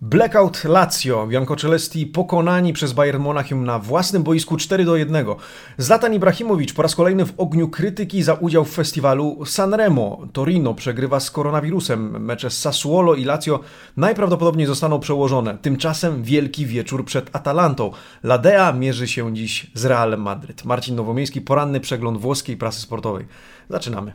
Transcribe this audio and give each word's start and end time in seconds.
Blackout 0.00 0.64
Lazio, 0.64 1.26
Bianco 1.26 1.56
Celesti 1.56 2.06
pokonani 2.06 2.72
przez 2.72 2.92
Bayern 2.92 3.22
Monachium 3.22 3.64
na 3.64 3.78
własnym 3.78 4.22
boisku 4.22 4.56
4 4.56 4.84
do 4.84 4.96
1. 4.96 5.26
Zlatan 5.78 6.14
Ibrahimowicz 6.14 6.74
po 6.74 6.82
raz 6.82 6.94
kolejny 6.94 7.26
w 7.26 7.32
ogniu 7.36 7.68
krytyki 7.68 8.22
za 8.22 8.34
udział 8.34 8.64
w 8.64 8.70
festiwalu 8.70 9.44
Sanremo. 9.46 10.18
Torino 10.32 10.74
przegrywa 10.74 11.20
z 11.20 11.30
koronawirusem. 11.30 12.24
Mecze 12.24 12.50
Sassuolo 12.50 13.14
i 13.14 13.24
Lazio 13.24 13.60
najprawdopodobniej 13.96 14.66
zostaną 14.66 15.00
przełożone. 15.00 15.58
Tymczasem 15.62 16.22
wielki 16.22 16.66
wieczór 16.66 17.04
przed 17.04 17.36
Atalantą. 17.36 17.90
Ladea 18.22 18.72
mierzy 18.72 19.08
się 19.08 19.34
dziś 19.34 19.70
z 19.74 19.84
Realem 19.84 20.22
Madryt. 20.22 20.64
Marcin 20.64 20.96
Nowomiejski, 20.96 21.40
poranny 21.40 21.80
przegląd 21.80 22.18
włoskiej 22.18 22.56
prasy 22.56 22.80
sportowej. 22.80 23.26
Zaczynamy. 23.70 24.12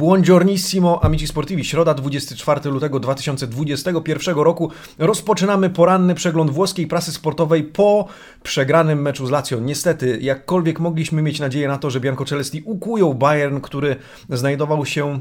Buongiornissimo 0.00 1.04
amici 1.04 1.26
sportivi, 1.26 1.64
środa 1.64 1.94
24 1.94 2.70
lutego 2.70 3.00
2021 3.00 4.34
roku. 4.34 4.70
Rozpoczynamy 4.98 5.70
poranny 5.70 6.14
przegląd 6.14 6.50
włoskiej 6.50 6.86
prasy 6.86 7.12
sportowej 7.12 7.64
po 7.64 8.06
przegranym 8.42 9.02
meczu 9.02 9.26
z 9.26 9.30
Lazio. 9.30 9.60
Niestety, 9.60 10.18
jakkolwiek 10.20 10.80
mogliśmy 10.80 11.22
mieć 11.22 11.40
nadzieję 11.40 11.68
na 11.68 11.78
to, 11.78 11.90
że 11.90 12.00
Bianco 12.00 12.24
Celesti 12.24 12.62
ukują 12.64 13.14
Bayern, 13.14 13.60
który 13.60 13.96
znajdował 14.28 14.86
się 14.86 15.20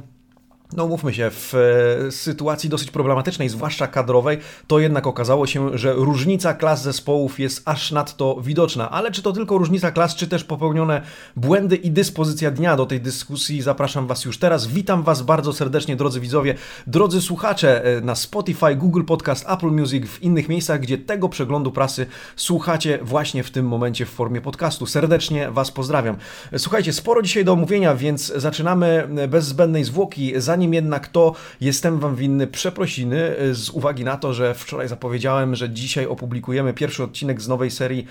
no 0.74 0.88
mówmy 0.88 1.14
się, 1.14 1.30
w 1.32 1.54
e, 1.56 2.12
sytuacji 2.12 2.70
dosyć 2.70 2.92
problematycznej, 2.92 3.50
zwłaszcza 3.50 3.88
kadrowej, 3.88 4.38
to 4.68 4.80
jednak 4.80 5.08
okazało 5.08 5.48
się, 5.48 5.78
że 5.78 5.94
różnica 5.94 6.54
klas 6.54 6.84
zespołów 6.84 7.40
jest 7.40 7.62
aż 7.66 7.92
nadto 7.92 8.42
widoczna. 8.42 8.90
Ale 8.92 9.12
czy 9.12 9.22
to 9.22 9.32
tylko 9.32 9.58
różnica 9.58 9.92
klas, 9.92 10.16
czy 10.16 10.28
też 10.28 10.44
popełnione 10.44 11.02
błędy 11.36 11.76
i 11.76 11.92
dyspozycja 11.92 12.52
dnia 12.52 12.76
do 12.76 12.86
tej 12.86 13.02
dyskusji? 13.02 13.62
Zapraszam 13.62 14.08
Was 14.08 14.26
już 14.26 14.38
teraz. 14.38 14.68
Witam 14.68 15.04
Was 15.04 15.22
bardzo 15.22 15.54
serdecznie, 15.54 15.96
drodzy 15.96 16.20
widzowie, 16.20 16.56
drodzy 16.88 17.22
słuchacze 17.22 17.84
e, 17.86 18.02
na 18.02 18.16
Spotify, 18.16 18.76
Google 18.76 19.04
Podcast, 19.04 19.46
Apple 19.50 19.72
Music, 19.72 20.06
w 20.08 20.24
innych 20.24 20.50
miejscach, 20.50 20.80
gdzie 20.80 20.98
tego 20.98 21.30
przeglądu 21.30 21.72
prasy 21.72 22.06
słuchacie 22.36 23.00
właśnie 23.02 23.44
w 23.44 23.52
tym 23.52 23.68
momencie 23.68 24.06
w 24.06 24.10
formie 24.10 24.42
podcastu. 24.42 24.86
Serdecznie 24.86 25.52
Was 25.52 25.72
pozdrawiam. 25.72 26.18
Słuchajcie, 26.58 26.94
sporo 26.94 27.22
dzisiaj 27.22 27.46
do 27.46 27.54
omówienia, 27.54 27.96
więc 27.96 28.34
zaczynamy 28.36 29.08
bez 29.30 29.46
zbędnej 29.46 29.84
zwłoki. 29.84 30.34
Zanim 30.38 30.59
Zanim 30.60 30.74
jednak 30.74 31.08
to, 31.08 31.36
jestem 31.62 32.00
Wam 32.00 32.16
winny 32.16 32.48
przeprosiny 32.48 33.40
y, 33.40 33.56
z 33.56 33.70
uwagi 33.70 34.04
na 34.04 34.18
to, 34.18 34.34
że 34.34 34.54
wczoraj 34.54 34.88
zapowiedziałem, 34.88 35.56
że 35.56 35.70
dzisiaj 35.70 36.06
opublikujemy 36.06 36.74
pierwszy 36.74 37.04
odcinek 37.04 37.42
z 37.42 37.48
nowej 37.48 37.72
serii 37.72 38.08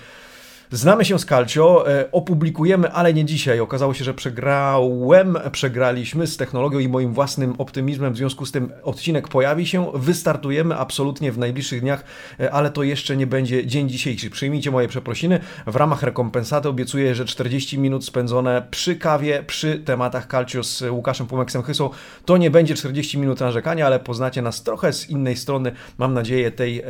Znamy 0.71 1.05
się 1.05 1.19
z 1.19 1.25
Calcio, 1.25 1.91
e, 1.91 2.11
opublikujemy, 2.11 2.91
ale 2.91 3.13
nie 3.13 3.25
dzisiaj. 3.25 3.59
Okazało 3.59 3.93
się, 3.93 4.03
że 4.03 4.13
przegrałem, 4.13 5.37
przegraliśmy 5.51 6.27
z 6.27 6.37
technologią 6.37 6.79
i 6.79 6.87
moim 6.87 7.13
własnym 7.13 7.55
optymizmem. 7.57 8.13
W 8.13 8.17
związku 8.17 8.45
z 8.45 8.51
tym 8.51 8.71
odcinek 8.83 9.27
pojawi 9.27 9.67
się, 9.67 9.91
wystartujemy 9.93 10.75
absolutnie 10.75 11.31
w 11.31 11.37
najbliższych 11.37 11.81
dniach, 11.81 12.03
e, 12.39 12.51
ale 12.51 12.69
to 12.71 12.83
jeszcze 12.83 13.17
nie 13.17 13.27
będzie 13.27 13.67
dzień 13.67 13.89
dzisiejszy. 13.89 14.29
Przyjmijcie 14.29 14.71
moje 14.71 14.87
przeprosiny. 14.87 15.39
W 15.67 15.75
ramach 15.75 16.03
rekompensaty 16.03 16.69
obiecuję, 16.69 17.15
że 17.15 17.25
40 17.25 17.79
minut 17.79 18.05
spędzone 18.05 18.67
przy 18.71 18.95
kawie, 18.95 19.43
przy 19.47 19.79
tematach 19.79 20.27
Calcio 20.27 20.63
z 20.63 20.81
Łukaszem 20.81 21.27
Pumeksem 21.27 21.63
Chysą, 21.63 21.89
to 22.25 22.37
nie 22.37 22.51
będzie 22.51 22.75
40 22.75 23.17
minut 23.17 23.39
narzekania, 23.39 23.85
ale 23.85 23.99
poznacie 23.99 24.41
nas 24.41 24.63
trochę 24.63 24.93
z 24.93 25.09
innej 25.09 25.35
strony, 25.35 25.71
mam 25.97 26.13
nadzieję, 26.13 26.51
tej 26.51 26.79
e, 26.79 26.85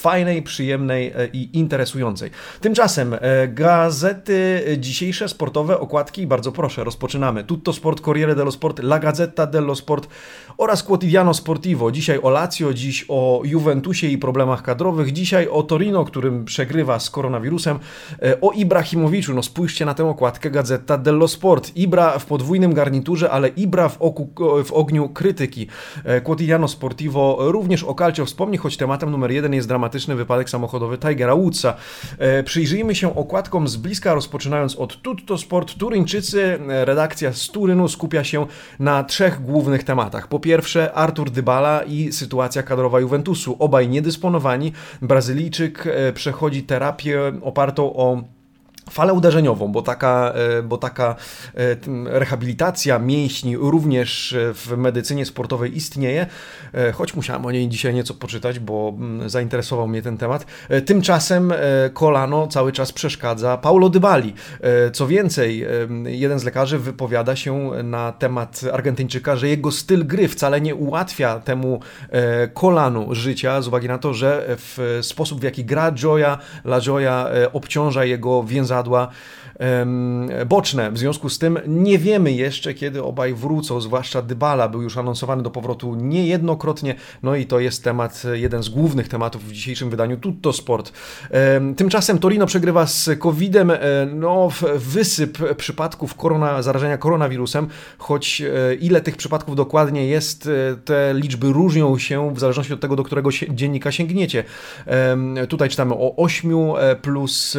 fajnej, 0.00 0.42
przyjemnej 0.42 1.12
i 1.32 1.58
interesującej. 1.58 2.30
Tymczasem 2.60 3.01
E, 3.02 3.48
gazety 3.48 4.64
dzisiejsze 4.78 5.28
sportowe, 5.28 5.80
okładki, 5.80 6.26
bardzo 6.26 6.52
proszę, 6.52 6.84
rozpoczynamy. 6.84 7.44
Tutto 7.44 7.72
Sport, 7.72 8.00
Corriere 8.00 8.34
dello 8.34 8.52
Sport, 8.52 8.78
La 8.78 8.98
Gazzetta 8.98 9.46
dello 9.46 9.74
Sport 9.74 10.08
oraz 10.58 10.82
Quotidiano 10.82 11.34
Sportivo. 11.34 11.92
Dzisiaj 11.92 12.18
o 12.22 12.30
Lazio, 12.30 12.74
dziś 12.74 13.04
o 13.08 13.42
Juventusie 13.44 14.06
i 14.06 14.18
problemach 14.18 14.62
kadrowych, 14.62 15.12
dzisiaj 15.12 15.48
o 15.48 15.62
Torino, 15.62 16.04
którym 16.04 16.44
przegrywa 16.44 16.98
z 16.98 17.10
koronawirusem, 17.10 17.78
e, 18.22 18.40
o 18.40 18.52
Ibrahimowiczu. 18.52 19.34
No 19.34 19.42
spójrzcie 19.42 19.84
na 19.84 19.94
tę 19.94 20.08
okładkę 20.08 20.50
Gazetta 20.50 20.98
dello 20.98 21.28
Sport. 21.28 21.76
Ibra 21.76 22.18
w 22.18 22.26
podwójnym 22.26 22.74
garniturze, 22.74 23.30
ale 23.30 23.48
Ibra 23.48 23.88
w, 23.88 24.02
oku, 24.02 24.28
w 24.64 24.72
ogniu 24.72 25.08
krytyki. 25.08 25.66
E, 26.04 26.20
Quotidiano 26.20 26.68
Sportivo 26.68 27.38
również 27.40 27.84
o 27.84 27.94
Calcio 27.94 28.26
wspomni, 28.26 28.58
choć 28.58 28.76
tematem 28.76 29.10
numer 29.10 29.30
jeden 29.30 29.54
jest 29.54 29.68
dramatyczny 29.68 30.14
wypadek 30.14 30.50
samochodowy 30.50 30.98
Tigera 30.98 31.36
Woodsa. 31.36 31.74
Przyjrzyjmy 32.44 32.91
się 32.94 33.16
okładkom 33.16 33.68
z 33.68 33.76
bliska, 33.76 34.14
rozpoczynając 34.14 34.76
od 34.76 35.02
Tutto 35.02 35.38
Sport. 35.38 35.74
Turyńczycy, 35.74 36.58
redakcja 36.68 37.32
z 37.32 37.48
Turynu 37.48 37.88
skupia 37.88 38.24
się 38.24 38.46
na 38.78 39.04
trzech 39.04 39.42
głównych 39.42 39.84
tematach. 39.84 40.28
Po 40.28 40.40
pierwsze 40.40 40.92
Artur 40.92 41.30
Dybala 41.30 41.82
i 41.82 42.12
sytuacja 42.12 42.62
kadrowa 42.62 43.00
Juventusu. 43.00 43.56
Obaj 43.58 43.88
niedysponowani. 43.88 44.72
Brazylijczyk 45.02 45.86
e, 45.86 46.12
przechodzi 46.12 46.62
terapię 46.62 47.20
opartą 47.42 47.96
o 47.96 48.22
falę 48.90 49.12
uderzeniową, 49.12 49.72
bo 49.72 49.82
taka, 49.82 50.32
e, 50.58 50.62
bo 50.62 50.78
taka 50.78 51.16
e, 51.54 51.76
rehabilitacja 52.18 52.98
mięśni 52.98 53.56
również 53.56 54.36
w 54.38 54.74
medycynie 54.76 55.26
sportowej 55.26 55.76
istnieje, 55.76 56.26
e, 56.74 56.92
choć 56.92 57.14
musiałem 57.14 57.46
o 57.46 57.50
niej 57.50 57.68
dzisiaj 57.68 57.94
nieco 57.94 58.14
poczytać, 58.14 58.58
bo 58.58 58.94
mm, 58.96 59.30
zainteresował 59.30 59.88
mnie 59.88 60.02
ten 60.02 60.18
temat. 60.18 60.46
Tymczasem 60.86 61.52
kolano 61.92 62.46
cały 62.46 62.72
czas 62.72 62.92
przeszkadza 62.92 63.56
Paulo 63.56 63.88
Dybali. 63.88 64.34
Co 64.92 65.06
więcej, 65.06 65.66
jeden 66.04 66.38
z 66.38 66.44
lekarzy 66.44 66.78
wypowiada 66.78 67.36
się 67.36 67.70
na 67.84 68.12
temat 68.12 68.60
Argentyńczyka, 68.72 69.36
że 69.36 69.48
jego 69.48 69.70
styl 69.72 70.06
gry 70.06 70.28
wcale 70.28 70.60
nie 70.60 70.74
ułatwia 70.74 71.40
temu 71.40 71.80
kolanu 72.54 73.14
życia, 73.14 73.62
z 73.62 73.68
uwagi 73.68 73.88
na 73.88 73.98
to, 73.98 74.14
że 74.14 74.44
w 74.48 74.98
sposób 75.02 75.40
w 75.40 75.42
jaki 75.42 75.64
gra 75.64 75.92
Joya, 76.02 76.38
La 76.64 76.80
Joya 76.86 77.26
obciąża 77.52 78.04
jego 78.04 78.42
więzadło 78.72 79.08
boczne. 80.46 80.90
W 80.90 80.98
związku 80.98 81.28
z 81.28 81.38
tym 81.38 81.58
nie 81.66 81.98
wiemy 81.98 82.32
jeszcze, 82.32 82.74
kiedy 82.74 83.02
obaj 83.02 83.34
wrócą, 83.34 83.80
zwłaszcza 83.80 84.22
Dybala 84.22 84.68
był 84.68 84.82
już 84.82 84.96
anonsowany 84.96 85.42
do 85.42 85.50
powrotu 85.50 85.94
niejednokrotnie, 85.94 86.94
no 87.22 87.36
i 87.36 87.46
to 87.46 87.60
jest 87.60 87.84
temat, 87.84 88.22
jeden 88.32 88.62
z 88.62 88.68
głównych 88.68 89.08
tematów 89.08 89.44
w 89.44 89.52
dzisiejszym 89.52 89.90
wydaniu 89.90 90.16
Tutto 90.16 90.52
Sport. 90.52 90.92
Tymczasem 91.76 92.18
Torino 92.18 92.46
przegrywa 92.46 92.86
z 92.86 93.10
COVID-em, 93.18 93.70
e, 93.70 93.78
no 94.14 94.48
wysyp 94.76 95.54
przypadków 95.56 96.14
korona, 96.14 96.62
zarażenia 96.62 96.98
koronawirusem, 96.98 97.68
choć 97.98 98.40
e, 98.40 98.74
ile 98.74 99.00
tych 99.00 99.16
przypadków 99.16 99.56
dokładnie 99.56 100.06
jest, 100.06 100.46
e, 100.46 100.76
te 100.76 101.14
liczby 101.14 101.52
różnią 101.52 101.98
się 101.98 102.34
w 102.34 102.40
zależności 102.40 102.72
od 102.72 102.80
tego, 102.80 102.96
do 102.96 103.02
którego 103.02 103.30
dziennika 103.50 103.92
sięgniecie. 103.92 104.44
Tutaj 105.48 105.68
czytamy 105.68 105.94
o 105.94 106.16
8 106.16 106.52
plus 107.02 107.58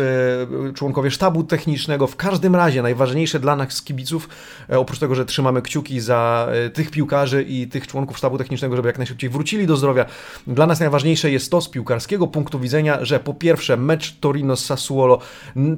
członkowie 0.73 1.02
sztabu 1.11 1.43
technicznego. 1.43 2.07
W 2.07 2.15
każdym 2.15 2.55
razie 2.55 2.81
najważniejsze 2.81 3.39
dla 3.39 3.55
nas 3.55 3.81
kibiców, 3.81 4.29
e, 4.69 4.79
oprócz 4.79 4.99
tego, 4.99 5.15
że 5.15 5.25
trzymamy 5.25 5.61
kciuki 5.61 5.99
za 5.99 6.47
e, 6.51 6.69
tych 6.69 6.91
piłkarzy 6.91 7.43
i 7.43 7.67
tych 7.67 7.87
członków 7.87 8.17
sztabu 8.17 8.37
technicznego, 8.37 8.75
żeby 8.75 8.87
jak 8.87 8.97
najszybciej 8.97 9.29
wrócili 9.29 9.67
do 9.67 9.77
zdrowia, 9.77 10.05
dla 10.47 10.65
nas 10.65 10.79
najważniejsze 10.79 11.31
jest 11.31 11.51
to 11.51 11.61
z 11.61 11.69
piłkarskiego 11.69 12.27
punktu 12.27 12.59
widzenia, 12.59 13.05
że 13.05 13.19
po 13.19 13.33
pierwsze 13.33 13.77
mecz 13.77 14.19
Torino 14.19 14.55
z 14.55 14.65
Sassuolo 14.65 15.19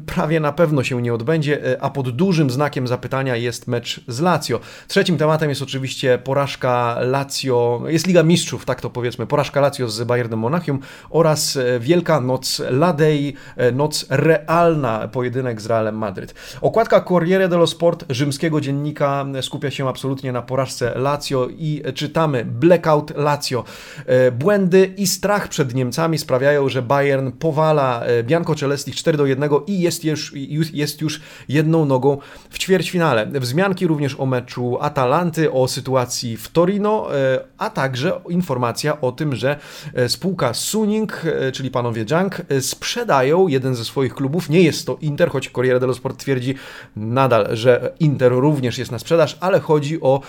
prawie 0.06 0.40
na 0.40 0.52
pewno 0.52 0.84
się 0.84 1.02
nie 1.02 1.14
odbędzie, 1.14 1.66
e, 1.66 1.82
a 1.82 1.90
pod 1.90 2.10
dużym 2.10 2.50
znakiem 2.50 2.88
zapytania 2.88 3.36
jest 3.36 3.68
mecz 3.68 4.02
z 4.08 4.20
Lazio. 4.20 4.60
Trzecim 4.88 5.18
tematem 5.18 5.50
jest 5.50 5.62
oczywiście 5.62 6.18
porażka 6.18 6.98
Lazio, 7.02 7.84
jest 7.88 8.08
Liga 8.08 8.24
Mistrzów, 8.24 8.66
tak 8.66 8.82
to 8.82 8.90
powiedzmy, 8.90 9.28
porażka 9.28 9.62
Lazio 9.62 9.90
z 9.90 10.04
Bayernem 10.04 10.40
Monachium 10.40 10.80
oraz 11.10 11.58
Wielka 11.80 12.22
Noc 12.22 12.62
Ladei, 12.70 13.34
noc 13.74 14.06
realna, 14.10 15.08
pojedynek 15.16 15.62
z 15.62 15.66
Realem 15.66 15.98
Madryt. 15.98 16.34
Okładka 16.62 17.02
Corriere 17.02 17.50
dello 17.50 17.68
Sport 17.68 18.06
rzymskiego 18.10 18.62
dziennika 18.62 19.26
skupia 19.42 19.72
się 19.72 19.90
absolutnie 19.90 20.32
na 20.32 20.42
porażce 20.42 20.94
Lazio 20.96 21.48
i 21.50 21.82
czytamy 21.94 22.46
Blackout 22.46 23.18
Lazio. 23.18 23.64
E, 24.06 24.32
błędy 24.32 24.94
i 24.98 25.08
strach 25.08 25.48
przed 25.48 25.76
Niemcami 25.76 26.18
sprawiają, 26.18 26.70
że 26.70 26.82
Bayern 26.82 27.32
powala 27.32 28.02
e, 28.02 28.24
Bianco 28.24 28.56
Celesti 28.56 28.92
4 28.92 29.18
do 29.18 29.26
1 29.26 29.50
i 29.68 29.80
jest 29.80 30.04
już, 30.04 30.34
jest 30.74 31.02
już 31.02 31.22
jedną 31.50 31.86
nogą 31.86 32.18
w 32.50 32.58
ćwierćfinale. 32.58 33.26
Wzmianki 33.26 33.88
również 33.88 34.20
o 34.20 34.26
meczu 34.26 34.78
Atalanty, 34.82 35.52
o 35.52 35.68
sytuacji 35.68 36.38
w 36.38 36.48
Torino, 36.50 37.16
e, 37.16 37.40
a 37.58 37.70
także 37.70 38.22
informacja 38.30 39.02
o 39.02 39.12
tym, 39.12 39.36
że 39.36 39.60
spółka 40.08 40.54
Suning, 40.54 41.22
czyli 41.54 41.72
panowie 41.72 42.06
Junk, 42.12 42.42
sprzedają 42.60 43.48
jeden 43.48 43.76
ze 43.76 43.86
swoich 43.86 44.14
klubów. 44.16 44.50
Nie 44.50 44.62
jest 44.62 44.86
to 44.86 44.98
Inter, 45.06 45.30
choć 45.30 45.50
Corriere 45.50 45.80
dello 45.80 45.94
Sport 45.94 46.20
twierdzi 46.20 46.56
nadal, 46.96 47.48
że 47.52 47.94
Inter 48.00 48.32
również 48.32 48.78
jest 48.78 48.92
na 48.92 49.00
sprzedaż, 49.00 49.38
ale 49.40 49.60
chodzi 49.60 50.02
o 50.02 50.22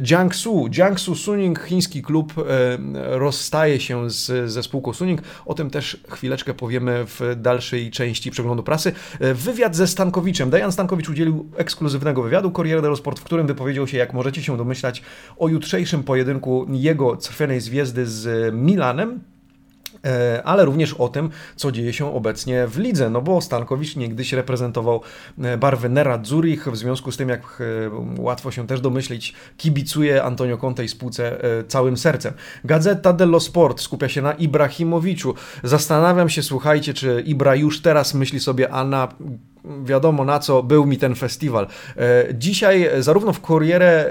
Jiangsu. 0.00 0.68
Jiangsu 0.70 1.14
Suning, 1.14 1.60
chiński 1.60 2.02
klub, 2.02 2.34
rozstaje 2.94 3.80
się 3.80 4.10
z, 4.10 4.50
ze 4.50 4.62
spółką 4.62 4.92
Suning. 4.92 5.22
O 5.46 5.54
tym 5.54 5.70
też 5.70 6.00
chwileczkę 6.10 6.54
powiemy 6.54 7.04
w 7.06 7.20
dalszej 7.36 7.90
części 7.90 8.30
przeglądu 8.30 8.62
prasy. 8.62 8.92
Wywiad 9.34 9.76
ze 9.76 9.86
Stankowiczem. 9.86 10.50
Dejan 10.50 10.72
Stankowicz 10.72 11.08
udzielił 11.08 11.50
ekskluzywnego 11.56 12.22
wywiadu 12.22 12.50
Corriere 12.50 12.82
dello 12.82 12.96
Sport, 12.96 13.18
w 13.18 13.24
którym 13.24 13.46
wypowiedział 13.46 13.86
się, 13.86 13.98
jak 13.98 14.12
możecie 14.12 14.42
się 14.42 14.56
domyślać, 14.56 15.02
o 15.38 15.48
jutrzejszym 15.48 16.02
pojedynku 16.02 16.66
jego 16.70 17.16
crwenej 17.16 17.60
zwiezdy 17.60 18.06
z 18.06 18.54
Milanem. 18.54 19.20
E, 20.04 20.42
ale 20.44 20.64
również 20.64 20.94
o 20.94 21.08
tym, 21.08 21.30
co 21.56 21.72
dzieje 21.72 21.92
się 21.92 22.14
obecnie 22.14 22.66
w 22.66 22.78
lidze, 22.78 23.10
no 23.10 23.22
bo 23.22 23.40
Stankowicz 23.40 23.96
niegdyś 23.96 24.32
reprezentował 24.32 25.00
e, 25.42 25.56
barwy 25.56 25.88
Nera 25.88 26.20
Zurich, 26.24 26.68
w 26.68 26.76
związku 26.76 27.12
z 27.12 27.16
tym, 27.16 27.28
jak 27.28 27.40
e, 27.60 28.22
łatwo 28.22 28.50
się 28.50 28.66
też 28.66 28.80
domyślić, 28.80 29.34
kibicuje 29.56 30.22
Antonio 30.22 30.58
Conte 30.58 30.84
i 30.84 30.88
spółce 30.88 31.40
całym 31.68 31.96
sercem. 31.96 32.32
Gazeta 32.64 33.12
dello 33.12 33.40
Sport 33.40 33.80
skupia 33.80 34.08
się 34.08 34.22
na 34.22 34.32
Ibrahimowiczu. 34.32 35.34
Zastanawiam 35.64 36.28
się, 36.28 36.42
słuchajcie, 36.42 36.94
czy 36.94 37.22
Ibra 37.26 37.54
już 37.54 37.82
teraz 37.82 38.14
myśli 38.14 38.40
sobie, 38.40 38.70
a 38.70 38.84
na 38.84 39.08
wiadomo 39.84 40.24
na 40.24 40.38
co 40.38 40.62
był 40.62 40.86
mi 40.86 40.98
ten 40.98 41.14
festiwal. 41.14 41.66
E, 41.96 42.26
dzisiaj 42.34 42.90
zarówno 42.98 43.32
w 43.32 43.40
Corriere, 43.40 43.86
e, 43.86 44.08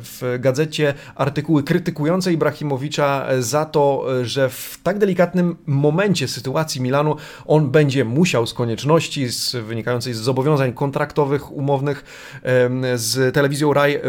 w 0.00 0.36
gazecie 0.40 0.94
artykuły 1.14 1.62
krytykujące 1.62 2.32
Ibrahimowicza 2.32 3.26
za 3.38 3.64
to, 3.64 4.06
że 4.22 4.48
w 4.48 4.78
tak 4.82 4.98
delikatnym 4.98 5.56
momencie 5.66 6.28
sytuacji 6.28 6.80
Milanu 6.80 7.16
on 7.46 7.70
będzie 7.70 8.04
musiał 8.04 8.46
z 8.46 8.54
konieczności 8.54 9.28
z, 9.28 9.56
wynikającej 9.56 10.14
z 10.14 10.16
zobowiązań 10.16 10.72
kontraktowych, 10.72 11.52
umownych 11.52 12.04
z 12.94 13.34
telewizją 13.34 13.72
Raj 13.72 14.00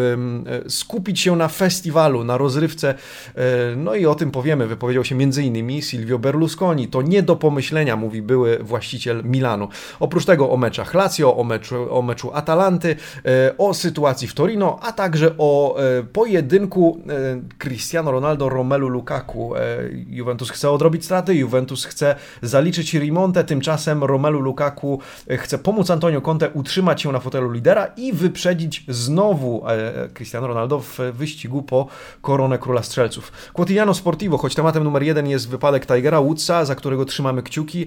skupić 0.68 1.20
się 1.20 1.36
na 1.36 1.48
festiwalu, 1.48 2.24
na 2.24 2.38
rozrywce. 2.38 2.96
E, 3.36 3.76
no 3.76 3.96
i 3.96 4.06
o 4.06 4.16
tym 4.16 4.32
powiemy. 4.32 4.68
Wypowiedział 4.68 5.04
się 5.04 5.16
m.in. 5.16 5.82
Silvio 5.82 6.20
Berlusconi. 6.20 6.88
To 6.88 7.02
nie 7.02 7.24
do 7.24 7.36
pomyślenia, 7.36 7.96
mówi 7.96 8.22
były 8.22 8.58
właściciel 8.62 9.24
Milanu. 9.24 9.68
Oprócz 10.00 10.26
tego 10.26 10.49
o 10.50 10.58
meczach 10.58 10.94
Lazio, 10.94 11.38
o 11.38 11.44
meczu, 11.44 11.88
o 11.96 12.02
meczu 12.02 12.32
Atalanty, 12.34 12.96
e, 13.26 13.58
o 13.58 13.74
sytuacji 13.74 14.28
w 14.28 14.34
Torino, 14.34 14.80
a 14.82 14.92
także 14.92 15.32
o 15.38 15.78
e, 15.80 16.04
pojedynku 16.04 17.00
e, 17.10 17.58
Cristiano 17.58 18.12
Ronaldo, 18.12 18.50
Romelu 18.50 18.90
Lukaku. 18.90 19.54
Juventus 20.08 20.50
chce 20.50 20.72
odrobić 20.72 21.06
straty, 21.06 21.36
Juventus 21.36 21.86
chce 21.86 22.16
zaliczyć 22.42 22.94
remontę, 22.94 23.44
tymczasem 23.44 24.04
Romelu 24.04 24.40
Lukaku 24.40 25.00
chce 25.38 25.58
pomóc 25.58 25.90
Antonio 25.90 26.22
Conte 26.22 26.50
utrzymać 26.50 27.02
się 27.02 27.12
na 27.12 27.20
fotelu 27.20 27.52
lidera 27.52 27.86
i 27.98 28.14
wyprzedzić 28.14 28.84
znowu 28.88 29.64
Cristiano 30.14 30.48
Ronaldo 30.48 30.80
w 30.80 31.00
wyścigu 31.14 31.64
po 31.64 31.88
koronę 32.22 32.58
króla 32.58 32.84
strzelców. 32.84 33.32
Quotidiano 33.54 33.94
Sportivo, 33.94 34.38
choć 34.38 34.56
tematem 34.56 34.84
numer 34.84 35.04
jeden 35.04 35.28
jest 35.28 35.50
wypadek 35.50 35.86
Tigera 35.86 36.22
Woodsa, 36.22 36.66
za 36.66 36.76
którego 36.76 37.06
trzymamy 37.06 37.44
kciuki, 37.44 37.86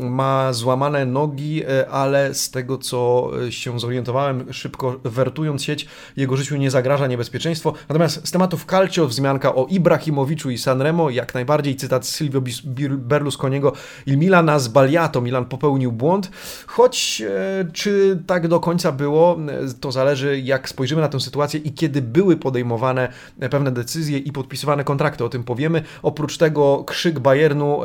ma 0.00 0.52
złamane 0.52 1.06
nogi 1.06 1.59
E, 1.68 1.90
ale 1.90 2.34
z 2.34 2.50
tego 2.50 2.78
co 2.78 3.30
e, 3.46 3.52
się 3.52 3.80
zorientowałem, 3.80 4.52
szybko 4.52 5.00
wertując 5.04 5.64
sieć, 5.64 5.86
jego 6.16 6.36
życiu 6.36 6.56
nie 6.56 6.70
zagraża 6.70 7.06
niebezpieczeństwo. 7.06 7.74
Natomiast 7.88 8.28
z 8.28 8.30
tematów 8.30 8.66
Calcio 8.66 9.06
wzmianka 9.06 9.54
o 9.54 9.66
Ibrahimowiczu 9.66 10.50
i 10.50 10.58
Sanremo, 10.58 11.10
jak 11.10 11.34
najbardziej 11.34 11.76
cytat 11.76 12.06
Silvio 12.06 12.42
Berlusconiego 12.90 13.72
Il 14.06 14.18
Milana 14.18 14.58
Sbagliato, 14.58 15.20
Milan 15.20 15.44
popełnił 15.44 15.92
błąd, 15.92 16.30
choć 16.66 17.22
e, 17.26 17.64
czy 17.72 18.22
tak 18.26 18.48
do 18.48 18.60
końca 18.60 18.92
było, 18.92 19.38
to 19.80 19.92
zależy 19.92 20.40
jak 20.40 20.68
spojrzymy 20.68 21.00
na 21.00 21.08
tę 21.08 21.20
sytuację 21.20 21.60
i 21.60 21.72
kiedy 21.72 22.02
były 22.02 22.36
podejmowane 22.36 23.12
pewne 23.50 23.70
decyzje 23.70 24.18
i 24.18 24.32
podpisywane 24.32 24.84
kontrakty, 24.84 25.24
o 25.24 25.28
tym 25.28 25.44
powiemy. 25.44 25.82
Oprócz 26.02 26.36
tego 26.36 26.84
krzyk 26.84 27.18
Bayernu 27.18 27.80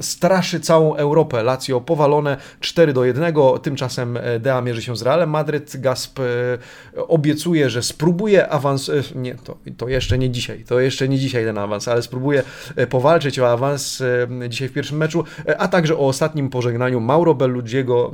straszy 0.00 0.60
całą 0.60 0.96
Europę. 0.96 1.42
Lazio 1.42 1.80
powalone 1.80 2.36
4 2.60 2.92
do 2.92 3.04
1 3.04 3.11
jednego. 3.12 3.58
Tymczasem 3.58 4.16
e, 4.16 4.40
Dea 4.40 4.60
mierzy 4.60 4.82
się 4.82 4.96
z 4.96 5.02
Realem 5.02 5.30
Madryt. 5.30 5.76
Gasp 5.80 6.20
e, 6.20 6.22
obiecuje, 7.06 7.70
że 7.70 7.82
spróbuje 7.82 8.48
awans. 8.48 8.88
E, 8.88 9.02
nie, 9.14 9.34
to, 9.34 9.58
to 9.76 9.88
jeszcze 9.88 10.18
nie 10.18 10.30
dzisiaj. 10.30 10.64
To 10.64 10.80
jeszcze 10.80 11.08
nie 11.08 11.18
dzisiaj 11.18 11.44
ten 11.44 11.58
awans, 11.58 11.88
ale 11.88 12.02
spróbuje 12.02 12.42
powalczyć 12.90 13.38
o 13.38 13.52
awans 13.52 14.02
dzisiaj 14.48 14.68
w 14.68 14.72
pierwszym 14.72 14.98
meczu, 14.98 15.24
a 15.58 15.68
także 15.68 15.96
o 15.96 16.06
ostatnim 16.06 16.50
pożegnaniu 16.50 17.00
Mauro 17.00 17.34
Belludziego, 17.34 18.12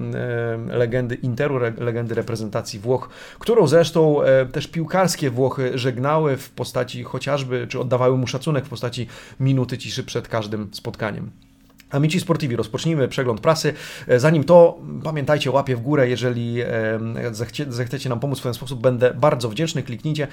legendy 0.69 1.15
Interu, 1.15 1.59
legendy 1.79 2.15
reprezentacji 2.15 2.79
Włoch, 2.79 3.09
którą 3.39 3.67
zresztą 3.67 4.17
też 4.53 4.67
piłkarskie 4.67 5.31
Włochy 5.31 5.79
żegnały 5.79 6.37
w 6.37 6.51
postaci 6.51 7.05
chociażby, 7.05 7.67
czy 7.67 7.81
oddawały 7.81 8.17
mu 8.17 8.27
szacunek 8.27 8.65
w 8.65 8.69
postaci 8.69 9.07
minuty 9.41 9.79
ciszy 9.79 10.05
przed 10.05 10.29
każdym 10.29 10.69
spotkaniem. 10.73 11.31
Amici 11.91 12.21
Sportivi, 12.21 12.57
rozpocznijmy 12.57 13.09
przegląd 13.09 13.41
prasy. 13.41 13.75
E, 14.09 14.21
zanim 14.21 14.45
to, 14.45 14.79
pamiętajcie, 15.05 15.51
łapie 15.51 15.77
w 15.77 15.81
górę, 15.81 16.09
jeżeli 16.09 16.59
zechcie, 17.33 17.67
zechcecie 17.69 18.09
nam 18.09 18.21
pomóc 18.21 18.41
w 18.41 18.43
ten 18.43 18.55
sposób, 18.55 18.81
będę 18.81 19.15
bardzo 19.15 19.49
wdzięczny, 19.49 19.83
kliknijcie. 19.83 20.27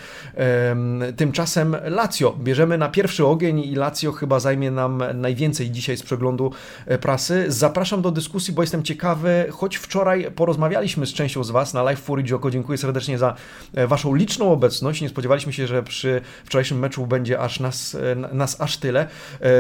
Tymczasem 1.18 1.76
Lazio, 1.86 2.36
bierzemy 2.40 2.78
na 2.78 2.90
pierwszy 2.90 3.26
ogień 3.26 3.60
i 3.60 3.76
Lazio 3.76 4.12
chyba 4.12 4.40
zajmie 4.40 4.72
nam 4.72 5.04
najwięcej 5.14 5.72
dzisiaj 5.72 5.98
z 5.98 6.04
przeglądu 6.04 6.52
e, 6.86 6.98
prasy. 6.98 7.46
Zapraszam 7.48 8.02
do 8.02 8.12
dyskusji, 8.12 8.54
bo 8.54 8.64
jestem 8.64 8.84
ciekawy, 8.84 9.46
choć 9.52 9.78
wczoraj 9.78 10.32
porozmawialiśmy 10.32 11.06
z 11.06 11.14
częścią 11.14 11.44
z 11.44 11.52
Was 11.52 11.74
na 11.74 11.84
Live 11.84 12.00
Fury 12.00 12.24
Joko, 12.30 12.52
dziękuję 12.52 12.78
serdecznie 12.78 13.18
za 13.18 13.36
e, 13.74 13.88
Waszą 13.88 14.16
liczną 14.16 14.52
obecność. 14.52 15.02
Nie 15.02 15.10
spodziewaliśmy 15.10 15.54
się, 15.54 15.68
że 15.68 15.84
przy 15.84 16.22
wczorajszym 16.46 16.80
meczu 16.80 17.08
będzie 17.08 17.40
aż 17.40 17.60
nas, 17.60 17.98
nas 18.32 18.62
aż 18.62 18.78
tyle. 18.78 19.08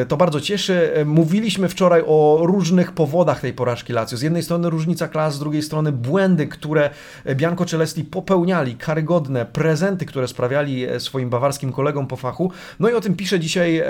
To 0.07 0.17
bardzo 0.17 0.41
cieszy. 0.41 0.91
Mówiliśmy 1.05 1.69
wczoraj 1.69 1.84
wczoraj 1.85 2.03
o 2.07 2.39
różnych 2.41 2.91
powodach 2.91 3.41
tej 3.41 3.53
porażki 3.53 3.93
Lazio. 3.93 4.17
Z 4.17 4.21
jednej 4.21 4.43
strony 4.43 4.69
różnica 4.69 5.07
klas, 5.07 5.35
z 5.35 5.39
drugiej 5.39 5.61
strony 5.61 5.91
błędy, 5.91 6.47
które 6.47 6.89
Bianco 7.35 7.65
Celesti 7.65 8.03
popełniali, 8.03 8.75
karygodne 8.75 9.45
prezenty, 9.45 10.05
które 10.05 10.27
sprawiali 10.27 10.85
e, 10.85 10.99
swoim 10.99 11.29
bawarskim 11.29 11.71
kolegom 11.71 12.07
po 12.07 12.15
fachu. 12.15 12.51
No 12.79 12.89
i 12.89 12.93
o 12.93 13.01
tym 13.01 13.15
pisze 13.15 13.39
dzisiaj 13.39 13.77
e, 13.77 13.85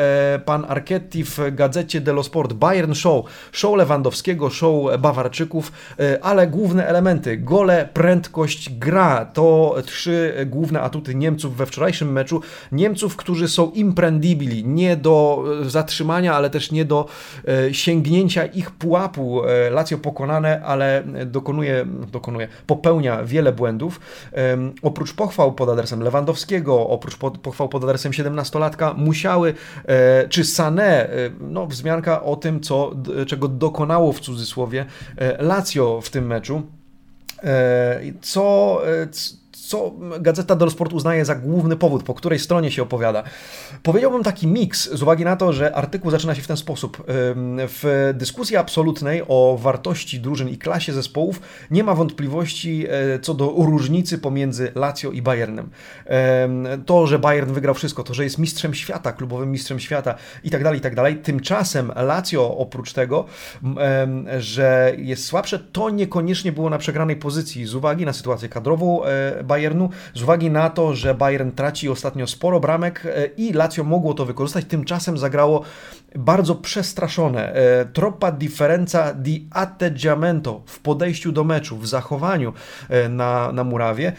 pan 0.46 0.66
Archetti 0.68 1.24
w 1.24 1.40
gazecie 1.52 2.02
dello 2.02 2.24
Sport. 2.24 2.54
Bayern 2.54 2.94
Show, 2.94 3.26
show 3.52 3.78
Lewandowskiego, 3.78 4.50
show 4.50 5.00
Bawarczyków, 5.00 5.72
e, 6.00 6.24
ale 6.24 6.48
główne 6.48 6.88
elementy, 6.88 7.38
gole, 7.38 7.90
prędkość, 7.94 8.70
gra, 8.70 9.26
to 9.26 9.76
trzy 9.86 10.46
główne 10.46 10.82
atuty 10.82 11.16
Niemców 11.16 11.58
we 11.58 11.66
wczorajszym 11.66 12.12
meczu. 12.12 12.42
Niemców, 12.72 13.16
którzy 13.16 13.48
są 13.48 13.72
imprendibili, 13.72 14.66
nie 14.66 14.96
do 14.96 15.44
zatrzymania, 15.66 16.36
ale 16.36 16.50
też 16.50 16.72
nie 16.72 16.86
do 16.86 17.06
sięgnięcia 17.72 17.85
sięgnięcia 17.86 18.46
ich 18.46 18.72
pułapu 18.72 19.46
e, 19.46 19.70
Lazio 19.70 19.98
pokonane, 19.98 20.62
ale 20.64 21.04
dokonuje, 21.26 21.86
dokonuje, 22.12 22.48
popełnia 22.68 23.24
wiele 23.24 23.52
błędów. 23.52 24.00
Oprócz 24.82 25.14
pochwał 25.14 25.54
pod 25.54 25.70
adresem 25.70 26.04
Lewandowskiego, 26.04 26.88
oprócz 26.88 27.18
pochwał 27.18 27.70
pod 27.70 27.84
adresem 27.84 28.12
17-latka, 28.12 28.94
musiały, 28.98 29.54
e, 29.86 30.28
czy 30.30 30.42
Sané, 30.44 30.82
e, 30.82 31.10
no 31.40 31.68
wzmianka 31.68 32.24
o 32.24 32.36
tym, 32.36 32.62
co, 32.62 32.92
czego 33.28 33.48
dokonało 33.48 34.14
w 34.14 34.20
cudzysłowie 34.20 34.86
Lazio 35.40 36.02
w 36.02 36.10
tym 36.10 36.28
meczu. 36.28 36.62
Co, 38.22 38.82
co 39.68 39.94
Gazeta 40.20 40.56
dello 40.56 40.72
Sport 40.72 40.94
uznaje 40.94 41.26
za 41.26 41.36
główny 41.36 41.76
powód, 41.76 42.04
po 42.04 42.14
której 42.14 42.40
stronie 42.40 42.72
się 42.72 42.84
opowiada. 42.84 43.24
Powiedziałbym 43.84 44.24
taki 44.24 44.48
miks 44.48 44.90
z 44.94 45.02
uwagi 45.02 45.24
na 45.24 45.36
to, 45.36 45.54
że 45.54 45.76
artykuł 45.76 46.12
zaczyna 46.12 46.36
się 46.36 46.42
w 46.42 46.48
ten 46.48 46.58
sposób. 46.58 47.04
W 47.58 48.14
dyskusji 48.14 48.58
absolutnej 48.58 49.22
o 49.28 49.58
wartości 49.62 50.20
drużyn 50.20 50.50
i 50.50 50.58
klasie 50.58 50.94
zespołów 50.94 51.42
nie 51.72 51.84
ma 51.84 51.96
wątpliwości 51.96 52.86
e, 52.90 53.20
co 53.20 53.34
do 53.34 53.54
różnicy 53.58 54.18
pomiędzy 54.18 54.72
Lazio 54.76 55.12
i 55.12 55.22
Bayernem. 55.22 55.70
To, 56.86 57.08
że 57.08 57.20
Bayern 57.20 57.54
wygrał 57.54 57.76
wszystko, 57.76 58.04
to, 58.04 58.14
że 58.14 58.24
jest 58.24 58.38
mistrzem 58.38 58.74
świata, 58.74 59.12
klubowym 59.12 59.52
mistrzem 59.52 59.80
świata 59.80 60.16
i 60.44 60.50
tak 60.50 60.64
dalej, 60.64 60.80
i 60.80 60.82
tak 60.82 60.96
dalej. 60.96 61.18
Tymczasem 61.18 61.92
Lazio 61.96 62.58
oprócz 62.58 62.94
tego, 62.94 63.26
że 64.38 64.94
jest 64.98 65.26
słabsze, 65.26 65.60
to 65.60 65.90
niekoniecznie 65.90 66.52
było 66.52 66.70
na 66.70 66.78
przegranej 66.78 67.16
pozycji 67.16 67.66
z 67.66 67.76
uwagi 67.76 68.06
na 68.06 68.14
sytuację 68.14 68.50
kadrową 68.50 69.02
Bayernu, 69.44 69.55
Bayernu, 69.56 69.90
z 70.14 70.24
uwagi 70.24 70.52
na 70.52 70.70
to, 70.70 70.96
że 70.96 71.14
Bayern 71.14 71.52
traci 71.52 71.90
ostatnio 71.90 72.28
sporo 72.28 72.60
bramek 72.60 73.06
e, 73.06 73.26
i 73.38 73.54
Lazio 73.54 73.84
mogło 73.84 74.14
to 74.14 74.26
wykorzystać, 74.26 74.66
tymczasem 74.66 75.18
zagrało 75.18 75.64
bardzo 76.16 76.56
przestraszone. 76.56 77.54
E, 77.54 77.86
troppa 77.86 78.32
differenza 78.32 79.14
di 79.14 79.48
atteggiamento 79.52 80.62
w 80.66 80.80
podejściu 80.80 81.32
do 81.32 81.44
meczu, 81.44 81.78
w 81.78 81.88
zachowaniu 81.88 82.54
e, 82.90 83.10
na, 83.10 83.52
na 83.52 83.64
murawie, 83.64 84.14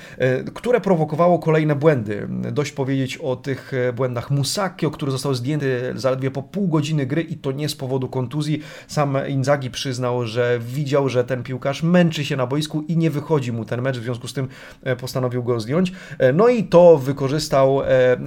które 0.54 0.80
prowokowało 0.80 1.38
kolejne 1.38 1.74
błędy. 1.74 2.28
Dość 2.52 2.72
powiedzieć 2.72 3.16
o 3.16 3.36
tych 3.36 3.72
błędach 3.94 4.30
Musakio, 4.30 4.90
który 4.90 5.12
został 5.12 5.34
zdjęty 5.34 5.92
zaledwie 5.94 6.30
po 6.30 6.42
pół 6.42 6.68
godziny 6.68 7.06
gry 7.06 7.22
i 7.22 7.36
to 7.36 7.52
nie 7.52 7.68
z 7.68 7.74
powodu 7.74 8.08
kontuzji. 8.08 8.62
Sam 8.86 9.16
Inzaghi 9.28 9.70
przyznał, 9.70 10.26
że 10.26 10.58
widział, 10.60 11.08
że 11.08 11.24
ten 11.24 11.42
piłkarz 11.42 11.82
męczy 11.82 12.24
się 12.24 12.36
na 12.36 12.46
boisku 12.46 12.82
i 12.88 12.96
nie 12.96 13.10
wychodzi 13.10 13.52
mu 13.52 13.64
ten 13.64 13.82
mecz, 13.82 13.98
w 13.98 14.02
związku 14.02 14.28
z 14.28 14.32
tym 14.32 14.48
postanowił 15.00 15.25
go 15.28 15.60
zdjąć. 15.60 15.92
No 16.34 16.48
i 16.48 16.64
to 16.64 16.98
wykorzystał 16.98 17.82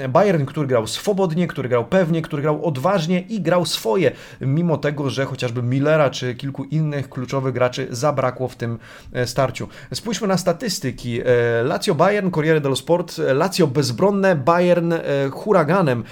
Bayern, 0.09 0.45
który 0.45 0.67
grał 0.67 0.87
swobodnie, 0.87 1.47
który 1.47 1.69
grał 1.69 1.85
pewnie, 1.85 2.21
który 2.21 2.41
grał 2.41 2.65
odważnie 2.65 3.19
i 3.19 3.41
grał 3.41 3.65
swoje, 3.65 4.11
mimo 4.41 4.77
tego, 4.77 5.09
że 5.09 5.25
chociażby 5.25 5.63
Millera 5.63 6.09
czy 6.09 6.35
kilku 6.35 6.63
innych 6.63 7.09
kluczowych 7.09 7.53
graczy 7.53 7.87
zabrakło 7.91 8.47
w 8.47 8.55
tym 8.55 8.79
e, 9.13 9.27
starciu. 9.27 9.67
Spójrzmy 9.93 10.27
na 10.27 10.37
statystyki. 10.37 11.21
E, 11.21 11.25
Lazio 11.63 11.95
Bayern, 11.95 12.31
Corriere 12.31 12.61
dello 12.61 12.75
Sport, 12.75 13.19
e, 13.19 13.33
Lazio 13.33 13.67
bezbronne, 13.67 14.35
Bayern 14.35 14.93
huraganem. 15.31 16.03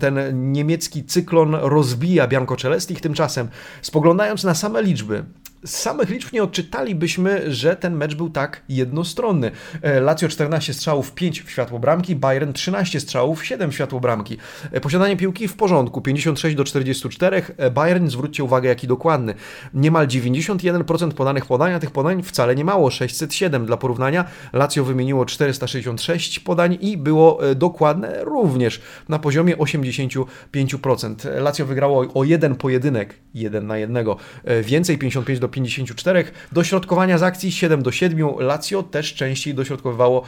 Ten 0.00 0.52
niemiecki 0.52 1.04
cyklon 1.04 1.54
rozbija 1.54 2.28
Bianco 2.28 2.56
Celestich. 2.56 3.00
Tymczasem, 3.00 3.48
spoglądając 3.82 4.44
na 4.44 4.54
same 4.54 4.82
liczby, 4.82 5.24
z 5.64 5.76
samych 5.76 6.10
liczb 6.10 6.32
nie 6.32 6.42
odczytalibyśmy, 6.42 7.52
że 7.52 7.76
ten 7.76 7.96
mecz 7.96 8.14
był 8.14 8.30
tak 8.30 8.62
jednostronny. 8.68 9.50
E, 9.82 10.00
Lazio 10.00 10.28
14 10.28 10.74
strzałów, 10.74 11.12
5 11.12 11.42
w 11.42 11.50
światło 11.50 11.78
bramki, 11.78 12.16
Bayern 12.16 12.52
13 12.52 13.00
strzałów, 13.00 13.46
7 13.46 13.70
w 13.70 13.74
światło 13.74 14.00
bramki. 14.00 14.36
E, 14.72 14.80
posiadanie 14.80 15.16
piłki 15.16 15.48
w 15.48 15.56
porządku, 15.56 16.00
56 16.00 16.56
do 16.56 16.64
44. 16.64 17.42
E, 17.56 17.70
Bayern, 17.70 18.08
zwróćcie 18.08 18.44
uwagę 18.44 18.68
jaki 18.68 18.86
dokładny. 18.86 19.34
Niemal 19.74 20.06
91% 20.06 21.12
podanych 21.12 21.46
podania, 21.46 21.78
tych 21.78 21.90
podań 21.90 22.22
wcale 22.22 22.54
nie 22.54 22.64
mało, 22.64 22.90
607 22.90 23.66
dla 23.66 23.76
porównania. 23.76 24.24
Lazio 24.52 24.84
wymieniło 24.84 25.26
466 25.26 26.40
podań 26.40 26.78
i 26.80 26.96
było 26.96 27.38
dokładne 27.56 28.24
również 28.24 28.80
na 29.08 29.18
poziomie 29.18 29.56
85%. 29.56 31.40
Lazio 31.42 31.66
wygrało 31.66 32.06
o 32.14 32.24
jeden 32.24 32.54
pojedynek, 32.54 33.14
jeden 33.34 33.66
na 33.66 33.78
jednego, 33.78 34.16
więcej 34.62 34.98
55 34.98 35.38
do 35.38 35.48
54. 35.52 36.24
Dośrodkowania 36.52 37.18
z 37.18 37.22
akcji 37.22 37.52
7 37.52 37.82
do 37.82 37.92
7. 37.92 38.28
Lazio 38.38 38.82
też 38.82 39.14
częściej 39.14 39.54
dośrodkowywało 39.54 40.22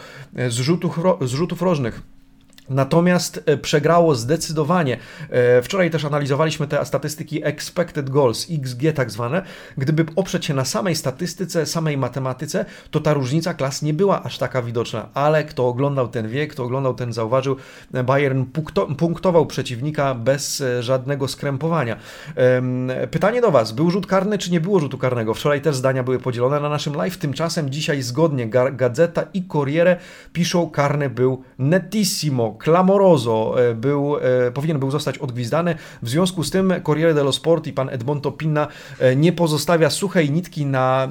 z 0.48 0.54
rzutów, 0.54 1.00
z 1.20 1.30
rzutów 1.30 1.62
rożnych. 1.62 2.02
Natomiast 2.68 3.42
e, 3.46 3.56
przegrało 3.56 4.14
zdecydowanie. 4.14 4.98
E, 5.30 5.62
wczoraj 5.62 5.90
też 5.90 6.04
analizowaliśmy 6.04 6.68
te 6.68 6.84
statystyki 6.84 7.44
expected 7.44 8.10
goals, 8.10 8.46
XG 8.50 8.82
tak 8.94 9.10
zwane. 9.10 9.42
Gdyby 9.78 10.06
oprzeć 10.16 10.44
się 10.44 10.54
na 10.54 10.64
samej 10.64 10.96
statystyce, 10.96 11.66
samej 11.66 11.98
matematyce, 11.98 12.64
to 12.90 13.00
ta 13.00 13.14
różnica 13.14 13.54
klas 13.54 13.82
nie 13.82 13.94
była 13.94 14.22
aż 14.22 14.38
taka 14.38 14.62
widoczna, 14.62 15.08
ale 15.14 15.44
kto 15.44 15.68
oglądał 15.68 16.08
ten 16.08 16.28
wiek, 16.28 16.52
kto 16.52 16.64
oglądał 16.64 16.94
ten 16.94 17.12
zauważył, 17.12 17.56
Bayern 18.04 18.44
punktował 18.98 19.46
przeciwnika 19.46 20.14
bez 20.14 20.60
e, 20.60 20.82
żadnego 20.82 21.28
skrępowania. 21.28 21.96
Pytanie 23.10 23.40
do 23.40 23.50
Was, 23.50 23.72
był 23.72 23.90
rzut 23.90 24.06
karny 24.06 24.38
czy 24.38 24.50
nie 24.50 24.60
było 24.60 24.80
rzutu 24.80 24.98
karnego? 24.98 25.34
Wczoraj 25.34 25.60
też 25.60 25.76
zdania 25.76 26.02
były 26.02 26.18
podzielone 26.18 26.60
na 26.60 26.68
naszym 26.68 26.94
live, 26.94 27.16
tymczasem 27.16 27.70
dzisiaj 27.70 28.02
zgodnie 28.02 28.48
Gazeta 28.72 29.24
i 29.34 29.44
Corriere 29.48 29.96
piszą, 30.32 30.70
karny 30.70 31.10
był 31.10 31.42
nettissimo, 31.58 32.53
clamoroso 32.58 33.54
e, 33.70 33.74
był, 33.74 34.16
e, 34.16 34.50
powinien 34.50 34.78
był 34.78 34.90
zostać 34.90 35.18
odgwizdany. 35.18 35.74
W 36.02 36.08
związku 36.08 36.44
z 36.44 36.50
tym 36.50 36.74
Corriere 36.86 37.14
dello 37.14 37.32
Sport 37.32 37.66
i 37.66 37.72
pan 37.72 37.88
Edmonto 37.88 38.32
Pinna 38.32 38.68
e, 38.98 39.16
nie 39.16 39.32
pozostawia 39.32 39.90
suchej 39.90 40.30
nitki 40.30 40.66
na 40.66 41.08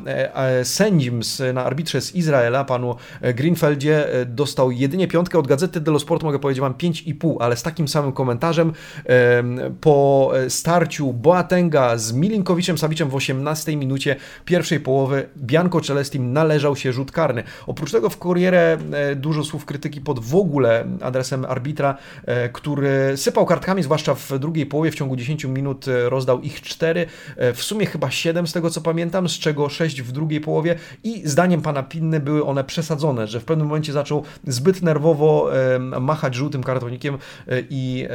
sędzim, 0.64 1.22
na 1.54 1.66
arbitrze 1.66 2.02
z 2.02 2.16
Izraela, 2.16 2.66
panu 2.66 2.96
Greenfeldzie. 3.36 4.08
Dostał 4.26 4.72
jedynie 4.72 5.08
piątkę 5.08 5.40
od 5.40 5.48
Gazety 5.48 5.82
dello 5.82 6.00
Sport, 6.00 6.24
mogę 6.24 6.40
powiedzieć 6.40 6.62
wam 6.62 6.74
5,5, 6.74 7.36
ale 7.40 7.58
z 7.58 7.64
takim 7.64 7.88
samym 7.88 8.12
komentarzem 8.12 8.74
po 9.82 10.32
starciu 10.50 11.14
Boatenga 11.14 11.98
z 11.98 12.14
Milinkowiczem 12.14 12.78
Sawiczem 12.78 13.10
w 13.10 13.16
18 13.16 13.78
minucie 13.78 14.16
pierwszej 14.46 14.80
połowy 14.80 15.30
Bianco 15.38 15.82
Celestim 15.82 16.34
należał 16.34 16.76
się 16.76 16.94
rzut 16.94 17.12
karny. 17.12 17.44
Oprócz 17.68 17.92
tego 17.92 18.10
w 18.10 18.18
Corriere 18.18 18.78
dużo 19.16 19.44
słów 19.44 19.66
krytyki 19.66 20.02
pod 20.02 20.20
w 20.20 20.36
ogóle 20.36 20.86
adresem 21.02 21.33
arbitra, 21.50 21.98
e, 22.26 22.50
który 22.50 23.18
sypał 23.18 23.46
kartkami, 23.46 23.84
zwłaszcza 23.84 24.16
w 24.16 24.40
drugiej 24.40 24.66
połowie, 24.66 24.92
w 24.92 24.96
ciągu 24.96 25.16
10 25.16 25.44
minut 25.44 25.88
e, 25.88 26.10
rozdał 26.10 26.42
ich 26.42 26.62
4, 26.62 27.06
e, 27.38 27.54
w 27.54 27.64
sumie 27.64 27.86
chyba 27.86 28.12
7 28.12 28.48
z 28.48 28.54
tego 28.54 28.70
co 28.70 28.82
pamiętam, 28.82 29.30
z 29.30 29.32
czego 29.32 29.70
6 29.70 30.02
w 30.02 30.12
drugiej 30.12 30.42
połowie. 30.42 30.76
I 31.04 31.22
zdaniem 31.26 31.62
pana 31.62 31.84
Pinny 31.84 32.20
były 32.20 32.46
one 32.46 32.64
przesadzone, 32.64 33.28
że 33.28 33.40
w 33.40 33.46
pewnym 33.46 33.68
momencie 33.68 33.94
zaczął 33.94 34.24
zbyt 34.48 34.82
nerwowo 34.82 35.52
machać 36.02 36.36
żółtym 36.36 36.64
kartonikiem 36.64 37.18
i 37.70 38.08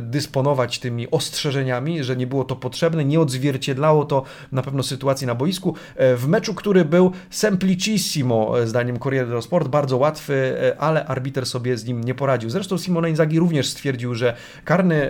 dysponować 0.00 0.78
tymi 0.78 1.10
ostrzeżeniami, 1.10 2.04
że 2.04 2.16
nie 2.16 2.26
było 2.26 2.44
to 2.44 2.56
potrzebne, 2.56 3.04
nie 3.04 3.20
odzwierciedlało 3.20 4.04
to 4.04 4.22
na 4.52 4.62
pewno 4.62 4.82
sytuacji 4.82 5.26
na 5.26 5.34
boisku. 5.34 5.74
W 5.96 6.24
meczu, 6.28 6.54
który 6.54 6.84
był 6.84 7.12
semplicissimo, 7.30 8.54
zdaniem 8.64 8.98
Corriere 8.98 9.26
dello 9.26 9.42
Sport, 9.42 9.68
bardzo 9.68 9.96
łatwy, 9.96 10.56
ale 10.78 11.06
arbiter 11.06 11.46
sobie 11.46 11.76
z 11.76 11.84
nim 11.84 12.04
nie 12.04 12.14
poradził 12.14 12.33
poradził. 12.34 12.50
Zresztą 12.50 12.78
Simone 12.78 13.10
Inzaghi 13.10 13.38
również 13.38 13.68
stwierdził, 13.68 14.14
że 14.14 14.36
karny 14.64 15.08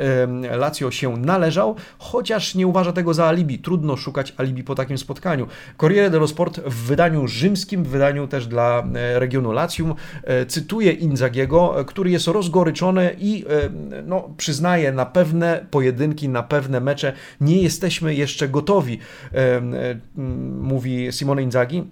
Lazio 0.58 0.90
się 0.90 1.16
należał, 1.16 1.76
chociaż 1.98 2.54
nie 2.54 2.66
uważa 2.66 2.92
tego 2.92 3.14
za 3.14 3.26
alibi. 3.26 3.58
Trudno 3.58 3.96
szukać 3.96 4.34
alibi 4.36 4.64
po 4.64 4.74
takim 4.74 4.98
spotkaniu. 4.98 5.46
Corriere 5.80 6.10
dello 6.10 6.28
Sport 6.28 6.60
w 6.60 6.86
wydaniu 6.86 7.28
rzymskim, 7.28 7.84
w 7.84 7.88
wydaniu 7.88 8.26
też 8.26 8.46
dla 8.46 8.84
e, 8.94 9.18
regionu 9.18 9.52
Latium, 9.52 9.94
e, 10.24 10.46
cytuje 10.46 10.92
Inzagiego, 10.92 11.84
który 11.86 12.10
jest 12.10 12.26
rozgoryczony 12.26 13.16
i 13.18 13.44
no, 14.06 14.34
przyznaje 14.36 14.92
na 14.92 15.06
pewne 15.06 15.66
pojedynki, 15.70 16.28
na 16.28 16.42
pewne 16.42 16.80
mecze 16.80 17.12
nie 17.40 17.62
jesteśmy 17.62 18.14
jeszcze 18.14 18.48
gotowi, 18.48 18.98
mówi 20.60 21.12
Simone 21.12 21.42
Inzaghi. 21.42 21.84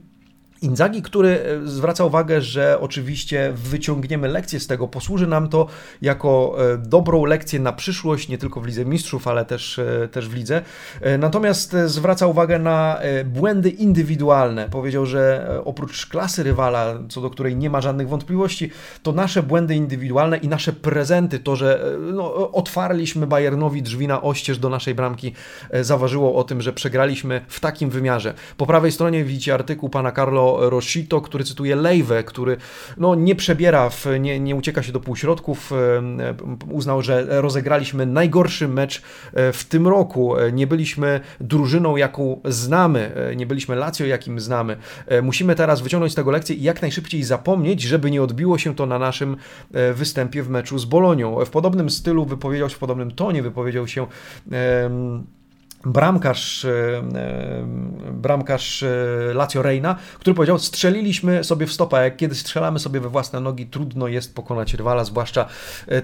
Inzagi, 0.62 1.02
który 1.02 1.28
e, 1.28 1.66
zwraca 1.69 2.04
uwagę, 2.04 2.40
że 2.40 2.81
oczywiście 2.81 3.52
wyciągniemy 3.54 4.28
lekcję 4.28 4.61
z 4.61 4.66
tego, 4.66 4.88
posłuży 4.88 5.26
nam 5.26 5.49
to 5.49 5.66
jako 6.02 6.57
e, 6.73 6.78
dobrą 6.78 7.25
lekcję 7.25 7.61
na 7.61 7.73
przyszłość, 7.73 8.28
nie 8.28 8.38
tylko 8.38 8.61
w 8.61 8.66
Lidze 8.66 8.85
Mistrzów, 8.85 9.28
ale 9.28 9.45
też, 9.45 9.78
e, 9.78 10.09
też 10.09 10.28
w 10.28 10.35
Lidze. 10.35 10.62
Natomiast 11.19 11.76
zwraca 11.87 12.26
uwagę 12.26 12.59
na 12.59 12.99
błędy 13.25 13.71
indywidualne. 13.71 14.69
Powiedział, 14.71 15.07
że 15.07 15.49
oprócz 15.64 16.07
klasy 16.07 16.42
rywala, 16.42 16.99
co 17.09 17.21
do 17.21 17.31
której 17.31 17.57
nie 17.57 17.71
ma 17.71 17.81
żadnych 17.81 18.09
wątpliwości, 18.09 18.71
to 19.02 19.12
nasze 19.12 19.42
błędy 19.42 19.75
indywidualne 19.75 20.37
i 20.37 20.49
nasze 20.49 20.73
prezenty, 20.73 21.38
to, 21.38 21.57
że 21.57 21.97
no, 22.12 22.52
otwarliśmy 22.52 23.26
Bayernowi 23.26 23.83
drzwi 23.83 24.07
na 24.09 24.23
oścież 24.23 24.59
do 24.59 24.69
naszej 24.69 24.95
bramki, 24.95 25.33
zaważyło 25.81 26.35
o 26.35 26.45
tym, 26.45 26.61
że 26.61 26.73
przegraliśmy 26.73 27.40
w 27.49 27.61
takim 27.61 27.90
wymiarze. 27.90 28.35
Po 28.57 28.66
prawej 28.66 28.92
stronie 28.92 29.25
widzicie 29.25 29.54
artykuł 29.54 29.88
pana 29.88 30.12
Carlo 30.12 30.51
Roshito, 30.61 31.21
który 31.21 31.44
cytuje 31.44 31.76
Lejwę, 31.76 32.25
który 32.25 32.56
no, 32.97 33.14
nie 33.14 33.35
przebiera, 33.35 33.90
w, 33.90 34.06
nie, 34.21 34.40
nie 34.40 34.56
ucieka 34.56 34.82
się 34.82 34.92
do 34.92 35.00
półśrodków. 35.00 35.73
Uznał, 36.71 37.02
że 37.02 37.26
rozegraliśmy 37.28 38.06
najgorszy 38.06 38.68
mecz 38.68 39.02
e, 39.32 39.52
w 39.52 39.64
tym 39.64 39.88
roku. 39.88 40.37
E, 40.37 40.52
nie 40.52 40.66
byliśmy 40.66 41.21
drużyną, 41.40 41.97
jaką 41.97 42.40
znamy, 42.44 43.14
e, 43.14 43.37
nie 43.37 43.47
byliśmy 43.47 43.76
Lazio, 43.76 44.06
jakim 44.06 44.40
znamy. 44.40 44.76
Musimy 45.23 45.54
teraz 45.54 45.80
wyciągnąć 45.80 46.12
z 46.12 46.16
tego 46.16 46.30
lekcję 46.30 46.56
i 46.56 46.62
jak 46.62 46.82
najszybciej 46.82 47.23
zapomnieć, 47.23 47.82
żeby 47.82 48.11
nie 48.11 48.23
odbiło 48.23 48.59
się 48.59 48.75
to 48.75 48.87
na 48.87 48.99
naszym 48.99 49.37
występie 49.94 50.42
w 50.42 50.49
meczu 50.49 50.78
z 50.78 50.85
Bolonią. 50.85 51.44
W 51.44 51.50
podobnym 51.50 51.90
stylu 51.90 52.25
wypowiedział 52.25 52.68
się, 52.68 52.76
w 52.76 52.78
podobnym 52.78 53.11
tonie 53.11 53.42
wypowiedział 53.42 53.87
się 53.87 54.06
bramkarz, 55.86 56.64
e, 56.64 56.70
e, 56.70 57.64
bramkarz 58.12 58.82
e, 58.82 59.34
Lazio 59.34 59.62
Reina, 59.62 59.96
który 60.18 60.34
powiedział, 60.34 60.58
strzeliliśmy 60.58 61.44
sobie 61.44 61.66
w 61.66 61.72
stopa, 61.72 62.02
jak 62.02 62.16
kiedy 62.16 62.34
strzelamy 62.34 62.78
sobie 62.78 63.00
we 63.00 63.08
własne 63.08 63.40
nogi, 63.40 63.66
trudno 63.66 64.08
jest 64.08 64.34
pokonać 64.34 64.74
rywala, 64.74 65.04
zwłaszcza 65.04 65.46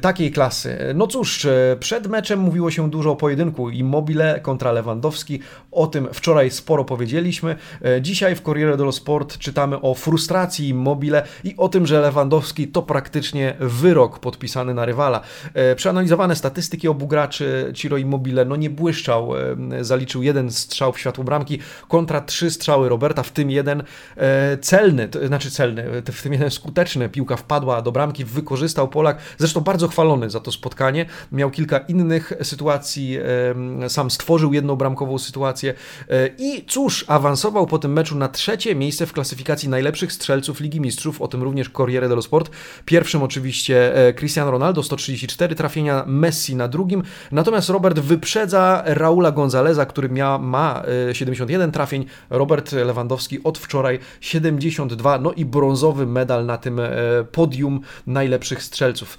takiej 0.00 0.32
klasy. 0.32 0.78
No 0.94 1.06
cóż, 1.06 1.46
przed 1.80 2.06
meczem 2.06 2.40
mówiło 2.40 2.70
się 2.70 2.90
dużo 2.90 3.10
o 3.10 3.16
pojedynku 3.16 3.70
Immobile 3.70 4.40
kontra 4.40 4.72
Lewandowski, 4.72 5.40
o 5.72 5.86
tym 5.86 6.08
wczoraj 6.12 6.50
sporo 6.50 6.84
powiedzieliśmy. 6.84 7.56
Dzisiaj 8.00 8.36
w 8.36 8.42
Corriere 8.42 8.76
dello 8.76 8.92
Sport 8.92 9.38
czytamy 9.38 9.80
o 9.80 9.94
frustracji 9.94 10.68
Immobile 10.68 11.22
i 11.44 11.54
o 11.56 11.68
tym, 11.68 11.86
że 11.86 12.00
Lewandowski 12.00 12.68
to 12.68 12.82
praktycznie 12.82 13.56
wyrok 13.60 14.18
podpisany 14.18 14.74
na 14.74 14.84
rywala. 14.84 15.20
Przeanalizowane 15.76 16.36
statystyki 16.36 16.88
obu 16.88 17.06
graczy, 17.06 17.72
Ciro 17.74 17.96
Immobile, 17.96 18.44
no 18.44 18.56
nie 18.56 18.70
błyszczał 18.70 19.32
zaliczył 19.80 20.22
jeden 20.22 20.50
strzał 20.50 20.92
w 20.92 20.98
światło 20.98 21.24
bramki. 21.24 21.58
kontra 21.88 22.20
trzy 22.20 22.50
strzały 22.50 22.88
Roberta, 22.88 23.22
w 23.22 23.30
tym 23.30 23.50
jeden 23.50 23.82
celny, 24.60 25.08
to 25.08 25.26
znaczy 25.26 25.50
celny, 25.50 26.02
w 26.12 26.22
tym 26.22 26.32
jeden 26.32 26.50
skuteczny. 26.50 27.08
Piłka 27.08 27.36
wpadła 27.36 27.82
do 27.82 27.92
bramki, 27.92 28.24
wykorzystał 28.24 28.88
Polak, 28.88 29.18
zresztą 29.38 29.60
bardzo 29.60 29.88
chwalony 29.88 30.30
za 30.30 30.40
to 30.40 30.52
spotkanie. 30.52 31.06
Miał 31.32 31.50
kilka 31.50 31.78
innych 31.78 32.32
sytuacji, 32.42 33.18
sam 33.88 34.10
stworzył 34.10 34.52
jedną 34.52 34.76
bramkową 34.76 35.18
sytuację 35.18 35.74
i 36.38 36.64
cóż, 36.68 37.04
awansował 37.08 37.66
po 37.66 37.78
tym 37.78 37.92
meczu 37.92 38.16
na 38.16 38.28
trzecie 38.28 38.74
miejsce 38.74 39.06
w 39.06 39.12
klasyfikacji 39.12 39.68
najlepszych 39.68 40.12
strzelców 40.12 40.60
Ligi 40.60 40.80
Mistrzów, 40.80 41.22
o 41.22 41.28
tym 41.28 41.42
również 41.42 41.70
Corriere 41.70 42.08
dello 42.08 42.22
Sport. 42.22 42.50
Pierwszym 42.84 43.22
oczywiście 43.22 43.92
Cristiano 44.16 44.50
Ronaldo, 44.50 44.82
134 44.82 45.54
trafienia, 45.54 46.04
Messi 46.06 46.56
na 46.56 46.68
drugim, 46.68 47.02
natomiast 47.32 47.70
Robert 47.70 47.98
wyprzedza 47.98 48.82
Raula 48.86 49.32
Gonzaleza, 49.58 49.86
który 49.86 50.08
mia, 50.08 50.38
ma 50.38 50.82
71 51.12 51.72
trafień, 51.72 52.06
Robert 52.30 52.72
Lewandowski 52.72 53.42
od 53.44 53.58
wczoraj 53.58 53.98
72, 54.20 55.18
no 55.18 55.32
i 55.32 55.44
brązowy 55.44 56.06
medal 56.06 56.46
na 56.46 56.58
tym 56.58 56.80
podium 57.32 57.80
najlepszych 58.06 58.62
strzelców. 58.62 59.18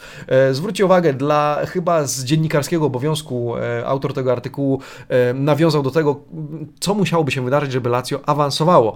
Zwróćcie 0.51 0.85
uwagę, 0.85 1.13
dla 1.13 1.61
chyba 1.65 2.05
z 2.05 2.23
dziennikarskiego 2.23 2.85
obowiązku 2.85 3.53
autor 3.85 4.13
tego 4.13 4.31
artykułu 4.31 4.81
nawiązał 5.33 5.83
do 5.83 5.91
tego, 5.91 6.19
co 6.79 6.93
musiałoby 6.93 7.31
się 7.31 7.45
wydarzyć, 7.45 7.71
żeby 7.71 7.89
Lazio 7.89 8.19
awansowało. 8.25 8.95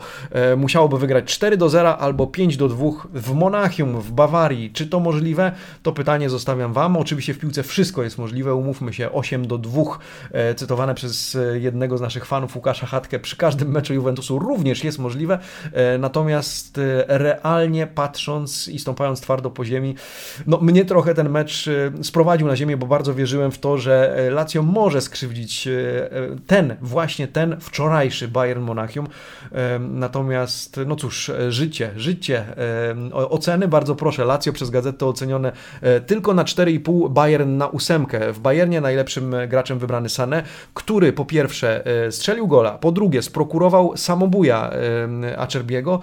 Musiałoby 0.58 0.98
wygrać 0.98 1.26
4 1.26 1.58
do 1.58 1.70
0 1.70 1.98
albo 1.98 2.28
5 2.28 2.58
do 2.58 2.68
2 2.68 2.86
w 3.14 3.34
Monachium, 3.34 4.02
w 4.02 4.12
Bawarii. 4.12 4.72
Czy 4.72 4.88
to 4.88 5.00
możliwe? 5.00 5.52
To 5.84 5.92
pytanie 5.92 6.30
zostawiam 6.30 6.74
Wam. 6.74 6.98
Oczywiście 6.98 7.34
w 7.34 7.40
piłce 7.40 7.64
wszystko 7.64 8.04
jest 8.04 8.18
możliwe, 8.18 8.56
umówmy 8.56 8.94
się, 8.94 9.12
8 9.12 9.48
do 9.48 9.58
2, 9.58 9.82
cytowane 10.56 10.96
przez 10.96 11.33
jednego 11.54 11.98
z 11.98 12.02
naszych 12.02 12.26
fanów, 12.26 12.56
Łukasza 12.56 12.88
Hatkę, 12.88 13.20
przy 13.20 13.38
każdym 13.38 13.72
meczu 13.72 13.94
Juventusu 13.94 14.40
również 14.40 14.84
jest 14.84 15.00
możliwe, 15.00 15.40
natomiast 16.00 16.80
realnie 17.08 17.88
patrząc 17.88 18.68
i 18.68 18.80
stąpając 18.80 19.22
twardo 19.22 19.50
po 19.50 19.66
ziemi, 19.66 19.96
no 20.48 20.58
mnie 20.58 20.86
trochę 20.86 21.14
ten 21.14 21.30
mecz 21.30 21.70
sprowadził 22.02 22.48
na 22.48 22.56
ziemię, 22.56 22.78
bo 22.78 22.88
bardzo 22.88 23.14
wierzyłem 23.14 23.52
w 23.52 23.60
to, 23.60 23.78
że 23.78 24.18
Lazio 24.32 24.64
może 24.64 25.02
skrzywdzić 25.02 25.68
ten, 26.48 26.76
właśnie 26.82 27.28
ten 27.28 27.60
wczorajszy 27.60 28.28
Bayern 28.28 28.62
Monachium, 28.62 29.08
natomiast, 29.80 30.80
no 30.86 30.96
cóż, 30.96 31.32
życie, 31.50 31.92
życie, 31.96 32.46
oceny 33.12 33.68
bardzo 33.68 33.96
proszę, 33.96 34.26
Lazio 34.26 34.54
przez 34.54 34.70
gazetę 34.70 35.06
ocenione 35.06 35.52
tylko 36.08 36.34
na 36.34 36.44
4,5, 36.44 37.10
Bayern 37.10 37.58
na 37.58 37.68
ósemkę. 37.68 38.34
W 38.34 38.40
Bayernie 38.40 38.82
najlepszym 38.82 39.36
graczem 39.48 39.80
wybrany 39.80 40.08
Sané, 40.10 40.42
który 40.74 41.14
po 41.14 41.23
pierwsze 41.26 41.84
strzelił 42.12 42.48
gola, 42.48 42.72
po 42.72 42.92
drugie 42.92 43.22
sprokurował 43.22 43.98
samobuja 43.98 44.72
Acerbiego, 45.38 46.00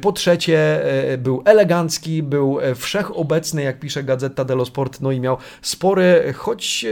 po 0.00 0.12
trzecie 0.12 0.80
był 1.18 1.42
elegancki, 1.44 2.22
był 2.22 2.58
wszechobecny, 2.74 3.62
jak 3.62 3.80
pisze 3.80 4.04
Gazeta 4.04 4.44
dello 4.44 4.64
Sport, 4.64 5.00
no 5.00 5.12
i 5.12 5.20
miał 5.20 5.36
spory, 5.62 6.34
choć 6.36 6.86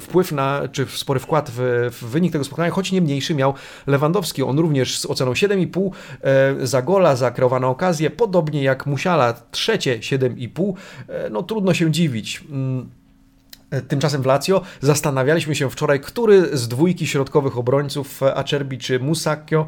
wpływ 0.00 0.32
na, 0.32 0.62
czy 0.72 0.86
spory 0.86 1.20
wkład 1.20 1.50
w, 1.56 1.88
w 1.92 2.04
wynik 2.04 2.32
tego 2.32 2.44
spotkania, 2.44 2.70
choć 2.70 2.92
nie 2.92 3.00
mniejszy 3.00 3.34
miał 3.34 3.54
Lewandowski. 3.86 4.42
On 4.42 4.58
również 4.58 4.98
z 4.98 5.06
oceną 5.06 5.32
7,5 5.32 5.90
za 6.66 6.82
gola, 6.82 7.16
za 7.16 7.30
kreowane 7.30 7.66
okazje, 7.66 8.10
podobnie 8.10 8.62
jak 8.62 8.86
Musiala, 8.86 9.34
trzecie 9.50 9.98
7,5. 9.98 10.72
No 11.30 11.42
trudno 11.42 11.74
się 11.74 11.90
dziwić. 11.90 12.44
Mm, 13.70 13.86
tymczasem 13.86 14.22
w 14.22 14.26
Lazio 14.26 14.62
zastanawialiśmy 14.80 15.54
się 15.54 15.70
wczoraj, 15.70 16.00
który 16.00 16.56
z 16.56 16.68
dwójki 16.68 17.06
środkowych 17.06 17.58
obrońców 17.58 18.22
Acerbi 18.22 18.78
czy 18.78 19.00
Musacchio 19.00 19.66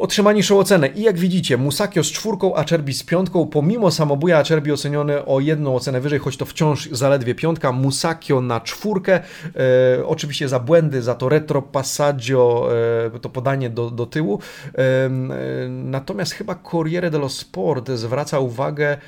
otrzyma 0.00 0.32
niższą 0.32 0.58
ocenę. 0.58 0.88
I 0.88 1.02
jak 1.02 1.18
widzicie, 1.18 1.56
Musakio 1.56 2.04
z 2.04 2.06
czwórką, 2.06 2.56
Acerbi 2.56 2.94
z 2.94 3.02
piątką, 3.02 3.46
pomimo 3.46 3.90
samobuja 3.90 4.38
Acerbi 4.38 4.72
oceniony 4.72 5.24
o 5.24 5.40
jedną 5.40 5.76
ocenę 5.76 6.00
wyżej, 6.00 6.18
choć 6.18 6.36
to 6.36 6.44
wciąż 6.44 6.88
zaledwie 6.92 7.34
piątka, 7.34 7.72
Musakio 7.72 8.40
na 8.40 8.60
czwórkę, 8.60 9.20
e, 10.00 10.06
oczywiście 10.06 10.48
za 10.48 10.60
błędy, 10.60 11.02
za 11.02 11.14
to 11.14 11.28
retro 11.28 11.62
passaggio, 11.62 12.68
e, 13.14 13.18
to 13.20 13.28
podanie 13.28 13.70
do, 13.70 13.90
do 13.90 14.06
tyłu. 14.06 14.38
E, 14.74 15.08
natomiast 15.68 16.32
chyba 16.32 16.54
Corriere 16.54 17.10
dello 17.10 17.28
Sport 17.28 17.90
zwraca 17.90 18.38
uwagę, 18.38 18.88
e, 18.92 18.98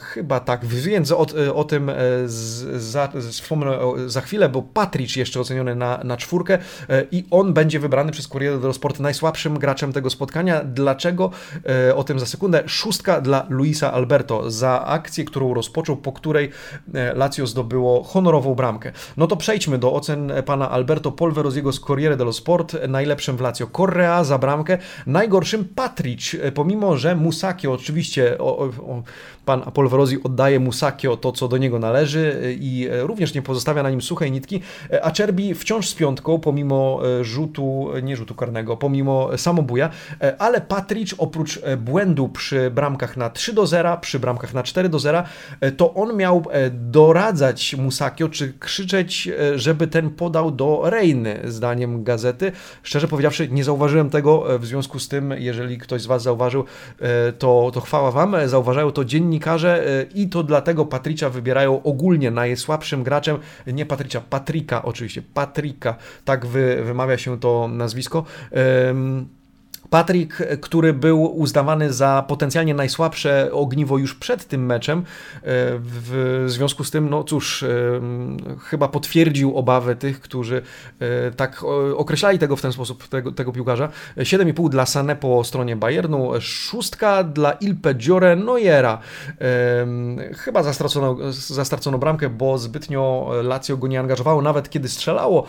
chyba 0.00 0.40
tak, 0.40 0.64
więc 0.66 1.12
o, 1.12 1.26
o 1.54 1.64
tym 1.64 1.90
e, 1.90 1.94
z, 2.26 2.82
za, 2.82 3.08
wspomnę 3.30 3.78
za 4.06 4.20
chwilę, 4.20 4.48
bo 4.48 4.62
Patrick 4.62 5.16
jeszcze 5.16 5.40
oceniony 5.40 5.74
na, 5.74 6.00
na 6.04 6.16
czwórkę 6.16 6.58
e, 6.88 7.04
i 7.12 7.24
on 7.30 7.52
będzie 7.52 7.80
wybrany 7.80 8.12
przez 8.12 8.28
Corriere 8.28 8.58
dello 8.58 8.72
Sport 8.72 9.00
najsłabszym 9.00 9.58
graczem 9.58 9.92
tego 9.92 10.10
spotkania. 10.10 10.64
Dlaczego? 10.64 11.30
E, 11.88 11.96
o 11.96 12.04
tym 12.04 12.18
za 12.18 12.26
sekundę. 12.26 12.62
Szóstka 12.66 13.20
dla 13.20 13.46
Luisa 13.48 13.92
Alberto 13.92 14.50
za 14.50 14.86
akcję, 14.86 15.24
którą 15.24 15.54
rozpoczął, 15.54 15.96
po 15.96 16.12
której 16.12 16.50
e, 16.94 17.14
Lazio 17.14 17.46
zdobyło 17.46 18.02
honorową 18.02 18.54
bramkę. 18.54 18.92
No 19.16 19.26
to 19.26 19.36
przejdźmy 19.36 19.78
do 19.78 19.92
ocen 19.92 20.32
pana 20.46 20.70
Alberto 20.70 21.12
Polveroziego 21.12 21.72
z 21.72 21.80
Corriere 21.80 22.16
dello 22.16 22.32
Sport. 22.32 22.76
Najlepszym 22.88 23.36
w 23.36 23.40
Lazio 23.40 23.66
Correa 23.66 24.24
za 24.24 24.38
bramkę, 24.38 24.78
najgorszym 25.06 25.64
Patric, 25.74 26.34
e, 26.34 26.52
pomimo 26.52 26.96
że 26.96 27.16
Musakio 27.16 27.72
oczywiście 27.72 28.38
o, 28.38 28.58
o, 28.58 29.02
pan 29.44 29.63
Polverozi 29.74 30.22
oddaje 30.22 30.60
Musakio 30.60 31.16
to, 31.16 31.32
co 31.32 31.48
do 31.48 31.58
niego 31.58 31.78
należy 31.78 32.56
i 32.60 32.88
również 33.00 33.34
nie 33.34 33.42
pozostawia 33.42 33.82
na 33.82 33.90
nim 33.90 34.02
suchej 34.02 34.32
nitki. 34.32 34.60
Acerbi 35.02 35.54
wciąż 35.54 35.88
z 35.88 35.94
piątką, 35.94 36.38
pomimo 36.38 37.00
rzutu, 37.22 37.88
nie 38.02 38.16
rzutu 38.16 38.34
karnego, 38.34 38.76
pomimo 38.76 39.38
samobuja, 39.38 39.90
E, 40.20 40.42
ale 40.42 40.60
Patrick 40.60 41.14
oprócz 41.18 41.60
e, 41.62 41.76
błędu 41.76 42.28
przy 42.28 42.70
bramkach 42.70 43.16
na 43.16 43.30
3 43.30 43.52
do 43.52 43.66
0, 43.66 43.98
przy 44.00 44.18
bramkach 44.18 44.54
na 44.54 44.62
4 44.62 44.88
do 44.88 44.98
0, 44.98 45.22
e, 45.60 45.72
to 45.72 45.94
on 45.94 46.16
miał 46.16 46.44
doradzać 46.70 47.74
Musakio, 47.74 48.28
czy 48.28 48.52
krzyczeć, 48.60 49.30
żeby 49.54 49.86
ten 49.86 50.10
podał 50.10 50.50
do 50.50 50.82
Reiny, 50.84 51.40
zdaniem 51.44 52.04
gazety. 52.04 52.52
Szczerze 52.82 53.08
powiedziawszy, 53.08 53.48
nie 53.48 53.64
zauważyłem 53.64 54.10
tego, 54.10 54.58
w 54.58 54.66
związku 54.66 54.98
z 54.98 55.08
tym, 55.08 55.34
jeżeli 55.38 55.78
ktoś 55.78 56.02
z 56.02 56.06
Was 56.06 56.22
zauważył, 56.22 56.64
to, 57.38 57.70
to 57.74 57.80
chwała 57.80 58.10
Wam. 58.10 58.36
Zauważają 58.46 58.90
to 58.90 59.04
dziennikarze 59.44 60.06
i 60.14 60.28
to 60.28 60.42
dlatego 60.42 60.86
Patricza 60.86 61.30
wybierają 61.30 61.82
ogólnie 61.82 62.30
najsłabszym 62.30 63.02
graczem, 63.02 63.38
nie 63.66 63.86
Patricza, 63.86 64.20
Patryka 64.20 64.82
oczywiście, 64.82 65.22
Patryka, 65.34 65.96
tak 66.24 66.46
wy, 66.46 66.82
wymawia 66.84 67.18
się 67.18 67.40
to 67.40 67.68
nazwisko. 67.68 68.24
Patrick, 69.94 70.42
który 70.60 70.92
był 70.92 71.38
uznawany 71.38 71.92
za 71.92 72.24
potencjalnie 72.28 72.74
najsłabsze 72.74 73.48
ogniwo 73.52 73.98
już 73.98 74.14
przed 74.14 74.48
tym 74.48 74.66
meczem, 74.66 74.98
e, 74.98 75.02
w 75.78 76.44
związku 76.46 76.84
z 76.84 76.90
tym, 76.90 77.10
no 77.10 77.24
cóż, 77.24 77.62
e, 77.62 77.68
chyba 78.60 78.88
potwierdził 78.88 79.56
obawy 79.56 79.96
tych, 79.96 80.20
którzy 80.20 80.62
e, 81.00 81.30
tak 81.30 81.64
określali 81.96 82.38
tego 82.38 82.56
w 82.56 82.62
ten 82.62 82.72
sposób, 82.72 83.08
tego, 83.08 83.32
tego 83.32 83.52
piłkarza. 83.52 83.88
7,5 84.16 84.68
dla 84.68 84.84
Sané 84.84 85.16
po 85.16 85.44
stronie 85.44 85.76
Bayernu, 85.76 86.30
szóstka 86.40 87.24
dla 87.24 87.52
Il 87.52 87.76
Peggiore 87.76 88.36
Neuera. 88.36 88.98
Chyba 90.36 90.62
zastracono, 90.62 91.32
zastracono 91.32 91.98
bramkę, 91.98 92.28
bo 92.28 92.58
zbytnio 92.58 93.30
Lazio 93.42 93.76
go 93.76 93.86
nie 93.86 94.00
angażowało, 94.00 94.42
nawet 94.42 94.70
kiedy 94.70 94.88
strzelało 94.88 95.46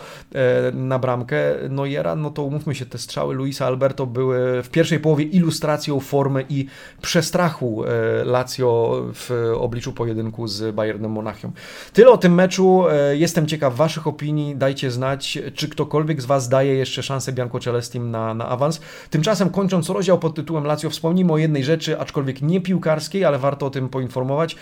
na 0.72 0.98
bramkę 0.98 1.36
Neuera, 1.68 2.16
no 2.16 2.30
to 2.30 2.42
umówmy 2.42 2.74
się, 2.74 2.86
te 2.86 2.98
strzały 2.98 3.34
Luisa 3.34 3.66
Alberto 3.66 4.06
były 4.06 4.35
w 4.62 4.68
pierwszej 4.72 5.00
połowie 5.00 5.24
ilustracją 5.24 6.00
formy 6.00 6.44
i 6.48 6.66
przestrachu 7.02 7.84
e, 7.84 8.24
Lazio 8.24 9.02
w 9.14 9.52
obliczu 9.58 9.92
pojedynku 9.92 10.48
z 10.48 10.74
Bayernem 10.74 11.10
Monachium. 11.10 11.52
Tyle 11.92 12.10
o 12.10 12.18
tym 12.18 12.34
meczu. 12.34 12.84
E, 12.90 13.16
jestem 13.16 13.46
ciekaw 13.46 13.76
Waszych 13.76 14.06
opinii. 14.06 14.56
Dajcie 14.56 14.90
znać, 14.90 15.38
czy 15.54 15.68
ktokolwiek 15.68 16.22
z 16.22 16.24
Was 16.24 16.48
daje 16.48 16.74
jeszcze 16.74 17.02
szansę 17.02 17.32
Bianco 17.32 17.60
Celestim 17.60 18.10
na, 18.10 18.34
na 18.34 18.48
awans. 18.48 18.80
Tymczasem 19.10 19.50
kończąc 19.50 19.88
rozdział 19.88 20.18
pod 20.18 20.34
tytułem 20.34 20.64
Lazio, 20.64 20.90
wspomnijmy 20.90 21.32
o 21.32 21.38
jednej 21.38 21.64
rzeczy, 21.64 22.00
aczkolwiek 22.00 22.42
nie 22.42 22.60
piłkarskiej, 22.60 23.24
ale 23.24 23.38
warto 23.38 23.66
o 23.66 23.70
tym 23.70 23.88
poinformować. 23.88 24.54
E, 24.54 24.56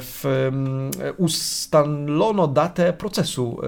w, 0.00 0.24
ustalono 1.16 2.46
datę 2.46 2.92
procesu 2.92 3.60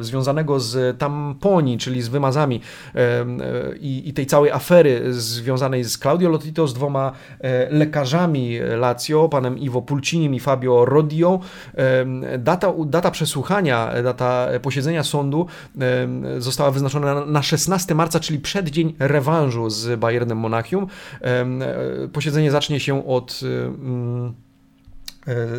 związanego 0.00 0.60
z 0.60 0.98
tamponi, 0.98 1.78
czyli 1.78 2.02
z 2.02 2.08
wymazami 2.08 2.60
i, 3.80 4.02
i 4.08 4.12
tej 4.12 4.26
całej 4.26 4.50
afery 4.50 4.93
związanej 5.10 5.84
z 5.84 5.98
Claudio 5.98 6.28
Lotito, 6.28 6.68
z 6.68 6.74
dwoma 6.74 7.12
e, 7.40 7.70
lekarzami 7.70 8.58
Lazio, 8.76 9.28
panem 9.28 9.58
Ivo 9.58 9.82
Pulcinim 9.82 10.34
i 10.34 10.40
Fabio 10.40 10.84
Rodio. 10.84 11.40
Data, 12.38 12.72
data 12.86 13.10
przesłuchania, 13.10 14.02
data 14.02 14.48
posiedzenia 14.62 15.04
sądu 15.04 15.46
została 16.38 16.70
wyznaczona 16.70 17.26
na 17.26 17.42
16 17.42 17.94
marca, 17.94 18.20
czyli 18.20 18.38
przed 18.38 18.68
dzień 18.68 18.94
rewanżu 18.98 19.70
z 19.70 19.98
Bayernem 19.98 20.38
Monachium. 20.38 20.86
Posiedzenie 22.12 22.50
zacznie 22.50 22.80
się 22.80 23.06
od 23.06 23.40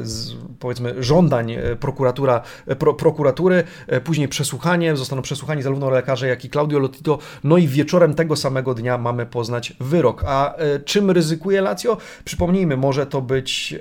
z, 0.03 0.33
powiedzmy 0.59 1.03
żądań 1.03 1.55
prokuratura, 1.79 2.41
pro, 2.79 2.93
prokuratury, 2.93 3.63
później 4.03 4.27
przesłuchanie, 4.27 4.95
zostaną 4.95 5.21
przesłuchani 5.21 5.61
zarówno 5.61 5.89
lekarze, 5.89 6.27
jak 6.27 6.45
i 6.45 6.49
Claudio 6.49 6.79
Lotito, 6.79 7.19
no 7.43 7.57
i 7.57 7.67
wieczorem 7.67 8.13
tego 8.13 8.35
samego 8.35 8.73
dnia 8.73 8.97
mamy 8.97 9.25
poznać 9.25 9.73
wyrok. 9.79 10.23
A 10.27 10.55
czym 10.85 11.11
ryzykuje 11.11 11.61
Lazio? 11.61 11.97
Przypomnijmy, 12.25 12.77
może 12.77 13.05
to 13.05 13.21
być 13.21 13.75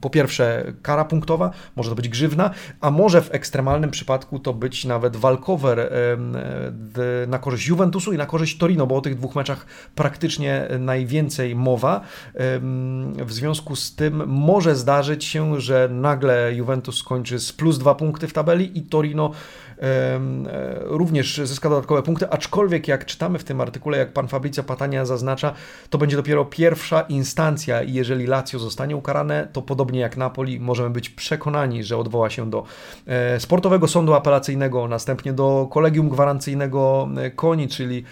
po 0.00 0.10
pierwsze 0.10 0.72
kara 0.82 1.04
punktowa, 1.04 1.50
może 1.76 1.90
to 1.90 1.96
być 1.96 2.08
grzywna, 2.08 2.50
a 2.80 2.90
może 2.90 3.22
w 3.22 3.34
ekstremalnym 3.34 3.90
przypadku 3.90 4.38
to 4.38 4.54
być 4.54 4.84
nawet 4.84 5.16
walkover 5.16 5.92
na 7.26 7.38
korzyść 7.38 7.66
Juventusu 7.66 8.12
i 8.12 8.16
na 8.16 8.26
korzyść 8.26 8.58
Torino, 8.58 8.86
bo 8.86 8.96
o 8.96 9.00
tych 9.00 9.16
dwóch 9.16 9.34
meczach 9.34 9.66
praktycznie 9.94 10.68
najwięcej 10.78 11.56
mowa. 11.56 12.00
W 13.18 13.32
związku 13.32 13.76
z 13.76 13.94
tym 13.94 14.19
może 14.26 14.76
zdarzyć 14.76 15.24
się, 15.24 15.60
że 15.60 15.88
nagle 15.92 16.54
Juventus 16.54 16.98
skończy 16.98 17.38
z 17.38 17.52
plus 17.52 17.78
dwa 17.78 17.94
punkty 17.94 18.28
w 18.28 18.32
tabeli 18.32 18.78
i 18.78 18.82
Torino 18.82 19.30
również 20.84 21.40
zyska 21.44 21.68
dodatkowe 21.68 22.02
punkty, 22.02 22.30
aczkolwiek 22.30 22.88
jak 22.88 23.04
czytamy 23.04 23.38
w 23.38 23.44
tym 23.44 23.60
artykule, 23.60 23.98
jak 23.98 24.12
pan 24.12 24.28
Fabrizio 24.28 24.62
Patania 24.62 25.04
zaznacza, 25.04 25.54
to 25.90 25.98
będzie 25.98 26.16
dopiero 26.16 26.44
pierwsza 26.44 27.00
instancja 27.00 27.82
i 27.82 27.92
jeżeli 27.92 28.26
Lazio 28.26 28.58
zostanie 28.58 28.96
ukarane, 28.96 29.48
to 29.52 29.62
podobnie 29.62 30.00
jak 30.00 30.16
Napoli 30.16 30.60
możemy 30.60 30.90
być 30.90 31.10
przekonani, 31.10 31.84
że 31.84 31.96
odwoła 31.96 32.30
się 32.30 32.50
do 32.50 32.64
e, 33.06 33.40
Sportowego 33.40 33.88
Sądu 33.88 34.14
Apelacyjnego, 34.14 34.88
następnie 34.88 35.32
do 35.32 35.68
Kolegium 35.70 36.08
Gwarancyjnego 36.08 37.08
e, 37.16 37.30
KONI, 37.30 37.68
czyli 37.68 38.04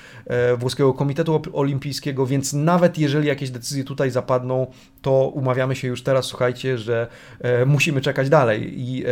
Włoskiego 0.58 0.94
Komitetu 0.94 1.42
Olimpijskiego, 1.52 2.26
więc 2.26 2.52
nawet 2.52 2.98
jeżeli 2.98 3.28
jakieś 3.28 3.50
decyzje 3.50 3.84
tutaj 3.84 4.10
zapadną, 4.10 4.66
to 5.02 5.28
umawiamy 5.28 5.76
się 5.76 5.88
już 5.88 6.02
teraz, 6.02 6.26
słuchajcie, 6.26 6.78
że 6.78 7.06
musimy 7.66 8.00
czekać 8.00 8.28
dalej 8.28 8.80
i 8.80 9.04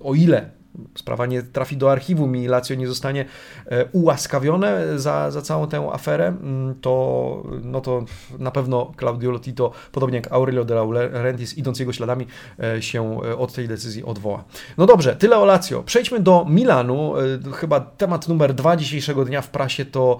o 0.00 0.14
ile 0.14 0.57
sprawa 0.94 1.26
nie 1.26 1.42
trafi 1.42 1.76
do 1.76 1.92
archiwum 1.92 2.36
i 2.36 2.46
Lazio 2.46 2.74
nie 2.74 2.86
zostanie 2.86 3.24
e, 3.66 3.84
ułaskawione 3.92 4.98
za, 4.98 5.30
za 5.30 5.42
całą 5.42 5.68
tę 5.68 5.88
aferę, 5.92 6.26
mm, 6.26 6.74
to, 6.80 7.42
no 7.62 7.80
to 7.80 8.04
na 8.38 8.50
pewno 8.50 8.92
Claudio 8.98 9.30
Lotito, 9.30 9.72
podobnie 9.92 10.16
jak 10.16 10.32
Aurelio 10.32 10.64
de 10.64 10.74
Laurentiis, 10.74 11.58
idąc 11.58 11.78
jego 11.78 11.92
śladami, 11.92 12.26
e, 12.62 12.82
się 12.82 13.20
e, 13.24 13.36
od 13.38 13.52
tej 13.52 13.68
decyzji 13.68 14.04
odwoła. 14.04 14.44
No 14.78 14.86
dobrze, 14.86 15.16
tyle 15.16 15.38
o 15.38 15.44
Lazio. 15.44 15.82
Przejdźmy 15.82 16.20
do 16.20 16.46
Milanu. 16.48 17.12
Chyba 17.54 17.80
temat 17.80 18.28
numer 18.28 18.54
dwa 18.54 18.76
dzisiejszego 18.76 19.24
dnia 19.24 19.42
w 19.42 19.48
prasie 19.50 19.84
to 19.84 20.18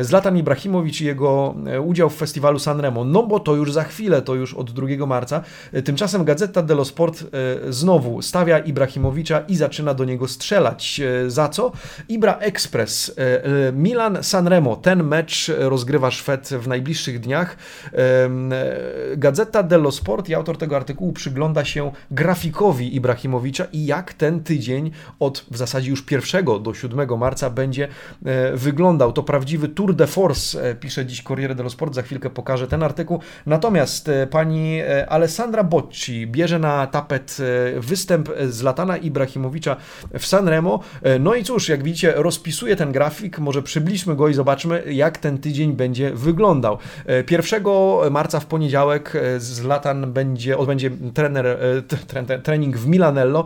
Zlatan 0.00 0.36
Ibrahimowicz 0.36 1.00
i 1.00 1.04
jego 1.04 1.54
udział 1.84 2.10
w 2.10 2.16
festiwalu 2.16 2.58
Sanremo. 2.58 3.04
No 3.04 3.22
bo 3.22 3.40
to 3.40 3.54
już 3.54 3.72
za 3.72 3.84
chwilę, 3.84 4.22
to 4.22 4.34
już 4.34 4.54
od 4.54 4.70
2 4.70 5.06
marca. 5.06 5.42
Tymczasem 5.84 6.24
Gazeta 6.24 6.62
dello 6.62 6.84
Sport 6.84 7.24
znowu 7.68 8.22
stawia 8.22 8.58
Ibrahimowicza 8.58 9.40
i 9.40 9.56
zaczyna 9.56 9.89
do 9.94 10.04
niego 10.04 10.28
strzelać. 10.28 11.00
E, 11.00 11.30
za 11.30 11.48
co? 11.48 11.72
Ibra 12.08 12.38
Express, 12.38 13.12
e, 13.18 13.44
e, 13.44 13.72
Milan 13.72 14.18
Sanremo. 14.22 14.76
Ten 14.76 15.04
mecz 15.04 15.52
rozgrywa 15.58 16.10
Szwed 16.10 16.48
w 16.48 16.68
najbliższych 16.68 17.20
dniach. 17.20 17.56
Gazeta 19.16 19.62
dello 19.62 19.92
Sport 19.92 20.28
i 20.28 20.34
autor 20.34 20.58
tego 20.58 20.76
artykułu 20.76 21.12
przygląda 21.12 21.64
się 21.64 21.92
grafikowi 22.10 22.96
Ibrahimowicza 22.96 23.66
i 23.72 23.86
jak 23.86 24.14
ten 24.14 24.42
tydzień 24.42 24.90
od 25.18 25.46
w 25.50 25.56
zasadzie 25.56 25.90
już 25.90 26.04
1 26.10 26.44
do 26.62 26.74
7 26.74 27.18
marca 27.18 27.50
będzie 27.50 27.88
wyglądał. 28.54 29.12
To 29.12 29.22
prawdziwy 29.22 29.68
tour 29.68 29.94
de 29.94 30.06
force, 30.06 30.74
pisze 30.74 31.06
dziś 31.06 31.22
Corriere 31.22 31.54
dello 31.54 31.70
Sport, 31.70 31.94
za 31.94 32.02
chwilkę 32.02 32.30
pokażę 32.30 32.66
ten 32.66 32.82
artykuł. 32.82 33.20
Natomiast 33.46 34.10
pani 34.30 34.80
Alessandra 35.08 35.64
Bocci 35.64 36.26
bierze 36.26 36.58
na 36.58 36.86
tapet 36.86 37.38
występ 37.76 38.28
z 38.48 38.62
Latana 38.62 38.96
Ibrahimowicza 38.96 39.76
w 40.18 40.26
Sanremo. 40.26 40.80
E, 41.02 41.18
no 41.18 41.34
i 41.34 41.44
cóż, 41.44 41.68
jak 41.68 41.82
widzicie, 41.82 42.12
rozpisuję 42.16 42.76
ten 42.76 42.92
grafik, 42.92 43.38
może 43.38 43.62
przybliżmy 43.62 44.16
go 44.16 44.28
i 44.28 44.34
zobaczmy, 44.34 44.82
jak 44.92 45.18
ten 45.18 45.38
tydzień 45.38 45.72
będzie 45.72 46.10
wyglądał. 46.10 46.78
1 47.30 47.62
e, 48.06 48.10
marca 48.10 48.40
w 48.40 48.46
poniedziałek 48.46 49.16
e, 49.16 49.40
z 49.40 49.64
Latan 49.64 50.12
będzie, 50.12 50.58
odbędzie 50.58 50.90
trener, 51.14 51.58
trening 52.42 52.76
w 52.76 52.86
Milanello. 52.86 53.44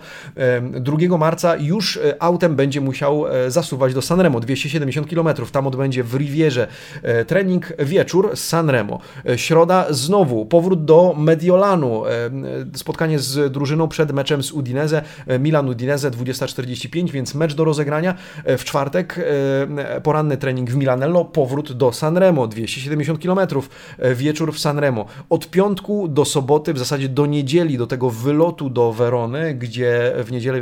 2 0.80 1.18
marca 1.18 1.56
już 1.56 1.98
autem 2.18 2.56
będzie 2.56 2.80
musiał 2.80 3.24
zasuwać 3.48 3.94
do 3.94 4.02
Sanremo, 4.02 4.40
270 4.40 5.10
km. 5.10 5.28
Tam 5.52 5.66
odbędzie 5.66 6.04
w 6.04 6.14
Rivierze 6.14 6.66
trening 7.26 7.72
wieczór 7.78 8.30
z 8.34 8.44
Sanremo. 8.44 9.00
Środa 9.36 9.86
znowu 9.90 10.46
powrót 10.46 10.84
do 10.84 11.14
Mediolanu, 11.18 12.02
spotkanie 12.74 13.18
z 13.18 13.52
drużyną 13.52 13.88
przed 13.88 14.12
meczem 14.12 14.42
z 14.42 14.52
Udinese, 14.52 15.02
Milan-Udinese 15.26 16.10
20.45, 16.24 17.10
więc 17.10 17.34
mecz 17.34 17.54
do 17.54 17.64
rozegrania. 17.64 18.14
E, 18.44 18.58
w 18.58 18.64
czwartek 18.64 19.18
e, 19.78 20.00
poranny 20.00 20.36
trening 20.36 20.70
w 20.70 20.76
Milanello, 20.76 21.24
powrót 21.24 21.72
do 21.72 21.92
Sanremo, 21.92 22.46
270 22.46 23.22
km, 23.22 23.38
e, 23.98 24.14
wieczór 24.14 24.52
w 24.52 24.58
Sanremo. 24.58 25.06
Od 25.30 25.50
piątku 25.50 26.08
do 26.08 26.24
soboty, 26.24 26.74
w 26.74 26.78
zasadzie 26.78 27.08
do 27.08 27.26
niedzieli, 27.26 27.78
do 27.78 27.86
tego 27.86 28.10
wylotu 28.10 28.70
do 28.70 28.92
Werony, 28.92 29.54
gdzie 29.54 30.12
w 30.24 30.32
niedzielę 30.32 30.60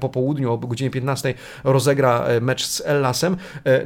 po 0.00 0.08
południu 0.08 0.52
o 0.52 0.58
godzinie 0.58 0.90
15 0.90 1.34
rozegra 1.64 2.24
mecz 2.40 2.66
z 2.66 2.82
Ellasem, 2.86 3.36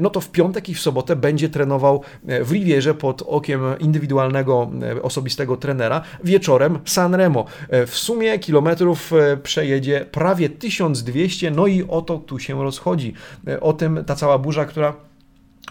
no 0.01 0.11
to 0.11 0.20
w 0.20 0.31
piątek 0.31 0.68
i 0.68 0.75
w 0.75 0.81
sobotę 0.81 1.16
będzie 1.16 1.49
trenował 1.49 2.03
w 2.25 2.53
Rivierze 2.53 2.94
pod 2.94 3.23
okiem 3.23 3.61
indywidualnego, 3.81 4.70
osobistego 5.03 5.57
trenera. 5.57 6.03
Wieczorem 6.25 6.79
Sanremo. 6.85 7.44
W 7.87 7.94
sumie 7.94 8.38
kilometrów 8.38 9.12
przejedzie 9.42 10.07
prawie 10.12 10.49
1000 10.49 10.99
200, 11.02 11.50
no 11.50 11.66
i 11.66 11.82
o 11.82 12.02
to 12.02 12.18
tu 12.18 12.38
się 12.38 12.62
rozchodzi. 12.62 13.14
E, 13.48 13.60
o 13.60 13.72
tym 13.72 14.04
ta 14.06 14.16
cała 14.16 14.38
burza, 14.38 14.64
która 14.64 14.94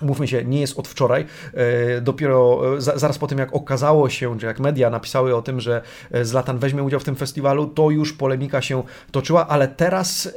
Mówmy 0.02 0.28
się, 0.28 0.46
nie 0.46 0.62
jest 0.62 0.80
od 0.80 0.88
wczoraj. 0.88 1.26
E, 1.54 2.02
dopiero 2.02 2.62
e, 2.78 2.82
zaraz 2.82 3.18
po 3.18 3.28
tym, 3.28 3.38
jak 3.38 3.56
okazało 3.56 4.10
się, 4.10 4.40
czy 4.40 4.46
jak 4.46 4.60
media 4.60 4.90
napisały 4.90 5.36
o 5.36 5.42
tym, 5.42 5.60
że 5.60 5.82
e, 6.12 6.26
Zlatan 6.26 6.60
weźmie 6.60 6.84
udział 6.84 7.00
w 7.00 7.04
tym 7.04 7.16
festiwalu, 7.16 7.68
to 7.68 7.90
już 7.90 8.14
polemika 8.14 8.62
się 8.62 8.84
toczyła, 9.12 9.48
ale 9.48 9.68
teraz 9.68 10.30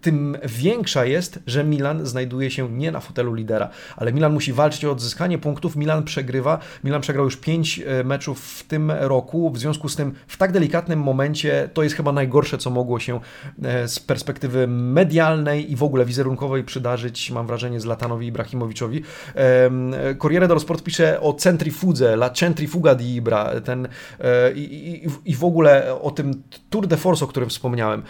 tym 0.00 0.38
większa 0.44 1.04
jest, 1.04 1.38
że 1.46 1.64
Milan 1.64 2.06
znajduje 2.06 2.50
się 2.50 2.70
nie 2.70 2.92
na 2.92 3.00
fotelu 3.00 3.34
lidera, 3.34 3.68
ale 3.96 4.12
Milan 4.12 4.32
musi 4.32 4.52
walczyć 4.52 4.84
o 4.84 4.90
odzyskanie 4.90 5.38
punktów. 5.38 5.76
Milan 5.76 6.02
przegrywa. 6.02 6.58
Milan 6.84 7.00
przegrał 7.00 7.24
już 7.24 7.36
5 7.36 7.82
meczów 8.04 8.40
w 8.40 8.62
tym 8.62 8.90
roku. 8.90 9.50
W 9.50 9.58
związku 9.58 9.88
z 9.88 9.96
tym, 9.96 10.12
w 10.26 10.36
tak 10.36 10.52
delikatnym 10.52 11.00
momencie, 11.00 11.68
to 11.74 11.82
jest 11.82 11.96
chyba 11.96 12.12
najgorsze, 12.12 12.58
co 12.58 12.70
mogło 12.70 13.00
się 13.00 13.20
z 13.86 14.00
perspektywy 14.00 14.66
medialnej 14.66 15.72
i 15.72 15.76
w 15.76 15.82
ogóle 15.82 16.04
wizerunkowej 16.04 16.64
przydarzyć, 16.64 17.30
mam 17.30 17.46
wrażenie, 17.46 17.80
Zlatanowi 17.80 18.26
Ibrahimowiczowi. 18.26 19.03
Corriere 20.18 20.48
dello 20.48 20.60
Sport 20.60 20.82
pisze 20.82 21.20
o 21.20 21.32
centrifudze, 21.32 22.16
la 22.16 22.30
centrifuga 22.30 22.94
di 22.94 23.14
Ibra, 23.14 23.60
ten, 23.60 23.88
e, 24.20 24.52
i, 24.52 25.04
i, 25.04 25.08
i 25.24 25.34
w 25.34 25.44
ogóle 25.44 26.00
o 26.00 26.10
tym 26.10 26.42
Tour 26.70 26.86
de 26.86 26.96
Force, 26.96 27.24
o 27.24 27.28
którym 27.28 27.48
wspomniałem. 27.48 28.02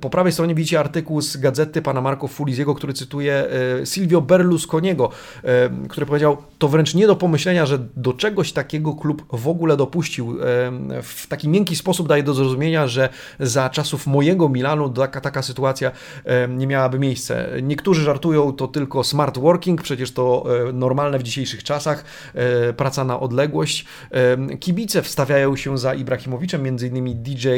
Po 0.00 0.10
prawej 0.10 0.32
stronie 0.32 0.54
widzicie 0.54 0.80
artykuł 0.80 1.20
z 1.20 1.36
gazety 1.36 1.82
pana 1.82 2.00
Marco 2.00 2.28
Fuliziego, 2.28 2.74
który 2.74 2.92
cytuje 2.92 3.44
e, 3.80 3.86
Silvio 3.86 4.20
Berlusconiego, 4.20 5.10
który 5.88 6.06
powiedział, 6.06 6.36
to 6.58 6.68
wręcz 6.68 6.94
nie 6.94 7.06
do 7.06 7.16
pomyślenia, 7.16 7.66
że 7.66 7.78
do 7.96 8.12
czegoś 8.12 8.52
takiego 8.52 8.94
klub 8.94 9.24
w 9.32 9.48
ogóle 9.48 9.76
dopuścił. 9.76 10.36
W 11.02 11.26
taki 11.26 11.48
miękki 11.48 11.76
sposób 11.76 12.08
daje 12.08 12.22
do 12.22 12.34
zrozumienia, 12.34 12.86
że 12.86 13.08
za 13.40 13.70
czasów 13.70 14.06
mojego 14.06 14.48
Milanu 14.48 14.88
taka, 14.88 15.20
taka 15.20 15.42
sytuacja 15.42 15.90
nie 16.48 16.66
miałaby 16.66 16.98
miejsca. 16.98 17.34
Niektórzy 17.62 18.02
żartują, 18.02 18.52
to 18.52 18.68
tylko 18.68 19.04
smart 19.04 19.38
working, 19.38 19.81
przecież 19.82 20.12
to 20.12 20.44
e, 20.68 20.72
normalne 20.72 21.18
w 21.18 21.22
dzisiejszych 21.22 21.64
czasach, 21.64 22.04
e, 22.34 22.72
praca 22.72 23.04
na 23.04 23.20
odległość. 23.20 23.84
E, 24.10 24.56
kibice 24.56 25.02
wstawiają 25.02 25.56
się 25.56 25.78
za 25.78 25.94
Ibrahimowiczem, 25.94 26.62
między 26.62 26.88
innymi 26.88 27.16
DJ 27.16 27.48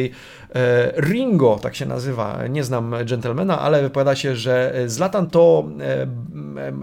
Ringo, 0.97 1.59
tak 1.63 1.75
się 1.75 1.87
nazywa, 1.87 2.47
nie 2.47 2.65
znam 2.65 2.95
gentlemana, 3.05 3.61
ale 3.61 3.83
wypowiada 3.83 4.17
się, 4.17 4.37
że 4.37 4.75
Zlatan 4.87 5.31
to 5.31 5.65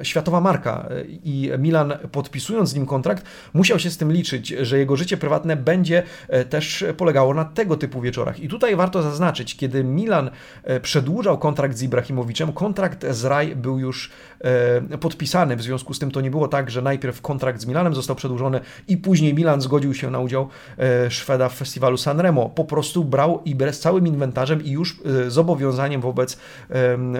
światowa 0.03 0.41
marka 0.41 0.89
i 1.07 1.51
Milan 1.59 1.93
podpisując 2.11 2.69
z 2.69 2.75
nim 2.75 2.85
kontrakt 2.85 3.25
musiał 3.53 3.79
się 3.79 3.89
z 3.89 3.97
tym 3.97 4.11
liczyć, 4.11 4.47
że 4.47 4.77
jego 4.77 4.95
życie 4.95 5.17
prywatne 5.17 5.55
będzie 5.55 6.03
też 6.49 6.85
polegało 6.97 7.33
na 7.33 7.45
tego 7.45 7.77
typu 7.77 8.01
wieczorach. 8.01 8.39
I 8.39 8.47
tutaj 8.47 8.75
warto 8.75 9.01
zaznaczyć, 9.01 9.57
kiedy 9.57 9.83
Milan 9.83 10.29
przedłużał 10.81 11.37
kontrakt 11.37 11.77
z 11.77 11.83
Ibrahimowiczem, 11.83 12.53
kontrakt 12.53 13.05
z 13.09 13.25
Raj 13.25 13.55
był 13.55 13.79
już 13.79 14.11
podpisany, 14.99 15.55
w 15.55 15.61
związku 15.61 15.93
z 15.93 15.99
tym 15.99 16.11
to 16.11 16.21
nie 16.21 16.31
było 16.31 16.47
tak, 16.47 16.71
że 16.71 16.81
najpierw 16.81 17.21
kontrakt 17.21 17.61
z 17.61 17.65
Milanem 17.65 17.95
został 17.95 18.15
przedłużony 18.15 18.59
i 18.87 18.97
później 18.97 19.33
Milan 19.33 19.61
zgodził 19.61 19.93
się 19.93 20.11
na 20.11 20.19
udział 20.19 20.47
Szweda 21.09 21.49
w 21.49 21.53
festiwalu 21.53 21.97
Sanremo. 21.97 22.49
Po 22.49 22.65
prostu 22.65 23.03
brał 23.03 23.41
Iber 23.45 23.73
z 23.73 23.79
całym 23.79 24.07
inwentarzem 24.07 24.63
i 24.63 24.69
już 24.71 25.01
zobowiązaniem 25.27 26.01
wobec 26.01 26.37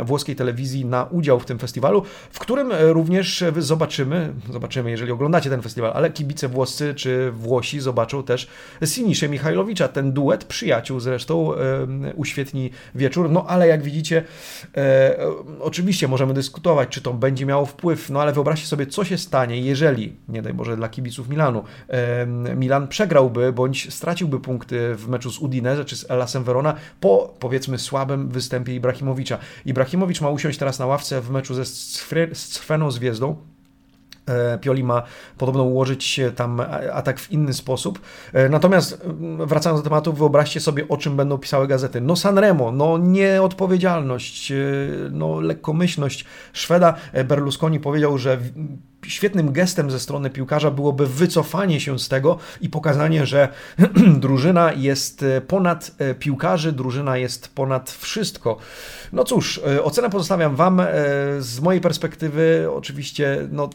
włoskiej 0.04 0.36
telewizji 0.36 0.86
na 0.86 1.04
udział 1.04 1.40
w 1.40 1.46
tym 1.46 1.60
festiwalu, 1.60 2.04
w 2.32 2.40
którym 2.40 2.72
również 2.72 3.44
zobaczymy, 3.58 4.34
zobaczymy, 4.54 4.92
jeżeli 4.92 5.12
oglądacie 5.12 5.50
ten 5.50 5.62
festiwal, 5.62 5.92
ale 5.96 6.10
kibice 6.10 6.48
włoscy 6.48 6.94
czy 6.96 7.32
Włosi 7.32 7.80
zobaczą 7.80 8.24
też 8.24 8.48
Sinisze 8.86 9.30
Michajlowicza, 9.30 9.88
ten 9.88 10.14
duet 10.14 10.44
przyjaciół 10.44 11.00
zresztą 11.00 11.52
uświetni 12.16 12.70
wieczór, 12.96 13.30
no 13.30 13.46
ale 13.48 13.68
jak 13.68 13.84
widzicie, 13.84 14.24
e, 14.78 15.18
oczywiście 15.60 16.08
możemy 16.08 16.34
dyskutować, 16.34 16.90
czy 16.90 17.02
to 17.02 17.11
będzie 17.14 17.46
miało 17.46 17.66
wpływ, 17.66 18.10
no 18.10 18.22
ale 18.22 18.34
wyobraźcie 18.34 18.68
sobie, 18.68 18.88
co 18.88 19.04
się 19.04 19.18
stanie, 19.18 19.62
jeżeli, 19.62 20.16
nie 20.30 20.42
daj 20.42 20.54
Boże 20.54 20.78
dla 20.78 20.90
kibiców 20.90 21.30
Milanu, 21.30 21.64
Milan 22.56 22.88
przegrałby, 22.88 23.54
bądź 23.54 23.94
straciłby 23.94 24.40
punkty 24.40 24.96
w 24.96 25.08
meczu 25.08 25.32
z 25.32 25.40
Udinese 25.40 25.86
czy 25.86 25.96
z 25.96 26.12
Elasem 26.12 26.44
Verona 26.44 26.76
po, 27.00 27.36
powiedzmy, 27.40 27.80
słabym 27.80 28.30
występie 28.30 28.76
Ibrahimowicza. 28.76 29.38
Ibrahimowicz 29.66 30.22
ma 30.22 30.30
usiąść 30.30 30.60
teraz 30.60 30.80
na 30.80 30.86
ławce 30.86 31.22
w 31.22 31.30
meczu 31.30 31.54
ze 31.54 31.66
Scweną 32.34 32.92
Zwiezdą, 32.92 33.36
Pioli 34.62 34.84
ma 34.84 35.04
podobno 35.38 35.64
ułożyć 35.64 36.20
tam 36.36 36.62
atak 36.94 37.20
w 37.20 37.32
inny 37.32 37.54
sposób. 37.54 38.00
E, 38.34 38.50
natomiast 38.50 39.02
mm, 39.04 39.48
wracając 39.48 39.82
do 39.82 39.90
tematu, 39.90 40.14
wyobraźcie 40.14 40.60
sobie, 40.60 40.88
o 40.88 40.98
czym 40.98 41.18
będą 41.18 41.38
pisały 41.38 41.68
gazety. 41.68 42.02
No 42.02 42.16
Sanremo, 42.16 42.72
no 42.72 42.98
nieodpowiedzialność, 42.98 44.52
e, 44.52 44.56
no 45.12 45.42
lekkomyślność 45.42 46.26
Szweda. 46.54 46.94
Berlusconi 47.26 47.80
powiedział, 47.80 48.18
że 48.18 48.38
świetnym 49.08 49.52
gestem 49.52 49.92
ze 49.92 50.00
strony 50.00 50.30
piłkarza 50.30 50.72
byłoby 50.72 51.08
wycofanie 51.08 51.80
się 51.80 52.00
z 52.00 52.08
tego 52.08 52.38
i 52.62 52.70
pokazanie, 52.70 53.26
że 53.26 53.50
drużyna 54.20 54.74
jest 54.74 55.26
ponad 55.48 55.92
piłkarzy, 56.20 56.72
drużyna 56.72 57.18
jest 57.18 57.56
ponad 57.56 57.92
wszystko. 57.92 58.58
No 59.14 59.24
cóż, 59.24 59.62
ocenę 59.84 60.10
pozostawiam 60.10 60.56
Wam. 60.56 60.82
Z 61.40 61.60
mojej 61.60 61.82
perspektywy, 61.82 62.68
oczywiście, 62.76 63.48
no, 63.52 63.70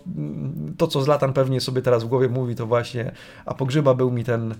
to, 0.78 0.86
co 0.86 1.02
Zlatan 1.02 1.32
pewnie 1.32 1.60
sobie 1.60 1.82
teraz 1.82 2.04
w 2.04 2.06
głowie 2.06 2.28
mówi, 2.28 2.54
to 2.54 2.66
właśnie, 2.66 3.12
a 3.46 3.54
pogrzyba 3.54 3.94
był 3.94 4.10
mi 4.10 4.24
ten 4.24 4.54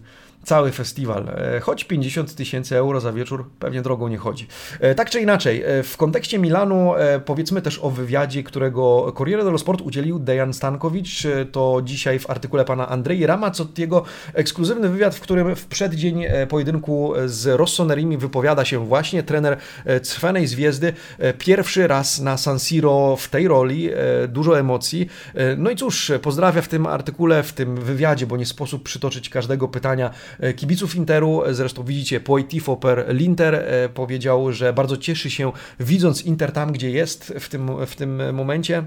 cały 0.46 0.72
festiwal. 0.72 1.28
E, 1.28 1.60
choć 1.60 1.84
50 1.84 2.34
tysięcy 2.34 2.76
euro 2.76 3.00
za 3.00 3.12
wieczór 3.12 3.50
pewnie 3.58 3.82
drogą 3.82 4.08
nie 4.08 4.18
chodzi. 4.18 4.46
E, 4.80 4.94
tak 4.94 5.10
czy 5.10 5.20
inaczej, 5.20 5.62
e, 5.62 5.82
w 5.82 5.96
kontekście 5.96 6.38
Milanu 6.38 6.92
powiedzmy 7.24 7.62
też 7.62 7.78
o 7.78 7.90
wywiadzie, 7.90 8.42
którego 8.42 9.12
Corriere 9.18 9.44
dello 9.44 9.58
Sport 9.58 9.80
udzielił 9.80 10.18
Dejan 10.18 10.54
Stankowicz. 10.56 11.22
To 11.52 11.80
dzisiaj 11.84 12.18
w 12.18 12.30
artykule 12.30 12.64
pana 12.64 12.88
Andrei 12.88 13.26
Ramazottiego 13.26 14.04
ekskluzywny 14.34 14.88
wywiad, 14.88 15.14
w 15.14 15.20
którym 15.20 15.56
w 15.56 15.66
przeddzień 15.66 16.24
pojedynku 16.48 17.12
z 17.26 17.46
Rossonerimi 17.46 18.16
wypowiada 18.18 18.64
się 18.64 18.86
właśnie 18.86 19.22
trener 19.22 19.56
Cwenej 20.02 20.46
Zwiezdy. 20.46 20.92
Pierwszy 21.38 21.86
raz 21.86 22.20
na 22.20 22.36
San 22.36 22.58
Siro 22.58 23.16
w 23.16 23.28
tej 23.28 23.48
roli, 23.48 23.90
dużo 24.28 24.58
emocji. 24.58 25.08
No 25.56 25.70
i 25.70 25.76
cóż, 25.76 26.12
pozdrawia 26.22 26.62
w 26.62 26.68
tym 26.68 26.86
artykule, 26.86 27.42
w 27.42 27.52
tym 27.52 27.76
wywiadzie, 27.76 28.26
bo 28.26 28.36
nie 28.36 28.46
sposób 28.46 28.82
przytoczyć 28.82 29.28
każdego 29.28 29.68
pytania 29.68 30.10
E, 30.40 30.54
kibiców 30.54 30.96
Interu. 30.96 31.42
Zresztą 31.50 31.84
widzicie, 31.84 32.20
poi 32.20 32.44
tifo 32.44 32.76
per 32.76 33.06
l'Inter 33.08 33.54
e, 33.54 33.88
powiedział, 33.88 34.52
że 34.52 34.72
bardzo 34.72 34.96
cieszy 34.96 35.30
się 35.30 35.52
widząc 35.80 36.24
Inter 36.24 36.52
tam, 36.52 36.72
gdzie 36.72 36.90
jest 36.90 37.34
w 37.40 37.48
tym, 37.48 37.86
w 37.86 37.96
tym 37.96 38.34
momencie. 38.34 38.86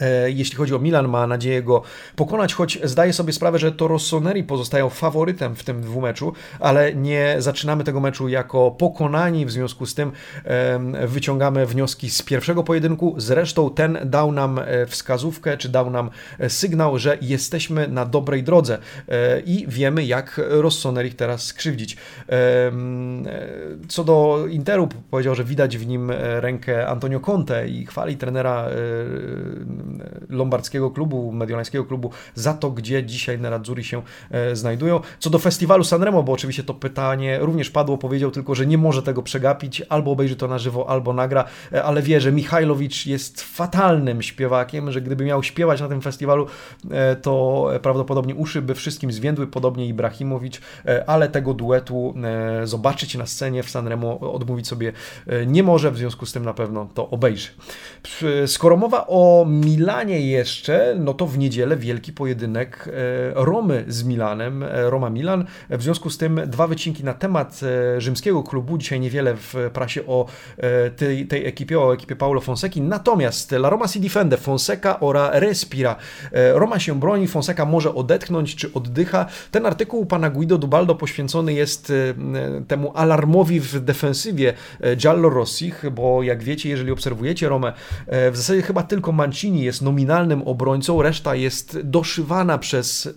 E, 0.00 0.30
jeśli 0.30 0.56
chodzi 0.56 0.74
o 0.74 0.78
Milan, 0.78 1.08
ma 1.08 1.26
nadzieję 1.26 1.62
go 1.62 1.82
pokonać, 2.16 2.54
choć 2.54 2.78
zdaje 2.84 3.12
sobie 3.12 3.32
sprawę, 3.32 3.58
że 3.58 3.72
to 3.72 3.88
Rossoneri 3.88 4.44
pozostają 4.44 4.88
faworytem 4.88 5.56
w 5.56 5.64
tym 5.64 5.80
dwumeczu, 5.80 6.32
ale 6.60 6.94
nie 6.94 7.36
zaczynamy 7.38 7.84
tego 7.84 8.00
meczu 8.00 8.28
jako 8.28 8.70
pokonani, 8.70 9.46
w 9.46 9.50
związku 9.50 9.86
z 9.86 9.94
tym 9.94 10.12
wyciągamy 11.06 11.66
wnioski 11.66 12.10
z 12.10 12.22
pierwszego 12.22 12.64
pojedynku. 12.64 13.14
Zresztą 13.16 13.70
ten 13.70 13.98
dał 14.04 14.32
nam 14.32 14.58
e, 14.58 14.86
wskazówkę, 14.86 15.56
czy 15.56 15.68
dał 15.68 15.90
nam 15.90 16.10
e, 16.38 16.50
sygnał, 16.50 16.98
że 16.98 17.18
jesteśmy 17.20 17.88
na 17.88 18.04
dobrej 18.04 18.42
drodze 18.42 18.78
i 19.46 19.66
wiemy, 19.68 20.04
jak 20.04 20.40
Rossoneri 20.48 21.12
teraz 21.12 21.44
skrzywdzić. 21.44 21.96
Co 23.88 24.04
do 24.04 24.46
Interu, 24.50 24.88
powiedział, 25.10 25.34
że 25.34 25.44
widać 25.44 25.78
w 25.78 25.86
nim 25.86 26.10
rękę 26.40 26.88
Antonio 26.88 27.20
Conte 27.20 27.68
i 27.68 27.86
chwali 27.86 28.16
trenera 28.16 28.68
lombardzkiego 30.28 30.90
klubu, 30.90 31.32
mediolańskiego 31.32 31.84
klubu 31.84 32.10
za 32.34 32.54
to, 32.54 32.70
gdzie 32.70 33.04
dzisiaj 33.04 33.38
Nerazzurri 33.38 33.84
się 33.84 34.02
e, 34.30 34.56
znajdują. 34.56 35.00
Co 35.18 35.30
do 35.30 35.38
festiwalu 35.38 35.84
Sanremo, 35.84 36.22
bo 36.22 36.32
oczywiście 36.32 36.64
to 36.64 36.74
pytanie 36.74 37.38
również 37.38 37.70
padło, 37.70 37.98
powiedział 37.98 38.30
tylko, 38.30 38.54
że 38.54 38.66
nie 38.66 38.78
może 38.78 39.02
tego 39.02 39.22
przegapić, 39.22 39.82
albo 39.88 40.10
obejrzy 40.10 40.36
to 40.36 40.48
na 40.48 40.58
żywo, 40.58 40.90
albo 40.90 41.12
nagra, 41.12 41.44
e, 41.72 41.84
ale 41.84 42.02
wie, 42.02 42.20
że 42.20 42.32
Michajlowicz 42.32 43.06
jest 43.06 43.42
fatalnym 43.42 44.22
śpiewakiem, 44.22 44.92
że 44.92 45.00
gdyby 45.00 45.24
miał 45.24 45.42
śpiewać 45.42 45.80
na 45.80 45.88
tym 45.88 46.00
festiwalu, 46.00 46.46
e, 46.90 47.16
to 47.16 47.66
prawdopodobnie 47.82 48.34
uszy 48.34 48.62
by 48.62 48.74
wszystkim 48.74 49.12
zwiędły, 49.12 49.46
podobnie 49.46 49.86
Ibrahimowicz, 49.86 50.60
ale 51.06 51.28
tego 51.28 51.54
duetu 51.54 52.14
zobaczyć 52.64 53.14
na 53.14 53.26
scenie 53.26 53.62
w 53.62 53.70
Sanremo 53.70 54.20
odmówić 54.20 54.68
sobie 54.68 54.92
nie 55.46 55.62
może, 55.62 55.90
w 55.90 55.96
związku 55.96 56.26
z 56.26 56.32
tym 56.32 56.44
na 56.44 56.54
pewno 56.54 56.88
to 56.94 57.10
obejrzy. 57.10 57.48
Skoro 58.46 58.76
mowa 58.76 59.06
o 59.06 59.46
Milanie 59.78 60.20
jeszcze, 60.20 60.96
no 60.98 61.14
to 61.14 61.26
w 61.26 61.38
niedzielę 61.38 61.76
wielki 61.76 62.12
pojedynek 62.12 62.88
e, 62.88 62.90
Romy 63.34 63.84
z 63.88 64.04
Milanem, 64.04 64.62
e, 64.62 64.90
Roma 64.90 65.10
Milan. 65.10 65.44
W 65.70 65.82
związku 65.82 66.10
z 66.10 66.18
tym 66.18 66.40
dwa 66.46 66.66
wycinki 66.66 67.04
na 67.04 67.14
temat 67.14 67.60
e, 67.96 68.00
rzymskiego 68.00 68.42
klubu. 68.42 68.78
Dzisiaj 68.78 69.00
niewiele 69.00 69.34
w 69.36 69.54
prasie 69.72 70.06
o 70.06 70.26
tej, 70.96 71.26
tej 71.26 71.46
ekipie, 71.46 71.80
o 71.80 71.94
ekipie 71.94 72.16
Paulo 72.16 72.40
Fonseki. 72.40 72.82
Natomiast 72.82 73.52
La 73.52 73.70
Roma 73.70 73.88
si 73.88 74.00
difende, 74.00 74.36
Fonseca 74.36 75.00
ora 75.00 75.30
respira. 75.32 75.96
Roma 76.54 76.78
się 76.78 77.00
broni, 77.00 77.28
Fonseca 77.28 77.64
może 77.64 77.94
odetchnąć 77.94 78.56
czy 78.56 78.72
oddycha. 78.72 79.26
Ten 79.50 79.66
artykuł 79.66 80.06
pana 80.06 80.30
Guido 80.30 80.58
Dubaldo 80.58 80.94
poświęcony 80.94 81.52
jest 81.52 81.92
temu 82.68 82.92
alarmowi 82.94 83.60
w 83.60 83.80
defensywie 83.80 84.52
Giallo 84.96 85.28
Rossich, 85.28 85.84
bo 85.92 86.22
jak 86.22 86.42
wiecie, 86.42 86.68
jeżeli 86.68 86.90
obserwujecie 86.90 87.48
Romę, 87.48 87.72
w 88.06 88.32
zasadzie 88.34 88.62
chyba 88.62 88.82
tylko 88.82 89.12
Mancini 89.12 89.67
jest 89.68 89.82
nominalnym 89.82 90.42
obrońcą, 90.42 91.02
reszta 91.02 91.34
jest 91.34 91.80
doszywana 91.80 92.58
przez 92.58 93.06
e, 93.06 93.10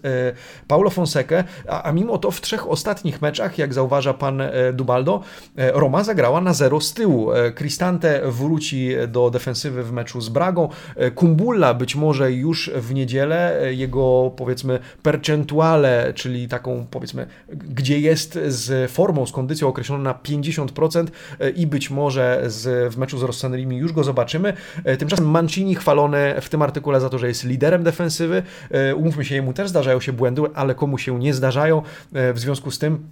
Paulo 0.68 0.90
Fonseca, 0.90 1.44
a, 1.68 1.84
a 1.84 1.92
mimo 1.92 2.18
to 2.18 2.32
w 2.32 2.42
trzech 2.42 2.70
ostatnich 2.70 3.22
meczach, 3.22 3.58
jak 3.58 3.74
zauważa 3.74 4.14
pan 4.14 4.42
e, 4.42 4.74
Dubaldo, 4.74 5.22
e, 5.58 5.72
Roma 5.72 6.04
zagrała 6.04 6.42
na 6.42 6.54
zero 6.54 6.82
z 6.82 6.94
tyłu. 6.94 7.30
Cristante 7.58 8.22
wróci 8.26 8.90
do 9.08 9.30
defensywy 9.30 9.84
w 9.84 9.92
meczu 9.92 10.22
z 10.22 10.30
Bragą, 10.30 10.70
Kumbulla 11.16 11.74
być 11.74 11.96
może 11.96 12.32
już 12.32 12.72
w 12.76 12.94
niedzielę, 12.94 13.62
jego 13.72 14.32
powiedzmy 14.38 14.80
percentuale, 15.04 16.14
czyli 16.16 16.48
taką 16.48 16.86
powiedzmy, 16.92 17.28
gdzie 17.50 18.00
jest 18.00 18.40
z 18.48 18.92
formą, 18.92 19.26
z 19.26 19.32
kondycją 19.32 19.68
określona 19.68 20.04
na 20.04 20.14
50% 20.14 21.08
i 21.56 21.68
być 21.68 21.90
może 21.90 22.44
z, 22.46 22.94
w 22.94 22.98
meczu 22.98 23.18
z 23.18 23.24
Rossanelimi 23.24 23.78
już 23.78 23.94
go 23.94 24.04
zobaczymy. 24.04 24.54
Tymczasem 25.00 25.30
Mancini 25.30 25.76
chwalony 25.76 26.41
w 26.46 26.50
tym 26.50 26.62
artykule 26.62 27.02
za 27.02 27.10
to, 27.10 27.18
że 27.18 27.28
jest 27.28 27.44
liderem 27.44 27.84
defensywy. 27.84 28.44
E, 28.72 28.96
umówmy 28.96 29.26
się, 29.26 29.36
jemu 29.36 29.54
też 29.54 29.70
zdarzają 29.70 30.00
się 30.00 30.14
błędy, 30.14 30.42
ale 30.54 30.76
komu 30.76 30.98
się 30.98 31.20
nie 31.20 31.34
zdarzają. 31.34 31.82
E, 32.14 32.34
w 32.34 32.40
związku 32.40 32.72
z 32.72 32.80
tym 32.80 33.08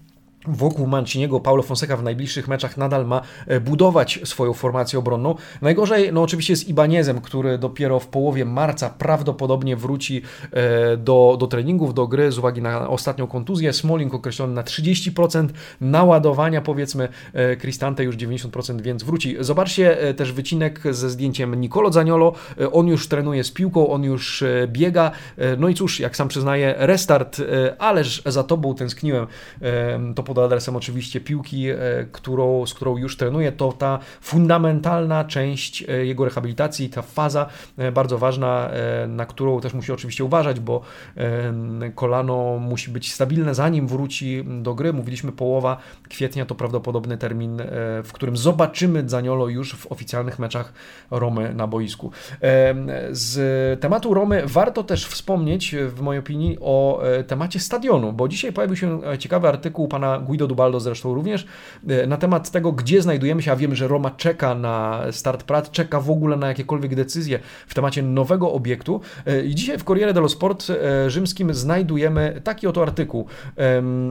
wokół 0.48 0.88
Manciniego 0.88 1.40
Paulo 1.40 1.64
Fonseca 1.64 1.98
w 1.98 2.04
najbliższych 2.04 2.48
meczach 2.48 2.78
nadal 2.78 3.06
ma 3.06 3.22
e, 3.48 3.60
budować 3.60 4.20
swoją 4.24 4.54
formację 4.54 5.00
obronną. 5.00 5.36
Najgorzej, 5.62 6.14
no 6.14 6.22
oczywiście 6.22 6.56
z 6.56 6.68
Ibanezem, 6.68 7.22
który 7.22 7.58
dopiero 7.58 8.00
w 8.00 8.08
połowie 8.08 8.46
marca 8.46 8.90
prawdopodobnie 8.90 9.76
wróci 9.76 10.22
e, 10.52 10.98
do, 10.98 11.38
do 11.40 11.48
treningów, 11.48 11.94
do 11.94 12.08
gry 12.08 12.32
z 12.32 12.38
uwagi 12.38 12.62
na 12.62 12.90
ostatnią 12.90 13.28
kontuzję. 13.28 13.74
Smalling 13.74 14.14
określony 14.14 14.54
na 14.54 14.64
30% 14.64 15.48
naładowania, 15.82 16.62
powiedzmy, 16.62 17.10
e, 17.34 17.58
Cristante 17.58 18.04
już 18.04 18.16
90%, 18.16 18.82
więc 18.82 19.04
wróci. 19.04 19.36
Zobaczcie 19.40 20.14
też 20.18 20.32
wycinek 20.32 20.82
ze 20.92 21.10
zdjęciem 21.10 21.56
Nicolo 21.56 21.92
Zaniolo. 21.92 22.34
On 22.72 22.88
już 22.88 23.08
trenuje 23.08 23.44
z 23.44 23.52
piłką, 23.52 23.90
on 23.90 24.04
już 24.04 24.44
biega. 24.68 25.12
No 25.58 25.70
i 25.70 25.74
cóż, 25.74 26.00
jak 26.00 26.18
sam 26.18 26.28
przyznaje, 26.28 26.76
restart, 26.78 27.42
ależ 27.80 28.22
za 28.26 28.44
tobą 28.44 28.76
tęskniłem. 28.76 29.28
To 30.16 30.24
pod 30.34 30.38
adresem 30.38 30.76
oczywiście 30.76 31.22
piłki, 31.22 31.66
którą, 32.12 32.66
z 32.66 32.74
którą 32.74 32.98
już 32.98 33.18
trenuje, 33.18 33.52
to 33.52 33.74
ta 33.74 34.00
fundamentalna 34.22 35.24
część 35.24 35.86
jego 36.04 36.26
rehabilitacji, 36.26 36.90
ta 36.90 37.02
faza 37.02 37.46
bardzo 37.94 38.18
ważna, 38.18 38.70
na 39.08 39.26
którą 39.26 39.62
też 39.62 39.74
musi 39.74 39.92
oczywiście 39.92 40.24
uważać, 40.24 40.60
bo 40.60 40.82
kolano 41.96 42.58
musi 42.60 42.92
być 42.92 43.14
stabilne 43.14 43.56
zanim 43.56 43.88
wróci 43.88 44.44
do 44.62 44.76
gry. 44.76 44.94
Mówiliśmy 44.94 45.32
połowa 45.32 45.78
kwietnia 46.10 46.46
to 46.46 46.56
prawdopodobny 46.56 47.18
termin, 47.18 47.62
w 48.04 48.10
którym 48.14 48.38
zobaczymy 48.38 49.10
Zaniolo 49.10 49.48
już 49.48 49.74
w 49.74 49.92
oficjalnych 49.92 50.40
meczach 50.40 50.74
Romy 51.12 51.54
na 51.54 51.68
boisku. 51.68 52.12
Z 53.12 53.82
tematu 53.82 54.14
Romy 54.14 54.44
warto 54.46 54.84
też 54.84 55.08
wspomnieć, 55.08 55.76
w 55.88 56.02
mojej 56.02 56.20
opinii, 56.20 56.58
o 56.62 57.04
e, 57.04 57.24
temacie 57.24 57.60
stadionu, 57.60 58.14
bo 58.14 58.28
dzisiaj 58.28 58.54
pojawił 58.54 58.76
się 58.76 59.04
e, 59.04 59.18
ciekawy 59.18 59.48
artykuł 59.48 59.88
pana 59.88 60.19
Guido 60.20 60.48
Dubaldo 60.48 60.80
zresztą 60.80 61.14
również 61.14 61.48
e, 61.88 62.08
na 62.08 62.18
temat 62.18 62.52
tego, 62.52 62.72
gdzie 62.72 63.02
znajdujemy 63.02 63.42
się, 63.42 63.52
a 63.52 63.56
wiemy, 63.56 63.76
że 63.76 63.88
Roma 63.88 64.12
czeka 64.12 64.56
na 64.56 65.02
start 65.12 65.44
prac, 65.44 65.72
czeka 65.72 66.00
w 66.00 66.12
ogóle 66.12 66.38
na 66.38 66.48
jakiekolwiek 66.48 66.96
decyzje 66.96 67.40
w 67.68 67.74
temacie 67.74 68.04
nowego 68.04 68.54
obiektu. 68.54 69.02
I 69.46 69.56
dzisiaj 69.56 69.78
w 69.78 69.84
Corriere 69.84 70.14
dello 70.14 70.30
Sport 70.30 70.68
rzymskim 71.08 71.54
znajdujemy 71.54 72.42
taki 72.44 72.68
oto 72.68 72.82
artykuł 72.82 73.26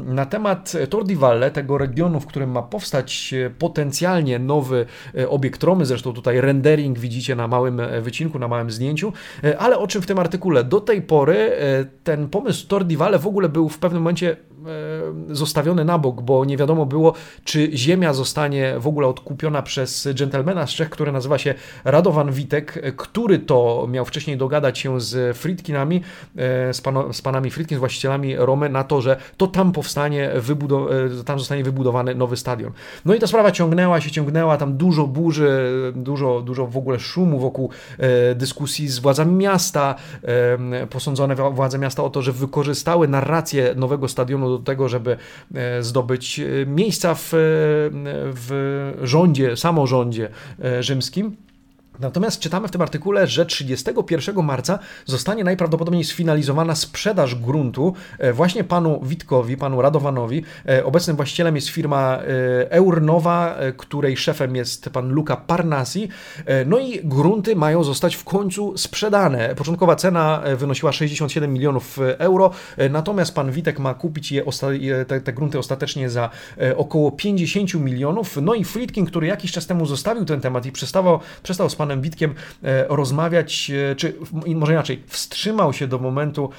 na 0.04 0.26
temat 0.26 0.72
Tor 0.90 1.04
di 1.04 1.16
Valle, 1.16 1.50
tego 1.50 1.78
regionu, 1.78 2.20
w 2.20 2.26
którym 2.26 2.50
ma 2.50 2.62
powstać 2.62 3.34
potencjalnie 3.58 4.38
nowy 4.38 4.86
obiekt 5.28 5.64
Romy, 5.64 5.86
zresztą 5.86 6.12
tutaj 6.12 6.40
rendering 6.40 6.98
widzicie 6.98 7.36
na 7.36 7.48
małym 7.48 7.80
wycinku, 8.00 8.38
na 8.38 8.48
małym 8.48 8.70
zdjęciu, 8.70 9.12
ale 9.58 9.78
o 9.78 9.86
czym 9.86 10.02
w 10.02 10.06
tym 10.06 10.18
artykule? 10.18 10.64
Do 10.64 10.80
tej 10.80 11.02
pory 11.02 11.50
ten 12.04 12.28
pomysł 12.28 12.68
Tor 12.68 12.84
di 12.84 12.96
Valle 12.96 13.18
w 13.18 13.26
ogóle 13.26 13.48
był 13.48 13.68
w 13.68 13.78
pewnym 13.78 14.02
momencie 14.02 14.36
E, 14.66 15.34
zostawione 15.34 15.84
bok, 15.98 16.22
bo 16.22 16.44
nie 16.44 16.56
wiadomo 16.56 16.86
było, 16.86 17.14
czy 17.44 17.70
ziemia 17.76 18.12
zostanie 18.12 18.74
w 18.78 18.86
ogóle 18.86 19.06
odkupiona 19.06 19.62
przez 19.62 20.08
dżentelmena 20.14 20.66
z 20.66 20.70
Czech, 20.70 20.90
który 20.90 21.12
nazywa 21.12 21.38
się 21.38 21.54
Radovan 21.84 22.32
Witek, 22.32 22.96
który 22.96 23.38
to 23.38 23.86
miał 23.90 24.04
wcześniej 24.04 24.36
dogadać 24.36 24.78
się 24.78 25.00
z 25.00 25.36
Fritkinami, 25.36 26.02
e, 26.36 26.74
z, 26.74 26.80
pano, 26.80 27.12
z 27.12 27.22
panami 27.22 27.50
Fritkin, 27.50 27.76
z 27.76 27.80
właścicielami 27.80 28.36
Romy 28.36 28.68
na 28.68 28.84
to, 28.84 29.00
że 29.00 29.16
to 29.36 29.46
tam 29.46 29.72
powstanie, 29.72 30.32
e, 30.32 31.24
tam 31.24 31.38
zostanie 31.38 31.64
wybudowany 31.64 32.14
nowy 32.14 32.36
stadion. 32.36 32.72
No 33.04 33.14
i 33.14 33.18
ta 33.18 33.26
sprawa 33.26 33.50
ciągnęła 33.50 34.00
się, 34.00 34.10
ciągnęła, 34.10 34.56
tam 34.56 34.76
dużo 34.76 35.06
burzy, 35.06 35.72
dużo, 35.96 36.40
dużo 36.40 36.66
w 36.66 36.76
ogóle 36.76 36.98
szumu 36.98 37.38
wokół 37.38 37.70
dyskusji 38.34 38.88
z 38.88 38.98
władzami 38.98 39.34
miasta, 39.34 39.94
posądzone 40.90 41.34
władze 41.34 41.78
miasta 41.78 42.04
o 42.04 42.10
to, 42.10 42.22
że 42.22 42.32
wykorzystały 42.32 43.08
narrację 43.08 43.74
nowego 43.76 44.08
stadionu 44.08 44.58
do 44.58 44.64
tego, 44.64 44.88
żeby 44.88 45.16
e, 45.54 45.82
zdobyć 45.88 46.40
e, 46.40 46.66
miejsca 46.66 47.14
w, 47.14 47.34
e, 47.34 47.36
w 48.34 48.94
rządzie, 49.02 49.56
samorządzie 49.56 50.28
rzymskim. 50.80 51.36
Natomiast 52.00 52.40
czytamy 52.40 52.68
w 52.68 52.70
tym 52.70 52.82
artykule, 52.82 53.26
że 53.26 53.46
31 53.46 54.44
marca 54.44 54.78
zostanie 55.06 55.44
najprawdopodobniej 55.44 56.04
sfinalizowana 56.04 56.74
sprzedaż 56.74 57.34
gruntu 57.34 57.94
e, 58.18 58.32
właśnie 58.32 58.64
panu 58.64 59.00
Witkowi, 59.02 59.56
panu 59.56 59.82
Radowanowi. 59.82 60.44
E, 60.68 60.84
obecnym 60.84 61.16
właścicielem 61.16 61.56
jest 61.56 61.68
firma 61.68 62.18
e, 62.18 62.70
Eurnowa, 62.70 63.56
której 63.76 64.16
szefem 64.16 64.56
jest 64.56 64.90
pan 64.90 65.08
Luca 65.08 65.36
Parnasi. 65.36 66.08
No 66.66 66.78
i 66.78 67.00
grunty 67.04 67.56
mają 67.56 67.84
zostać 67.84 68.16
w 68.16 68.24
końcu 68.24 68.78
sprzedane. 68.78 69.54
Początkowa 69.54 69.96
cena 69.96 70.42
wynosiła 70.56 70.92
67 70.92 71.52
milionów 71.52 71.98
euro, 72.18 72.50
natomiast 72.90 73.34
pan 73.34 73.50
Witek 73.52 73.78
ma 73.78 73.94
kupić 73.94 74.32
je, 74.32 74.44
te, 75.04 75.20
te 75.20 75.32
grunty 75.32 75.58
ostatecznie 75.58 76.10
za 76.10 76.30
około 76.76 77.12
50 77.12 77.74
milionów. 77.74 78.38
No 78.42 78.54
i 78.54 78.64
Friedkin, 78.64 79.06
który 79.06 79.26
jakiś 79.26 79.52
czas 79.52 79.66
temu 79.66 79.86
zostawił 79.86 80.24
ten 80.24 80.40
temat 80.40 80.66
i 80.66 80.72
przestał, 80.72 81.20
przestał 81.42 81.70
z 81.70 81.76
panem 81.76 81.87
panem 81.88 82.02
Witkiem 82.02 82.34
e, 82.62 82.86
rozmawiać, 82.88 83.70
e, 83.90 83.96
czy 83.96 84.14
może 84.54 84.72
inaczej, 84.72 85.02
wstrzymał 85.06 85.72
się 85.72 85.86
do 85.86 85.98
momentu, 85.98 86.50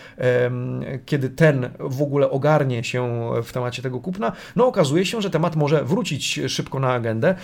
kiedy 1.06 1.30
ten 1.30 1.70
w 1.80 2.02
ogóle 2.02 2.30
ogarnie 2.30 2.84
się 2.84 3.32
w 3.44 3.52
temacie 3.52 3.82
tego 3.82 4.00
kupna, 4.00 4.32
no 4.56 4.68
okazuje 4.68 5.06
się, 5.06 5.22
że 5.22 5.30
temat 5.30 5.56
może 5.56 5.84
wrócić 5.84 6.40
szybko 6.48 6.80
na 6.80 6.94
agendę. 6.94 7.36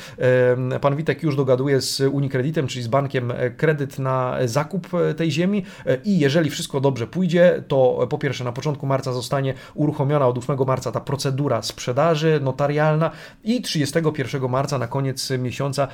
Pan 0.81 0.95
Witek 0.95 1.23
już 1.23 1.35
dogaduje 1.35 1.81
z 1.81 2.01
Unicreditem, 2.01 2.67
czyli 2.67 2.83
z 2.83 2.87
bankiem 2.87 3.31
e, 3.31 3.49
kredyt 3.49 3.99
na 3.99 4.37
zakup 4.45 4.89
tej 5.17 5.31
ziemi 5.31 5.65
i 6.03 6.19
jeżeli 6.19 6.49
wszystko 6.49 6.81
dobrze 6.81 7.07
pójdzie, 7.07 7.63
to 7.67 8.07
po 8.09 8.17
pierwsze 8.17 8.43
na 8.43 8.51
początku 8.51 8.87
marca 8.87 9.13
zostanie 9.13 9.53
uruchomiona 9.73 10.27
od 10.27 10.37
8 10.37 10.57
marca 10.67 10.91
ta 10.91 10.99
procedura 10.99 11.61
sprzedaży 11.61 12.39
notarialna 12.43 13.11
i 13.43 13.61
31 13.61 14.49
marca 14.49 14.77
na 14.77 14.87
koniec 14.87 15.29
miesiąca 15.29 15.87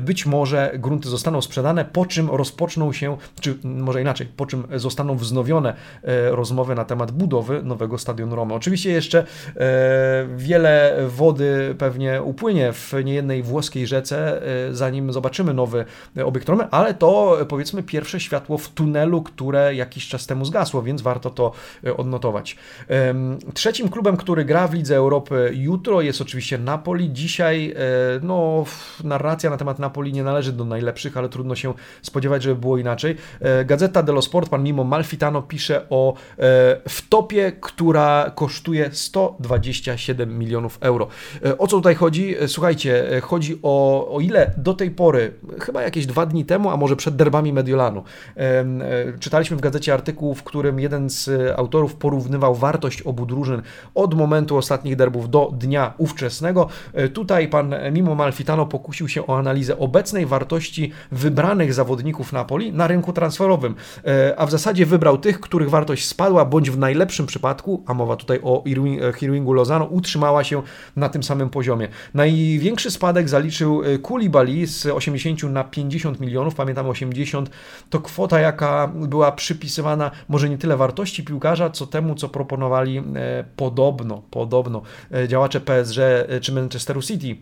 być 0.00 0.26
może 0.26 0.72
grunty 0.78 1.08
zostaną 1.08 1.37
zostaną 1.38 1.58
sprzedane, 1.58 1.84
po 1.84 2.06
czym 2.06 2.30
rozpoczną 2.30 2.92
się, 2.92 3.16
czy 3.40 3.58
może 3.64 4.00
inaczej, 4.00 4.26
po 4.36 4.46
czym 4.46 4.66
zostaną 4.74 5.16
wznowione 5.16 5.74
e, 6.02 6.30
rozmowy 6.30 6.74
na 6.74 6.84
temat 6.84 7.10
budowy 7.10 7.62
nowego 7.62 7.98
stadionu 7.98 8.36
Romy. 8.36 8.54
Oczywiście 8.54 8.90
jeszcze 8.90 9.24
e, 9.56 10.26
wiele 10.36 10.96
wody 11.08 11.74
pewnie 11.78 12.22
upłynie 12.22 12.72
w 12.72 12.92
niejednej 13.04 13.42
włoskiej 13.42 13.86
rzece, 13.86 14.42
e, 14.68 14.74
zanim 14.74 15.12
zobaczymy 15.12 15.54
nowy 15.54 15.84
obiekt 16.24 16.48
Romy, 16.48 16.64
ale 16.70 16.94
to 16.94 17.38
powiedzmy 17.48 17.82
pierwsze 17.82 18.20
światło 18.20 18.58
w 18.58 18.68
tunelu, 18.68 19.22
które 19.22 19.74
jakiś 19.74 20.08
czas 20.08 20.26
temu 20.26 20.44
zgasło, 20.44 20.82
więc 20.82 21.02
warto 21.02 21.30
to 21.30 21.52
odnotować. 21.96 22.56
Trzecim 23.54 23.88
klubem, 23.88 24.16
który 24.16 24.44
gra 24.44 24.68
w 24.68 24.74
Lidze 24.74 24.96
Europy 24.96 25.50
jutro 25.54 26.00
jest 26.00 26.20
oczywiście 26.20 26.58
Napoli. 26.58 27.12
Dzisiaj 27.12 27.74
no, 28.22 28.64
narracja 29.04 29.50
na 29.50 29.56
temat 29.56 29.78
Napoli 29.78 30.12
nie 30.12 30.22
należy 30.22 30.52
do 30.52 30.64
najlepszych, 30.64 31.16
ale 31.16 31.27
trudno 31.28 31.54
się 31.54 31.74
spodziewać, 32.02 32.42
żeby 32.42 32.60
było 32.60 32.78
inaczej. 32.78 33.16
E, 33.40 33.64
Gazeta 33.64 34.02
dello 34.02 34.22
Sport, 34.22 34.48
pan 34.48 34.62
Mimo 34.62 34.84
Malfitano 34.84 35.42
pisze 35.42 35.86
o 35.90 36.14
e, 36.38 36.80
wtopie, 36.88 37.52
która 37.60 38.32
kosztuje 38.34 38.90
127 38.92 40.38
milionów 40.38 40.78
euro. 40.80 41.08
E, 41.44 41.58
o 41.58 41.66
co 41.66 41.76
tutaj 41.76 41.94
chodzi? 41.94 42.34
Słuchajcie, 42.46 43.20
chodzi 43.22 43.58
o, 43.62 44.08
o 44.14 44.20
ile 44.20 44.54
do 44.56 44.74
tej 44.74 44.90
pory, 44.90 45.34
chyba 45.60 45.82
jakieś 45.82 46.06
dwa 46.06 46.26
dni 46.26 46.44
temu, 46.44 46.70
a 46.70 46.76
może 46.76 46.96
przed 46.96 47.16
derbami 47.16 47.52
Mediolanu, 47.52 48.04
czytaliśmy 49.20 49.56
w 49.56 49.60
gazecie 49.60 49.94
artykuł, 49.94 50.34
w 50.34 50.42
którym 50.42 50.80
jeden 50.80 51.10
z 51.10 51.30
autorów 51.58 51.94
porównywał 51.94 52.54
wartość 52.54 53.02
obu 53.02 53.26
drużyn 53.26 53.62
od 53.94 54.14
momentu 54.14 54.56
ostatnich 54.56 54.96
derbów 54.96 55.30
do 55.30 55.50
dnia 55.52 55.94
ówczesnego. 55.98 56.68
Tutaj 57.14 57.48
pan 57.48 57.74
Mimo 57.92 58.14
Malfitano 58.14 58.66
pokusił 58.66 59.08
się 59.08 59.26
o 59.26 59.38
analizę 59.38 59.78
obecnej 59.78 60.26
wartości 60.26 60.92
wybranych 61.12 61.74
zawodników 61.74 62.32
Napoli 62.32 62.72
na 62.72 62.86
rynku 62.86 63.12
transferowym, 63.12 63.74
e, 64.04 64.34
a 64.38 64.46
w 64.46 64.50
zasadzie 64.50 64.86
wybrał 64.86 65.18
tych, 65.18 65.40
których 65.40 65.70
wartość 65.70 66.06
spadła, 66.06 66.44
bądź 66.44 66.70
w 66.70 66.78
najlepszym 66.78 67.26
przypadku, 67.26 67.84
a 67.86 67.94
mowa 67.94 68.16
tutaj 68.16 68.40
o 68.42 68.64
Hirwingu 69.18 69.52
Lozano, 69.52 69.84
utrzymała 69.84 70.44
się 70.44 70.62
na 70.96 71.08
tym 71.08 71.22
samym 71.22 71.50
poziomie. 71.50 71.88
Największy 72.14 72.90
spadek 72.90 73.28
zaliczył 73.28 73.82
e, 73.82 73.98
Koulibaly 73.98 74.66
z 74.66 74.86
80 74.86 75.42
na 75.42 75.64
50 75.64 76.20
milionów, 76.20 76.54
pamiętam 76.54 76.88
80 76.88 77.50
to 77.90 78.00
kwota, 78.00 78.40
jaka 78.40 78.92
była 78.94 79.32
przypisywana 79.32 80.10
może 80.28 80.48
nie 80.48 80.58
tyle 80.58 80.76
wartości 80.76 81.24
piłkarza, 81.24 81.70
co 81.70 81.86
temu, 81.86 82.14
co 82.14 82.28
proponowali 82.28 82.98
e, 82.98 83.44
podobno, 83.56 84.22
podobno 84.30 84.82
działacze 85.28 85.60
PSG 85.60 85.98
czy 86.40 86.52
Manchesteru 86.52 87.02
City 87.02 87.36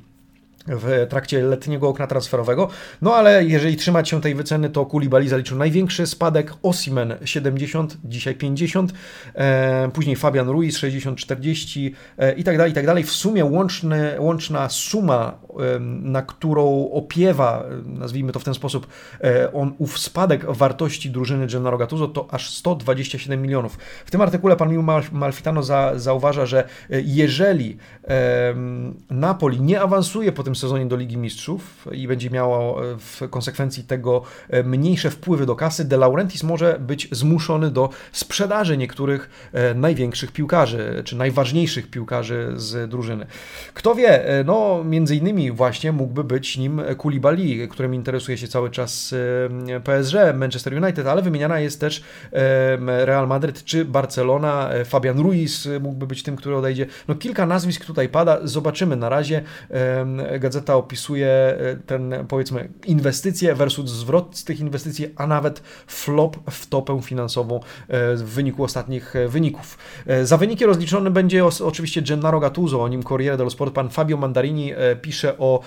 w 0.68 1.06
trakcie 1.10 1.42
letniego 1.42 1.88
okna 1.88 2.06
transferowego. 2.06 2.68
No 3.02 3.14
ale 3.14 3.44
jeżeli 3.44 3.76
trzymać 3.76 4.08
się 4.08 4.20
tej 4.20 4.34
wyceny, 4.34 4.70
to 4.70 4.86
Koulibaly 4.86 5.28
zaliczył 5.28 5.58
największy 5.58 6.06
spadek, 6.06 6.52
Osimen 6.62 7.14
70, 7.24 7.96
dzisiaj 8.04 8.34
50, 8.34 8.92
e, 9.34 9.90
później 9.94 10.16
Fabian 10.16 10.48
Ruiz 10.48 10.78
60, 10.78 11.18
40 11.18 11.94
e, 12.18 12.32
i 12.32 12.44
tak 12.44 12.56
dalej, 12.56 12.72
i 12.72 12.74
tak 12.74 12.86
dalej. 12.86 13.04
W 13.04 13.12
sumie 13.12 13.44
łączny, 13.44 14.16
łączna 14.18 14.68
suma, 14.68 15.38
e, 15.76 15.78
na 16.02 16.22
którą 16.22 16.90
opiewa, 16.90 17.64
nazwijmy 17.84 18.32
to 18.32 18.40
w 18.40 18.44
ten 18.44 18.54
sposób, 18.54 18.86
e, 19.24 19.52
on 19.52 19.74
ów 19.78 19.98
spadek 19.98 20.50
wartości 20.50 21.10
drużyny 21.10 21.46
Gennaro 21.46 21.78
Gattuso 21.78 22.08
to 22.08 22.28
aż 22.30 22.50
127 22.50 23.42
milionów. 23.42 23.78
W 24.06 24.10
tym 24.10 24.20
artykule 24.20 24.56
pan 24.56 24.72
Miu 24.72 24.84
Malfitano 25.12 25.62
za, 25.62 25.92
zauważa, 25.96 26.46
że 26.46 26.64
e, 26.90 27.00
jeżeli 27.04 27.76
Napoli 29.10 29.60
nie 29.60 29.80
awansuje 29.80 30.32
po 30.32 30.42
tym 30.42 30.55
sezonie 30.56 30.86
do 30.86 30.96
Ligi 30.96 31.16
Mistrzów 31.16 31.88
i 31.92 32.08
będzie 32.08 32.30
miało 32.30 32.80
w 32.98 33.28
konsekwencji 33.30 33.84
tego 33.84 34.22
mniejsze 34.64 35.10
wpływy 35.10 35.46
do 35.46 35.56
kasy, 35.56 35.84
De 35.84 35.96
Laurentiis 35.96 36.42
może 36.42 36.78
być 36.80 37.08
zmuszony 37.12 37.70
do 37.70 37.90
sprzedaży 38.12 38.76
niektórych 38.76 39.50
największych 39.74 40.32
piłkarzy, 40.32 41.02
czy 41.04 41.16
najważniejszych 41.16 41.90
piłkarzy 41.90 42.52
z 42.56 42.90
drużyny. 42.90 43.26
Kto 43.74 43.94
wie, 43.94 44.24
no 44.44 44.84
między 44.84 45.16
innymi 45.16 45.52
właśnie 45.52 45.92
mógłby 45.92 46.24
być 46.24 46.58
nim 46.58 46.82
Koulibaly, 46.98 47.68
którym 47.68 47.94
interesuje 47.94 48.38
się 48.38 48.48
cały 48.48 48.70
czas 48.70 49.14
PSG, 49.84 50.14
Manchester 50.34 50.82
United, 50.84 51.06
ale 51.06 51.22
wymieniana 51.22 51.60
jest 51.60 51.80
też 51.80 52.02
Real 52.86 53.26
Madrid 53.26 53.64
czy 53.64 53.84
Barcelona, 53.84 54.70
Fabian 54.84 55.18
Ruiz 55.18 55.68
mógłby 55.80 56.06
być 56.06 56.22
tym, 56.22 56.36
który 56.36 56.56
odejdzie. 56.56 56.86
No 57.08 57.14
kilka 57.14 57.46
nazwisk 57.46 57.84
tutaj 57.84 58.08
pada, 58.08 58.38
zobaczymy 58.44 58.96
na 58.96 59.08
razie. 59.08 59.42
Gazeta 60.46 60.76
opisuje 60.76 61.28
e, 61.28 61.76
ten 61.86 62.14
powiedzmy 62.28 62.68
inwestycje 62.86 63.54
versus 63.54 63.90
zwrot 63.90 64.36
z 64.36 64.44
tych 64.44 64.60
inwestycji, 64.60 65.06
a 65.16 65.26
nawet 65.26 65.62
flop 65.86 66.36
w 66.50 66.66
topę 66.66 67.02
finansową 67.02 67.56
e, 67.56 68.16
w 68.16 68.24
wyniku 68.24 68.64
ostatnich 68.64 69.16
e, 69.16 69.28
wyników. 69.28 69.78
Za 70.22 70.36
wyniki 70.36 70.66
rozliczony 70.66 71.10
będzie 71.10 71.44
oczywiście 71.44 72.02
Gennaro 72.02 72.40
Gattuso, 72.40 72.82
o 72.82 72.88
nim 72.88 73.02
Corriere 73.02 73.36
dello 73.36 73.50
Sport, 73.50 73.74
pan 73.74 73.88
Fabio 73.88 74.16
Mandarini 74.16 74.72
pisze 75.02 75.38
o 75.38 75.60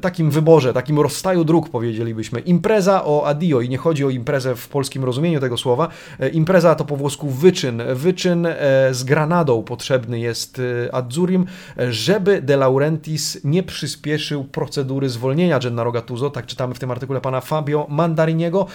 takim 0.00 0.30
wyborze, 0.30 0.72
takim 0.72 1.00
rozstaju 1.00 1.44
dróg 1.44 1.68
powiedzielibyśmy. 1.68 2.40
Impreza 2.40 3.04
o 3.04 3.26
adio 3.26 3.60
i 3.60 3.68
nie 3.68 3.78
chodzi 3.78 4.04
o 4.04 4.10
imprezę 4.10 4.56
w 4.56 4.68
polskim 4.68 5.04
rozumieniu 5.04 5.40
tego 5.40 5.56
słowa. 5.56 5.88
Impreza 6.32 6.74
to 6.74 6.84
po 6.84 6.96
włosku 6.96 7.30
wyczyn. 7.30 7.82
Wyczyn 7.94 8.48
z 8.90 9.04
Granadą 9.04 9.62
potrzebny 9.62 10.20
jest 10.20 10.60
Adzurim, 10.92 11.46
żeby 11.90 12.42
De 12.42 12.56
Laurentiis 12.56 13.40
nie 13.44 13.62
przyspieszył 13.78 14.44
procedury 14.44 15.08
zwolnienia 15.08 15.58
Gennaro 15.58 15.92
Gattuso, 15.92 16.30
tak 16.30 16.46
czytamy 16.46 16.74
w 16.74 16.78
tym 16.78 16.90
artykule 16.90 17.20
pana 17.20 17.40
Fabio 17.40 17.86
Mandariniego. 17.88 18.66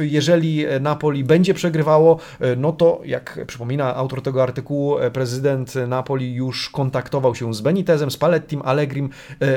Jeżeli 0.00 0.64
Napoli 0.80 1.24
będzie 1.24 1.54
przegrywało, 1.54 2.18
no 2.56 2.72
to 2.72 3.00
jak 3.04 3.40
przypomina 3.46 3.96
autor 3.96 4.22
tego 4.22 4.42
artykułu, 4.42 4.96
prezydent 5.12 5.74
Napoli 5.88 6.34
już 6.34 6.70
kontaktował 6.70 7.34
się 7.34 7.54
z 7.54 7.60
Benitezem, 7.60 8.10
z 8.10 8.16
Palettim, 8.16 8.62
Allegrim 8.64 9.10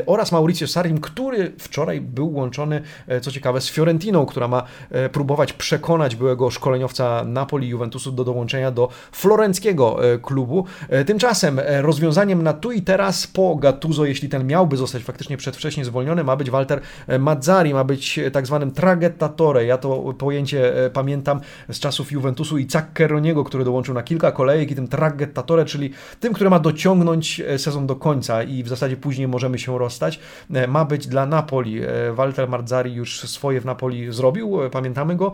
oraz 0.06 0.32
Mauricio 0.32 0.68
Sarrim, 0.68 1.02
który 1.02 1.52
wczoraj 1.60 2.02
był 2.02 2.34
łączony, 2.34 2.82
co 3.22 3.32
ciekawe, 3.32 3.62
z 3.62 3.70
Fiorentiną, 3.70 4.26
która 4.26 4.48
ma 4.48 4.64
próbować 5.12 5.54
przekonać 5.54 6.16
byłego 6.16 6.52
szkoleniowca 6.52 7.24
Napoli 7.24 7.68
Juventusu 7.68 8.12
do 8.12 8.24
dołączenia 8.24 8.72
do 8.72 8.90
florenckiego 9.12 9.98
klubu. 10.22 10.66
Tymczasem 11.06 11.62
rozwiązaniem 11.82 12.44
na 12.44 12.54
tu 12.54 12.72
i 12.72 12.82
teraz 12.82 13.28
po 13.28 13.56
Gattuso, 13.56 14.06
jeśli 14.06 14.30
ten 14.30 14.48
miałby 14.68 14.78
zostać 14.78 15.04
faktycznie 15.04 15.38
przedwcześnie 15.38 15.86
zwolniony, 15.86 16.24
ma 16.24 16.36
być 16.36 16.50
Walter 16.50 16.82
Mazzari, 17.20 17.74
ma 17.74 17.84
być 17.84 18.20
tak 18.34 18.48
zwanym 18.48 18.72
traghettatore. 18.72 19.66
Ja 19.66 19.78
to 19.78 20.14
pojęcie 20.18 20.86
e, 20.86 20.90
pamiętam 20.90 21.40
z 21.70 21.80
czasów 21.80 22.12
Juventusu 22.12 22.58
i 22.58 22.70
Zaccheroniego, 22.70 23.44
który 23.44 23.64
dołączył 23.64 23.94
na 23.94 24.04
kilka 24.04 24.32
kolejek 24.32 24.72
i 24.72 24.76
tym 24.76 24.88
traghettatore, 24.88 25.66
czyli 25.66 25.92
tym, 26.20 26.34
który 26.34 26.50
ma 26.50 26.60
dociągnąć 26.60 27.40
e, 27.40 27.60
sezon 27.60 27.88
do 27.88 27.96
końca 27.96 28.44
i 28.44 28.64
w 28.64 28.68
zasadzie 28.68 28.98
później 28.98 29.28
możemy 29.28 29.60
się 29.60 29.78
rozstać, 29.78 30.20
e, 30.54 30.68
ma 30.68 30.86
być 30.86 31.08
dla 31.08 31.26
Napoli. 31.26 31.82
Walter 32.14 32.50
Mazzari 32.50 32.94
już 32.94 33.20
swoje 33.20 33.62
w 33.62 33.66
Napoli 33.66 34.14
zrobił, 34.14 34.60
pamiętamy 34.72 35.16
go. 35.16 35.32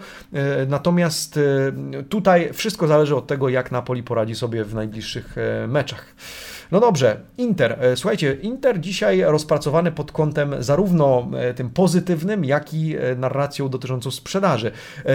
Natomiast 0.68 1.40
tutaj 2.10 2.54
wszystko 2.54 2.88
zależy 2.88 3.16
od 3.16 3.28
tego, 3.28 3.50
jak 3.50 3.72
Napoli 3.72 4.04
poradzi 4.04 4.36
sobie 4.36 4.64
w 4.64 4.76
najbliższych 4.76 5.36
meczach. 5.68 6.16
No 6.74 6.80
dobrze, 6.80 7.22
Inter. 7.38 7.78
E, 7.82 7.96
słuchajcie, 7.96 8.34
Inter 8.42 8.80
dzisiaj 8.80 9.22
rozpracowany 9.22 9.92
pod 9.92 10.12
kątem 10.12 10.56
zarówno 10.60 11.28
e, 11.38 11.54
tym 11.54 11.70
pozytywnym, 11.70 12.46
jak 12.46 12.74
i 12.74 12.96
e, 12.98 13.16
narracją 13.16 13.70
dotyczącą 13.70 14.12
sprzedaży. 14.12 14.72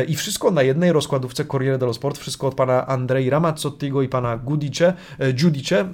I 0.09 0.17
wszystko 0.17 0.51
na 0.51 0.63
jednej 0.63 0.93
rozkładówce 0.93 1.45
Corriere 1.45 1.79
dello 1.79 1.95
Sport, 1.95 2.19
wszystko 2.19 2.47
od 2.47 2.55
pana 2.55 2.87
Andrei 2.87 3.31
Ramazzottiego 3.31 4.03
i 4.03 4.09
pana 4.09 4.37
Gudice, 4.37 4.93
Giudice. 5.33 5.89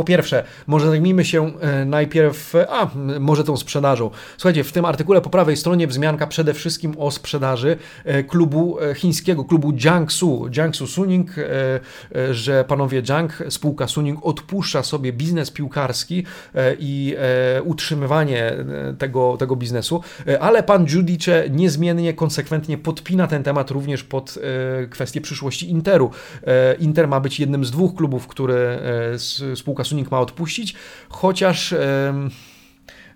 Po 0.00 0.04
pierwsze, 0.04 0.44
może 0.66 0.88
zajmijmy 0.88 1.24
się 1.24 1.52
e, 1.60 1.84
najpierw, 1.84 2.54
a 2.68 2.90
może 3.20 3.44
tą 3.44 3.56
sprzedażą. 3.56 4.10
Słuchajcie, 4.36 4.64
w 4.64 4.72
tym 4.72 4.84
artykule 4.84 5.20
po 5.20 5.30
prawej 5.30 5.56
stronie 5.56 5.86
wzmianka 5.86 6.26
przede 6.26 6.54
wszystkim 6.54 6.94
o 6.98 7.10
sprzedaży 7.10 7.76
e, 8.04 8.24
klubu 8.24 8.80
e, 8.80 8.94
chińskiego, 8.94 9.44
klubu 9.44 9.72
Jiangsu, 9.72 10.48
Jiangsu 10.50 10.86
Suning, 10.86 11.30
że 12.30 12.64
panowie 12.64 13.02
Jiang, 13.02 13.42
spółka 13.48 13.88
Suning 13.88 14.18
odpuszcza 14.22 14.82
sobie 14.82 15.12
biznes 15.12 15.50
piłkarski 15.50 16.24
i 16.78 17.16
utrzymywanie 17.64 18.52
tego, 18.98 19.36
tego 19.36 19.56
biznesu, 19.56 20.02
ale 20.40 20.62
pan 20.62 20.86
Judice 20.88 21.50
niezmiennie, 21.50 22.14
konsekwentnie 22.14 22.78
podpina 22.78 23.26
ten 23.26 23.42
temat 23.42 23.70
również 23.70 24.04
pod 24.04 24.38
kwestię 24.90 25.20
przyszłości 25.20 25.70
Interu. 25.70 26.10
Inter 26.78 27.08
ma 27.08 27.20
być 27.20 27.40
jednym 27.40 27.64
z 27.64 27.70
dwóch 27.70 27.94
klubów, 27.94 28.26
które 28.26 28.80
spółka 29.54 29.84
spółka 29.90 30.10
ma 30.10 30.20
odpuścić, 30.20 30.74
chociaż 31.08 31.74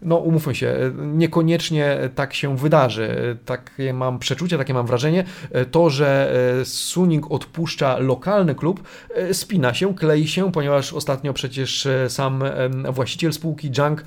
no 0.05 0.17
umówmy 0.17 0.55
się, 0.55 0.93
niekoniecznie 0.97 1.99
tak 2.15 2.35
się 2.35 2.57
wydarzy. 2.57 3.37
Takie 3.45 3.95
mam 3.95 4.19
przeczucie, 4.19 4.59
takie 4.59 4.75
mam 4.75 4.87
wrażenie. 4.87 5.25
To, 5.71 5.91
że 5.91 6.35
e, 6.61 6.65
Suning 6.65 7.31
odpuszcza 7.31 7.99
lokalny 7.99 8.55
klub, 8.55 8.83
e, 9.15 9.35
spina 9.35 9.75
się, 9.75 9.95
klei 9.95 10.29
się, 10.29 10.53
ponieważ 10.53 10.93
ostatnio 10.93 11.33
przecież 11.33 11.87
e, 11.87 12.11
sam 12.11 12.45
właściciel 12.91 13.33
spółki 13.33 13.71
Junk 13.79 14.05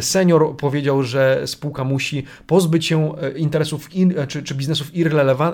Senior 0.00 0.56
powiedział, 0.56 1.02
że 1.02 1.42
spółka 1.46 1.84
musi 1.84 2.24
pozbyć 2.46 2.86
się 2.86 3.12
interesów 3.36 3.94
in, 3.94 4.14
czy, 4.28 4.42
czy 4.42 4.54
biznesów 4.54 4.90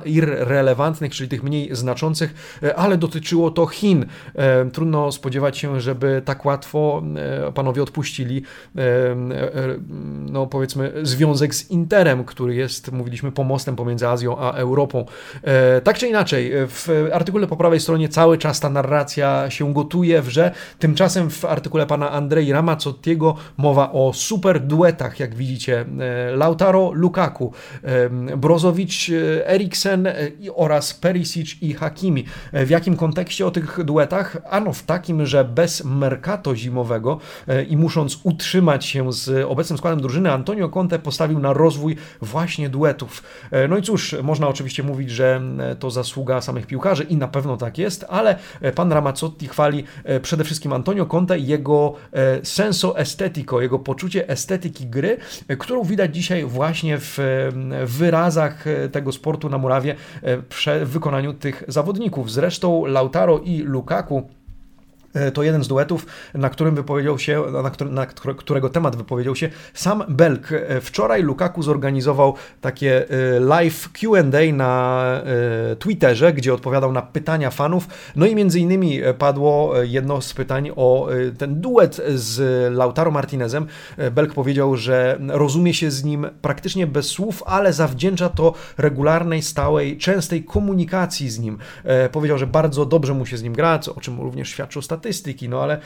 irrelevantnych, 0.05 1.13
czyli 1.13 1.29
tych 1.29 1.43
mniej 1.43 1.77
znaczących, 1.77 2.59
ale 2.77 2.99
dotyczyło 2.99 3.51
to 3.51 3.67
Chin. 3.67 4.07
Trudno 4.73 5.13
spodziewać 5.13 5.59
się, 5.59 5.81
żeby 5.81 6.23
tak 6.25 6.45
łatwo 6.45 7.03
panowie 7.55 7.83
odpuścili 7.83 8.43
no 10.31 10.47
powiedzmy, 10.47 10.93
związek 11.03 11.55
z 11.55 11.71
Interem, 11.71 12.25
który 12.25 12.55
jest, 12.55 12.93
mówiliśmy, 12.93 13.33
pomostem 13.33 13.77
pomiędzy 13.77 14.09
Azją 14.09 14.39
a 14.39 14.53
Europą. 14.53 15.05
E, 15.43 15.81
tak 15.81 15.99
czy 15.99 16.09
inaczej, 16.09 16.53
w 16.55 17.09
artykule 17.13 17.47
po 17.47 17.57
prawej 17.57 17.81
stronie 17.81 18.09
cały 18.09 18.39
czas 18.39 18.61
ta 18.61 18.71
narracja 18.71 19.51
się 19.51 19.75
gotuje, 19.75 20.23
że 20.29 20.53
tymczasem 20.79 21.31
w 21.31 21.45
artykule 21.45 21.87
pana 21.87 22.11
Andrei 22.11 22.53
Ramazzottiego 22.53 23.37
mowa 23.57 23.93
o 23.93 24.13
super 24.13 24.61
duetach, 24.61 25.21
jak 25.21 25.35
widzicie, 25.35 25.85
e, 26.01 26.37
Lautaro, 26.37 26.91
Lukaku, 26.95 27.53
e, 27.83 28.37
Brozowicz, 28.37 29.11
Eriksen 29.45 30.09
oraz 30.55 30.95
Perisic 30.95 31.63
i 31.63 31.75
Hakimi. 31.75 32.25
W 32.53 32.71
jakim 32.71 32.97
kontekście 32.97 33.47
o 33.47 33.51
tych 33.51 33.85
duetach? 33.85 34.37
Ano 34.51 34.73
w 34.73 34.83
takim, 34.83 35.27
że 35.27 35.45
bez 35.45 35.85
mercato 35.85 36.57
zimowego 36.57 37.19
i 37.69 37.77
musząc 37.77 38.21
utrzymać 38.23 38.85
się 38.85 39.13
z 39.13 39.45
obecnym 39.71 39.79
składem 39.79 40.01
drużyny 40.01 40.33
Antonio 40.33 40.69
Conte 40.69 40.99
postawił 40.99 41.39
na 41.39 41.53
rozwój 41.53 41.97
właśnie 42.23 42.69
duetów. 42.69 43.23
E, 43.51 43.69
no 43.69 43.77
i 43.77 43.83
cóż, 43.83 44.17
można 44.23 44.49
oczywiście 44.49 44.83
mówić, 44.83 45.11
że 45.11 45.41
e, 45.59 45.77
to 45.77 45.91
zasługa 45.91 46.41
samych 46.41 46.67
piłkarzy 46.67 47.03
i 47.05 47.17
na 47.17 47.29
pewno 47.29 47.57
tak 47.57 47.79
jest, 47.79 48.05
ale 48.09 48.39
e, 48.61 48.73
pan 48.73 48.93
Ramazzotti 48.93 49.49
chwali 49.49 49.85
przede 50.23 50.45
wszystkim 50.45 50.73
Antonio 50.73 51.07
Conte 51.07 51.39
i 51.39 51.47
jego 51.47 51.95
senso 52.43 52.99
estetico, 52.99 53.61
jego 53.61 53.79
poczucie 53.79 54.29
estetyki 54.29 54.87
gry, 54.87 55.17
którą 55.59 55.85
widać 55.85 56.15
dzisiaj 56.15 56.45
właśnie 56.45 56.99
w 56.99 57.19
wyrazach 57.85 58.65
tego 58.93 59.13
sportu 59.13 59.49
na 59.49 59.59
murawie 59.59 59.95
w 60.51 60.91
wykonaniu 60.91 61.35
tych 61.35 61.65
zawodników. 61.69 62.33
Zresztą 62.33 62.87
Lautaro 62.87 63.39
i 63.39 63.59
Lukaku 63.59 64.29
to 65.35 65.43
jeden 65.43 65.65
z 65.65 65.69
duetów, 65.69 66.07
na 66.35 66.51
którym 66.51 66.75
wypowiedział 66.75 67.19
się, 67.19 67.43
na, 67.53 67.87
na 67.91 68.07
którego 68.37 68.69
temat 68.69 68.97
wypowiedział 68.97 69.37
się 69.37 69.51
sam 69.75 70.05
Belk. 70.09 70.53
E, 70.53 70.81
wczoraj 70.81 71.23
Lukaku 71.23 71.63
zorganizował 71.63 72.35
takie 72.61 73.11
e, 73.11 73.41
live 73.41 73.89
Q&A 73.93 74.53
na 74.53 75.01
Twitterze, 75.79 76.33
gdzie 76.33 76.55
odpowiadał 76.55 76.93
na 76.93 77.03
pytania 77.03 77.51
fanów. 77.51 77.89
No 78.17 78.27
i 78.27 78.35
między 78.35 78.61
innymi 78.61 79.01
padło 79.19 79.83
jedno 79.83 80.21
z 80.21 80.35
pytań 80.35 80.71
o 80.77 81.09
ten 81.39 81.61
duet 81.61 82.01
z 82.15 82.41
Lautaro 82.77 83.11
Martinezem. 83.11 83.67
Belk 84.13 84.35
powiedział, 84.35 84.77
że 84.77 85.19
rozumie 85.29 85.75
się 85.75 85.91
z 85.91 86.05
nim 86.05 86.27
praktycznie 86.43 86.87
bez 86.87 87.07
słów, 87.07 87.43
ale 87.47 87.73
zawdzięcza 87.73 88.29
to 88.29 88.55
regularnej, 88.79 89.43
stałej, 89.43 89.99
częstej 89.99 90.45
komunikacji 90.45 91.31
z 91.31 91.39
nim. 91.39 91.59
Powiedział, 92.13 92.39
że 92.39 92.47
bardzo 92.47 92.87
dobrze 92.87 93.15
mu 93.15 93.27
się 93.27 93.37
z 93.37 93.43
nim 93.43 93.53
gra, 93.53 93.81
o 93.97 94.01
czym 94.01 94.21
również 94.21 94.49
świadczył 94.49 94.83
statystycznie 94.83 95.00
statystyki, 95.01 95.49
no 95.49 95.63
ale 95.63 95.79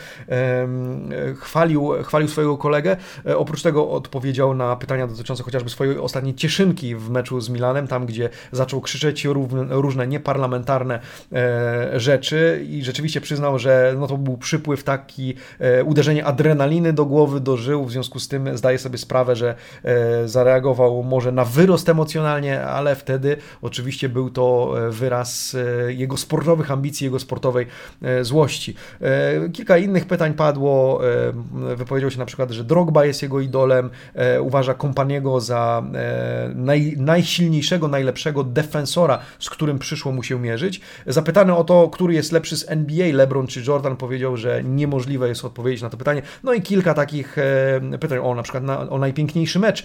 chwalił, 1.40 1.90
chwalił 2.02 2.28
swojego 2.28 2.58
kolegę. 2.58 2.96
Oprócz 3.36 3.62
tego 3.62 3.90
odpowiedział 3.90 4.54
na 4.54 4.76
pytania 4.76 5.06
dotyczące 5.06 5.42
chociażby 5.42 5.70
swojej 5.70 5.98
ostatniej 5.98 6.34
cieszynki 6.34 6.96
w 6.96 7.10
meczu 7.10 7.40
z 7.40 7.48
Milanem, 7.48 7.86
tam 7.86 8.06
gdzie 8.06 8.28
zaczął 8.52 8.80
krzyczeć 8.80 9.24
różne 9.70 10.06
nieparlamentarne 10.06 11.00
rzeczy 11.92 12.66
i 12.68 12.84
rzeczywiście 12.84 13.20
przyznał, 13.20 13.58
że 13.58 13.94
no 13.98 14.06
to 14.06 14.16
był 14.16 14.36
przypływ 14.36 14.84
taki, 14.84 15.34
uderzenie 15.84 16.24
adrenaliny 16.24 16.92
do 16.92 17.04
głowy, 17.04 17.40
do 17.40 17.56
żył, 17.56 17.84
w 17.84 17.92
związku 17.92 18.20
z 18.20 18.28
tym 18.28 18.58
zdaje 18.58 18.78
sobie 18.78 18.98
sprawę, 18.98 19.36
że 19.36 19.54
zareagował 20.24 21.02
może 21.02 21.32
na 21.32 21.44
wyrost 21.44 21.88
emocjonalnie, 21.88 22.62
ale 22.62 22.96
wtedy 22.96 23.36
oczywiście 23.62 24.08
był 24.08 24.30
to 24.30 24.74
e, 24.86 24.90
wyraz 24.90 25.56
e, 25.88 25.92
jego 25.92 26.16
sportowych 26.16 26.70
ambicji, 26.70 27.04
jego 27.04 27.18
sportowej 27.18 27.66
e, 28.02 28.24
złości. 28.24 28.74
Kilka 29.52 29.78
innych 29.78 30.06
pytań 30.06 30.34
padło. 30.34 31.00
Wypowiedział 31.76 32.10
się 32.10 32.18
na 32.18 32.24
przykład, 32.24 32.50
że 32.50 32.64
Drogba 32.64 33.04
jest 33.04 33.22
jego 33.22 33.40
idolem, 33.40 33.90
uważa 34.40 34.74
Kompaniego 34.74 35.40
za 35.40 35.82
naj, 36.54 36.94
najsilniejszego, 36.98 37.88
najlepszego 37.88 38.44
defensora, 38.44 39.18
z 39.38 39.50
którym 39.50 39.78
przyszło 39.78 40.12
mu 40.12 40.22
się 40.22 40.40
mierzyć. 40.40 40.80
Zapytany 41.06 41.56
o 41.56 41.64
to, 41.64 41.88
który 41.88 42.14
jest 42.14 42.32
lepszy 42.32 42.56
z 42.56 42.70
NBA, 42.70 43.06
LeBron 43.12 43.46
czy 43.46 43.62
Jordan, 43.66 43.96
powiedział, 43.96 44.36
że 44.36 44.64
niemożliwe 44.64 45.28
jest 45.28 45.44
odpowiedzieć 45.44 45.82
na 45.82 45.90
to 45.90 45.96
pytanie. 45.96 46.22
No 46.42 46.52
i 46.52 46.62
kilka 46.62 46.94
takich 46.94 47.36
pytań 48.00 48.18
o 48.18 48.34
na 48.34 48.42
przykład 48.42 48.64
na, 48.64 48.90
o 48.90 48.98
najpiękniejszy 48.98 49.58
mecz, 49.58 49.84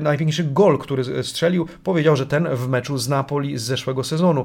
najpiękniejszy 0.00 0.44
gol, 0.44 0.78
który 0.78 1.24
strzelił. 1.24 1.66
Powiedział, 1.84 2.16
że 2.16 2.26
ten 2.26 2.48
w 2.56 2.68
meczu 2.68 2.98
z 2.98 3.08
Napoli 3.08 3.58
z 3.58 3.62
zeszłego 3.62 4.04
sezonu 4.04 4.44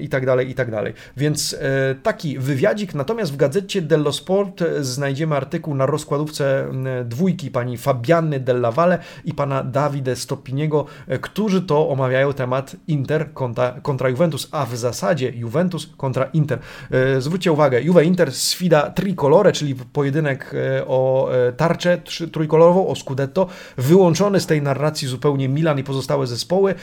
i 0.00 0.08
tak 0.08 0.26
dalej, 0.26 0.50
i 0.50 0.54
tak 0.54 0.70
dalej. 0.70 0.92
Więc 1.16 1.56
e, 1.60 1.94
taki 2.02 2.38
wywiadzik. 2.38 2.91
Natomiast 2.94 3.32
w 3.32 3.36
gazecie 3.36 3.82
dello 3.82 4.12
Sport 4.12 4.64
znajdziemy 4.80 5.36
artykuł 5.36 5.74
na 5.74 5.86
rozkładówce 5.86 6.68
dwójki 7.04 7.50
pani 7.50 7.78
Fabiany 7.78 8.40
Della 8.40 8.72
Valle 8.72 8.98
i 9.24 9.34
pana 9.34 9.62
Davide 9.62 10.16
Stopiniego, 10.16 10.86
e, 11.08 11.18
którzy 11.18 11.62
to 11.62 11.88
omawiają 11.88 12.32
temat 12.32 12.76
Inter 12.88 13.32
kontra, 13.32 13.74
kontra 13.82 14.08
Juventus, 14.08 14.48
a 14.50 14.66
w 14.66 14.76
zasadzie 14.76 15.30
Juventus 15.30 15.90
kontra 15.96 16.24
Inter. 16.24 16.58
E, 16.90 17.20
zwróćcie 17.20 17.52
uwagę, 17.52 17.82
Juve-Inter 17.82 18.32
sfida 18.32 18.90
tricolore, 18.90 19.52
czyli 19.52 19.74
pojedynek 19.74 20.54
o 20.86 21.30
tarczę 21.56 21.98
trójkolorową, 22.32 22.86
o 22.86 22.96
Scudetto, 22.96 23.46
wyłączony 23.76 24.40
z 24.40 24.46
tej 24.46 24.62
narracji 24.62 25.08
zupełnie 25.08 25.48
Milan 25.48 25.78
i 25.78 25.84
pozostałe 25.84 26.26
zespoły. 26.26 26.74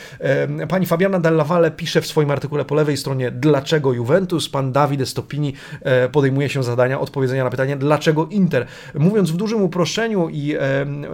Pani 0.70 0.86
Fabiana 0.86 1.20
Della 1.20 1.44
Valle 1.44 1.72
pisze 1.72 2.02
w 2.02 2.08
swoim 2.08 2.32
artykule 2.32 2.66
po 2.66 2.76
lewej 2.76 2.98
stronie 2.98 3.32
dlaczego 3.32 3.94
Juventus, 3.94 4.50
pan 4.50 4.72
Davide 4.72 5.06
Stopini 5.06 5.54
e, 5.82 5.99
podejmuje 6.12 6.50
się 6.50 6.64
zadania 6.64 7.00
odpowiedzenia 7.00 7.44
na 7.44 7.50
pytanie 7.50 7.78
dlaczego 7.78 8.28
Inter. 8.28 8.66
Mówiąc 8.96 9.32
w 9.32 9.38
dużym 9.38 9.62
uproszczeniu 9.62 10.30
i 10.30 10.56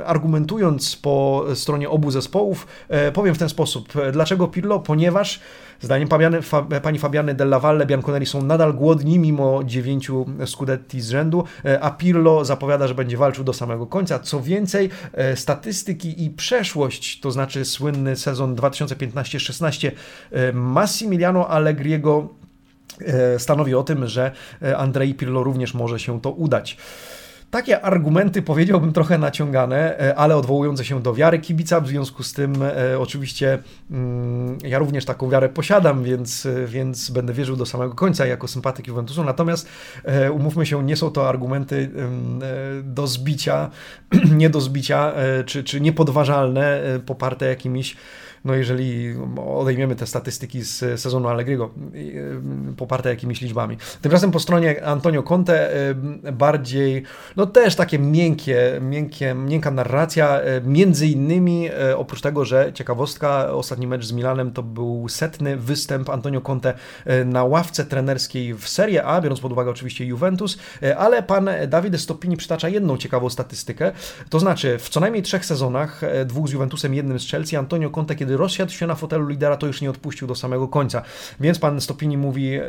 argumentując 0.06 0.96
po 0.96 1.46
stronie 1.54 1.90
obu 1.90 2.12
zespołów, 2.12 2.68
e, 2.90 3.12
powiem 3.12 3.36
w 3.36 3.38
ten 3.38 3.50
sposób. 3.50 3.94
Dlaczego 4.12 4.48
Pirlo? 4.48 4.80
Ponieważ 4.80 5.40
Zdaniem 5.82 6.08
Fabiany, 6.08 6.42
fa, 6.42 6.62
pani 6.62 7.00
Fabiany 7.00 7.34
Della 7.34 7.60
Valle 7.60 7.86
Bianconeri 7.86 8.26
są 8.26 8.42
nadal 8.42 8.74
głodni 8.74 9.20
mimo 9.20 9.64
dziewięciu 9.64 10.26
scudetti 10.46 11.02
z 11.02 11.10
rzędu, 11.10 11.44
e, 11.66 11.82
a 11.82 11.92
Pirlo 11.92 12.46
zapowiada, 12.46 12.88
że 12.88 12.96
będzie 12.96 13.18
walczył 13.18 13.44
do 13.44 13.54
samego 13.54 13.88
końca. 13.88 14.20
Co 14.20 14.42
więcej, 14.42 14.90
e, 15.14 15.36
statystyki 15.36 16.24
i 16.26 16.30
przeszłość, 16.30 17.20
to 17.20 17.32
znaczy 17.32 17.66
słynny 17.66 18.16
sezon 18.16 18.56
2015-16 18.56 19.92
e, 20.32 20.54
Massimiliano 20.54 21.48
Allegriego 21.48 22.30
stanowi 23.38 23.76
o 23.76 23.84
tym, 23.84 24.08
że 24.08 24.32
Andrei 24.78 25.14
Pirlo 25.14 25.44
również 25.44 25.74
może 25.74 26.00
się 26.00 26.22
to 26.22 26.32
udać. 26.32 26.78
Takie 27.56 27.82
argumenty 27.82 28.42
powiedziałbym 28.42 28.94
trochę 28.94 29.18
naciągane, 29.18 30.00
e, 30.00 30.16
ale 30.16 30.36
odwołujące 30.36 30.86
się 30.86 31.02
do 31.02 31.14
wiary 31.14 31.40
kibica, 31.40 31.82
w 31.82 31.88
związku 31.88 32.24
z 32.24 32.34
tym 32.34 32.54
e, 32.64 33.00
oczywiście 33.00 33.60
mm, 33.92 34.58
ja 34.64 34.80
również 34.80 35.06
taką 35.06 35.30
wiarę 35.30 35.50
posiadam, 35.50 36.04
więc, 36.04 36.46
e, 36.46 36.66
więc 36.68 37.10
będę 37.10 37.34
wierzył 37.34 37.56
do 37.56 37.66
samego 37.66 37.96
końca 37.96 38.26
jako 38.26 38.48
sympatyk 38.48 38.88
Juventusu, 38.88 39.24
natomiast 39.24 39.68
umówmy 40.32 40.66
się, 40.66 40.84
nie 40.84 40.96
są 40.96 41.12
to 41.12 41.30
argumenty 41.30 41.90
do 42.84 43.08
zbicia, 43.08 43.70
nie 44.38 44.50
do 44.50 44.62
zbicia, 44.62 45.14
czy, 45.46 45.64
czy 45.64 45.82
niepodważalne, 45.82 46.82
poparte 47.06 47.46
jakimiś 47.46 47.96
no 48.46 48.56
jeżeli 48.56 49.16
odejmiemy 49.48 49.96
te 49.96 50.08
statystyki 50.08 50.62
z 50.62 51.02
sezonu 51.02 51.28
Allegriego, 51.28 51.70
y, 51.96 52.42
poparte 52.78 53.10
jakimiś 53.10 53.42
liczbami. 53.42 53.78
Tymczasem 54.02 54.32
po 54.32 54.40
stronie 54.40 54.86
Antonio 54.86 55.24
Conte 55.24 55.76
y, 56.26 56.32
bardziej, 56.32 57.04
no 57.36 57.46
też 57.46 57.76
takie 57.76 58.00
miękkie, 58.00 58.80
miękkie 58.82 59.34
miękka 59.34 59.72
narracja, 59.72 60.42
y, 60.42 60.62
między 60.66 61.08
innymi 61.08 61.70
oprócz 61.98 62.22
tego, 62.22 62.46
że 62.46 62.72
ciekawostka, 62.74 63.52
ostatni 63.52 63.88
mecz 63.88 64.06
z 64.06 64.12
Milanem 64.12 64.52
to 64.52 64.64
był 64.64 65.10
setny 65.10 65.58
występ 65.58 66.10
Antonio 66.10 66.42
Conte 66.42 66.74
na 67.26 67.44
ławce 67.44 67.86
trenerskiej 67.86 68.54
w 68.54 68.70
Serie 68.70 69.04
A, 69.04 69.22
biorąc 69.22 69.40
pod 69.40 69.52
uwagę 69.52 69.72
oczywiście 69.72 70.06
Juventus, 70.06 70.58
ale 70.98 71.24
pan 71.24 71.50
Davide 71.68 71.98
Stoppini 71.98 72.38
przytacza 72.38 72.70
jedną 72.70 72.98
ciekawą 72.98 73.30
statystykę, 73.30 73.92
to 74.30 74.40
znaczy 74.40 74.78
w 74.80 74.90
co 74.90 75.00
najmniej 75.00 75.24
trzech 75.24 75.46
sezonach, 75.46 76.02
dwóch 76.26 76.48
z 76.48 76.52
Juventusem, 76.52 76.94
jednym 76.94 77.20
z 77.20 77.28
Chelsea, 77.30 77.56
Antonio 77.56 77.90
Conte, 77.90 78.16
kiedy 78.16 78.35
rozsiadł 78.38 78.72
się 78.72 78.88
na 78.88 78.96
fotelu 78.96 79.28
lidera, 79.28 79.58
to 79.58 79.68
już 79.68 79.82
nie 79.82 79.90
odpuścił 79.90 80.28
do 80.28 80.36
samego 80.36 80.68
końca. 80.68 81.02
Więc 81.40 81.60
pan 81.60 81.82
Stopini 81.82 82.18
mówi, 82.18 82.56
e, 82.56 82.62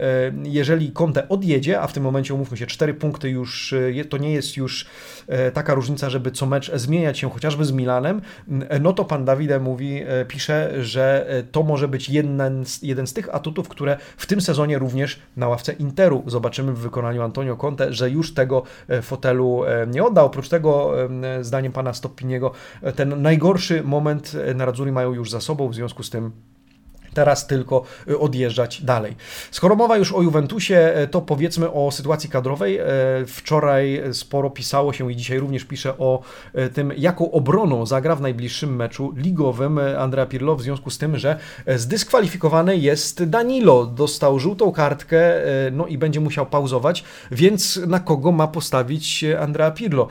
jeżeli 0.43 0.93
Conte 0.93 1.29
odjedzie, 1.29 1.81
a 1.81 1.87
w 1.87 1.93
tym 1.93 2.03
momencie 2.03 2.35
umówmy 2.35 2.57
się, 2.57 2.67
cztery 2.67 2.95
punkty 2.95 3.31
już, 3.31 3.73
e, 3.73 4.05
to 4.05 4.17
nie 4.17 4.33
jest 4.33 4.57
już 4.57 4.87
e, 5.27 5.51
taka 5.51 5.75
różnica, 5.75 6.11
żeby 6.11 6.31
co 6.31 6.47
mecz 6.47 6.73
zmieniać 6.75 7.19
się 7.19 7.31
chociażby 7.31 7.65
z 7.65 7.73
Milanem, 7.73 8.21
no 8.81 8.93
to 8.93 9.05
pan 9.05 9.25
Dawide 9.25 9.61
mówi, 9.61 10.03
pisze, 10.29 10.85
że 10.85 11.27
to 11.53 11.63
może 11.63 11.89
być 11.89 12.09
jeden 12.09 12.65
z, 12.67 12.83
jeden 12.83 13.07
z 13.07 13.13
tych 13.13 13.35
atutów, 13.35 13.69
które 13.69 13.99
w 14.17 14.27
tym 14.27 14.41
sezonie 14.41 14.79
również 14.79 15.19
na 15.37 15.49
ławce 15.49 15.73
Interu 15.73 16.23
zobaczymy 16.27 16.73
w 16.73 16.79
wykonaniu 16.79 17.23
Antonio 17.23 17.57
Conte, 17.57 17.93
że 17.93 18.11
już 18.11 18.35
tego 18.35 18.63
fotelu 19.03 19.63
nie 19.87 20.05
odda. 20.05 20.23
Oprócz 20.23 20.49
tego, 20.49 20.93
zdaniem 21.41 21.73
pana 21.73 21.93
Stopiniego, 21.93 22.53
ten 22.97 23.23
najgorszy 23.23 23.83
moment 23.83 24.33
Narazzurri 24.55 24.93
mają 24.93 25.13
już 25.13 25.31
za 25.31 25.41
sobą, 25.41 25.56
sobą, 25.57 25.69
w 25.69 25.75
związku 25.75 26.03
z 26.03 26.11
tym 26.11 26.33
teraz 27.17 27.47
tylko 27.47 27.83
y, 28.09 28.19
odjeżdżać 28.19 28.83
dalej. 28.83 29.17
Skoro 29.51 29.77
mowa 29.77 29.97
już 29.97 30.13
o 30.13 30.23
Juventusie, 30.23 30.95
y, 31.05 31.09
to 31.09 31.21
powiedzmy 31.21 31.73
o 31.73 31.91
sytuacji 31.91 32.31
kadrowej. 32.31 32.81
Y, 32.81 33.27
wczoraj 33.27 34.03
sporo 34.13 34.51
pisało 34.51 34.93
się 34.93 35.13
i 35.13 35.17
dzisiaj 35.17 35.39
również 35.39 35.65
pisze 35.65 35.99
o 35.99 36.23
tym, 36.75 36.93
jaką 36.97 37.31
obroną 37.31 37.87
zagra 37.87 38.17
w 38.17 38.21
najbliższym 38.21 38.77
meczu 38.77 39.13
ligowym 39.17 39.81
Andrea 39.99 40.27
Pirlo 40.27 40.57
w 40.57 40.63
związku 40.63 40.91
z 40.91 40.99
tym, 40.99 41.19
że 41.19 41.39
zdyskwalifikowany 41.77 42.77
jest 42.77 43.25
Danilo. 43.25 43.87
Dostał 43.87 44.39
żółtą 44.39 44.73
kartkę, 44.73 45.19
no 45.73 45.87
i 45.87 45.99
będzie 45.99 46.21
musiał 46.21 46.47
pauzować, 46.47 47.05
więc 47.31 47.81
na 47.87 48.01
kogo 48.01 48.33
ma 48.33 48.49
postawić 48.49 49.25
Andrea 49.41 49.71
Pirlo? 49.71 50.09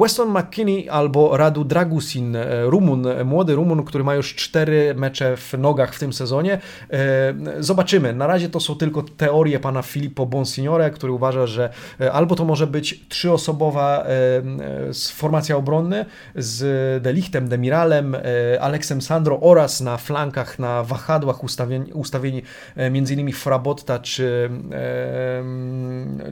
Weston 0.00 0.28
McKinney 0.30 0.88
albo 0.88 1.36
Radu 1.36 1.64
Dragusin, 1.64 2.36
Rumun, 2.64 3.06
młody 3.24 3.54
Rumun, 3.54 3.84
który 3.84 4.04
ma 4.04 4.14
już 4.14 4.34
cztery 4.34 4.94
mecze 4.94 5.36
w 5.36 5.54
nogach 5.58 5.87
w 5.94 5.98
tym 5.98 6.12
sezonie. 6.12 6.58
E, 6.90 7.34
zobaczymy. 7.58 8.12
Na 8.12 8.26
razie 8.26 8.48
to 8.48 8.60
są 8.60 8.74
tylko 8.74 9.02
teorie 9.02 9.60
pana 9.60 9.82
Filippo 9.82 10.26
Bonsignore, 10.26 10.90
który 10.90 11.12
uważa, 11.12 11.46
że 11.46 11.70
e, 12.00 12.12
albo 12.12 12.34
to 12.34 12.44
może 12.44 12.66
być 12.66 13.00
trzyosobowa 13.08 14.04
e, 14.04 14.08
formacja 15.12 15.56
obronna 15.56 16.04
z 16.34 17.02
Delichtem, 17.02 17.48
Demiralem, 17.48 18.16
Aleksem 18.60 19.02
Sandro 19.02 19.40
oraz 19.40 19.80
na 19.80 19.96
flankach, 19.96 20.58
na 20.58 20.82
wahadłach 20.82 21.44
ustawieni, 21.44 21.92
ustawieni 21.92 22.42
m.in. 22.76 23.32
Frabotta 23.32 23.98
czy, 23.98 24.50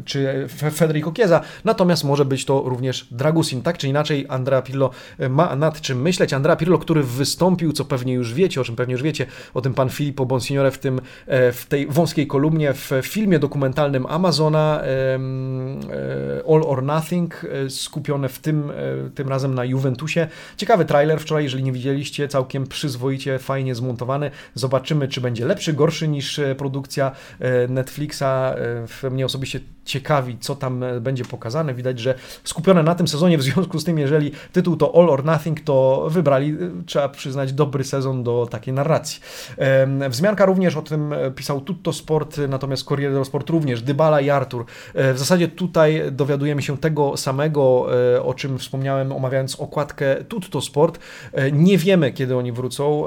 czy 0.04 0.46
Federico 0.48 1.12
Chiesa. 1.12 1.40
Natomiast 1.64 2.04
może 2.04 2.24
być 2.24 2.44
to 2.44 2.62
również 2.66 3.06
Dragusin. 3.10 3.62
Tak 3.62 3.78
czy 3.78 3.88
inaczej 3.88 4.26
Andrea 4.28 4.62
Pirlo 4.62 4.90
ma 5.30 5.56
nad 5.56 5.80
czym 5.80 6.02
myśleć. 6.02 6.32
Andrea 6.32 6.56
Pirlo, 6.56 6.78
który 6.78 7.02
wystąpił, 7.02 7.72
co 7.72 7.84
pewnie 7.84 8.14
już 8.14 8.34
wiecie, 8.34 8.60
o 8.60 8.64
czym 8.64 8.76
pewnie 8.76 8.92
już 8.92 9.02
wiecie, 9.02 9.26
o 9.54 9.60
tym 9.60 9.74
pan 9.74 9.90
Filippo 9.90 10.26
Bonsignore 10.26 10.70
w, 10.70 10.78
tym, 10.78 11.00
e, 11.26 11.52
w 11.52 11.66
tej 11.66 11.86
wąskiej 11.86 12.26
kolumnie 12.26 12.72
w 12.72 12.90
filmie 13.02 13.38
dokumentalnym 13.38 14.06
Amazona 14.06 14.82
e, 14.82 15.18
All 16.48 16.62
or 16.62 16.82
Nothing, 16.82 17.44
e, 17.44 17.70
skupione 17.70 18.28
w 18.28 18.38
tym, 18.38 18.72
tym 19.14 19.28
razem 19.28 19.54
na 19.54 19.64
Juventusie. 19.64 20.28
Ciekawy 20.56 20.84
trailer 20.84 21.20
wczoraj, 21.20 21.44
jeżeli 21.44 21.64
nie 21.64 21.72
widzieliście, 21.72 22.28
całkiem 22.28 22.66
przyzwoicie, 22.66 23.38
fajnie 23.38 23.74
zmontowany. 23.74 24.30
Zobaczymy, 24.54 25.08
czy 25.08 25.20
będzie 25.20 25.46
lepszy, 25.46 25.72
gorszy 25.72 26.08
niż 26.08 26.40
produkcja 26.58 27.12
Netflixa. 27.68 28.24
Mnie 29.10 29.26
osobiście 29.26 29.60
ciekawi, 29.86 30.36
co 30.40 30.54
tam 30.54 30.84
będzie 31.00 31.24
pokazane. 31.24 31.74
Widać, 31.74 31.98
że 31.98 32.14
skupione 32.44 32.82
na 32.82 32.94
tym 32.94 33.08
sezonie, 33.08 33.38
w 33.38 33.42
związku 33.42 33.78
z 33.78 33.84
tym, 33.84 33.98
jeżeli 33.98 34.32
tytuł 34.52 34.76
to 34.76 34.94
All 34.94 35.10
or 35.10 35.24
Nothing, 35.24 35.60
to 35.60 36.06
wybrali, 36.10 36.56
trzeba 36.86 37.08
przyznać, 37.08 37.52
dobry 37.52 37.84
sezon 37.84 38.22
do 38.22 38.46
takiej 38.50 38.74
narracji. 38.74 39.20
Wzmianka 40.08 40.46
również 40.46 40.76
o 40.76 40.82
tym 40.82 41.14
pisał 41.34 41.60
Tutto 41.60 41.92
Sport, 41.92 42.36
natomiast 42.48 42.84
Corriere 42.84 43.12
dello 43.12 43.24
Sport 43.24 43.50
również, 43.50 43.82
Dybala 43.82 44.20
i 44.20 44.30
Artur. 44.30 44.64
W 44.94 45.18
zasadzie 45.18 45.48
tutaj 45.48 46.02
dowiadujemy 46.12 46.62
się 46.62 46.78
tego 46.78 47.16
samego, 47.16 47.86
o 48.22 48.34
czym 48.34 48.58
wspomniałem, 48.58 49.12
omawiając 49.12 49.60
okładkę 49.60 50.24
Tutto 50.24 50.60
Sport. 50.60 50.98
Nie 51.52 51.78
wiemy, 51.78 52.12
kiedy 52.12 52.36
oni 52.36 52.52
wrócą. 52.52 53.04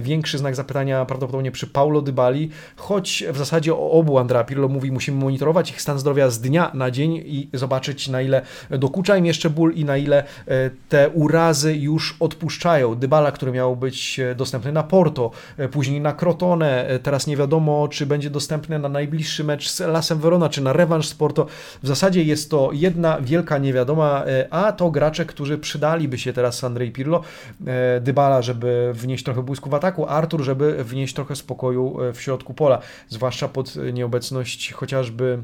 Większy 0.00 0.38
znak 0.38 0.54
zapytania 0.54 1.04
prawdopodobnie 1.04 1.52
przy 1.52 1.66
Paulo 1.66 2.02
Dybali, 2.02 2.50
choć 2.76 3.24
w 3.32 3.38
zasadzie 3.38 3.74
o 3.74 3.90
obu 3.90 4.18
Andrea 4.18 4.44
Pirlo 4.44 4.68
mówi, 4.68 4.92
musimy 4.92 5.20
monitorować 5.24 5.70
ich 5.70 5.82
stan 5.82 5.98
zdrowia 5.98 6.21
z 6.30 6.40
dnia 6.40 6.70
na 6.74 6.90
dzień 6.90 7.14
i 7.14 7.48
zobaczyć 7.52 8.08
na 8.08 8.22
ile 8.22 8.42
dokucza 8.70 9.16
im 9.16 9.26
jeszcze 9.26 9.50
ból 9.50 9.72
i 9.74 9.84
na 9.84 9.96
ile 9.96 10.24
e, 10.46 10.70
te 10.88 11.10
urazy 11.10 11.76
już 11.76 12.16
odpuszczają. 12.20 12.94
Dybala, 12.94 13.32
który 13.32 13.52
miał 13.52 13.76
być 13.76 14.20
e, 14.20 14.34
dostępny 14.34 14.72
na 14.72 14.82
Porto, 14.82 15.30
e, 15.56 15.68
później 15.68 16.00
na 16.00 16.12
Crotone, 16.12 16.86
teraz 17.02 17.26
nie 17.26 17.36
wiadomo, 17.36 17.88
czy 17.88 18.06
będzie 18.06 18.30
dostępny 18.30 18.78
na 18.78 18.88
najbliższy 18.88 19.44
mecz 19.44 19.70
z 19.70 19.80
Lasem 19.80 20.18
Verona, 20.18 20.48
czy 20.48 20.60
na 20.60 20.72
rewanż 20.72 21.08
z 21.08 21.14
Porto. 21.14 21.46
W 21.82 21.86
zasadzie 21.86 22.22
jest 22.22 22.50
to 22.50 22.70
jedna 22.72 23.20
wielka 23.20 23.58
niewiadoma, 23.58 24.24
a 24.50 24.72
to 24.72 24.90
gracze, 24.90 25.24
którzy 25.24 25.58
przydaliby 25.58 26.18
się 26.18 26.32
teraz 26.32 26.64
Andrzej 26.64 26.92
Pirlo. 26.92 27.22
Dybala, 28.00 28.42
żeby 28.42 28.90
wnieść 28.94 29.24
trochę 29.24 29.42
błysku 29.42 29.70
w 29.70 29.74
ataku, 29.74 30.06
Artur, 30.06 30.42
żeby 30.42 30.84
wnieść 30.84 31.14
trochę 31.14 31.36
spokoju 31.36 31.96
w 32.14 32.20
środku 32.20 32.54
pola, 32.54 32.78
zwłaszcza 33.08 33.48
pod 33.48 33.76
nieobecność 33.92 34.72
chociażby 34.72 35.38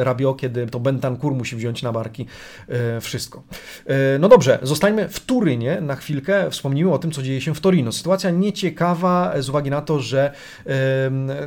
Rabio, 0.00 0.34
kiedy 0.34 0.66
to 0.66 0.80
Bentancur 0.80 1.34
musi 1.34 1.56
wziąć 1.56 1.82
na 1.82 1.92
barki 1.92 2.26
e, 2.68 3.00
wszystko. 3.00 3.42
E, 3.86 4.18
no 4.18 4.28
dobrze, 4.28 4.58
zostańmy 4.62 5.08
w 5.08 5.20
Turynie 5.20 5.80
na 5.80 5.96
chwilkę. 5.96 6.50
Wspomnijmy 6.50 6.92
o 6.92 6.98
tym, 6.98 7.10
co 7.10 7.22
dzieje 7.22 7.40
się 7.40 7.54
w 7.54 7.60
Torino. 7.60 7.92
Sytuacja 7.92 8.30
nieciekawa 8.30 9.34
z 9.38 9.48
uwagi 9.48 9.70
na 9.70 9.80
to, 9.80 10.00
że 10.00 10.32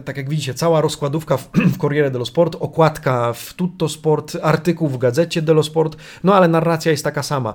tak 0.05 0.18
jak 0.18 0.30
widzicie, 0.30 0.53
cała 0.53 0.82
rozkładówka 0.82 1.38
w, 1.74 1.78
Corriere 1.78 2.11
dello 2.11 2.26
Sport, 2.26 2.55
okładka 2.59 3.34
w 3.34 3.53
Tutto 3.53 3.89
Sport, 3.89 4.38
artykuł 4.41 4.88
w 4.88 4.97
gazecie 4.97 5.41
dello 5.41 5.63
Sport, 5.63 5.97
no 6.24 6.36
ale 6.36 6.47
narracja 6.47 6.91
jest 6.91 7.03
taka 7.03 7.24
sama. 7.24 7.53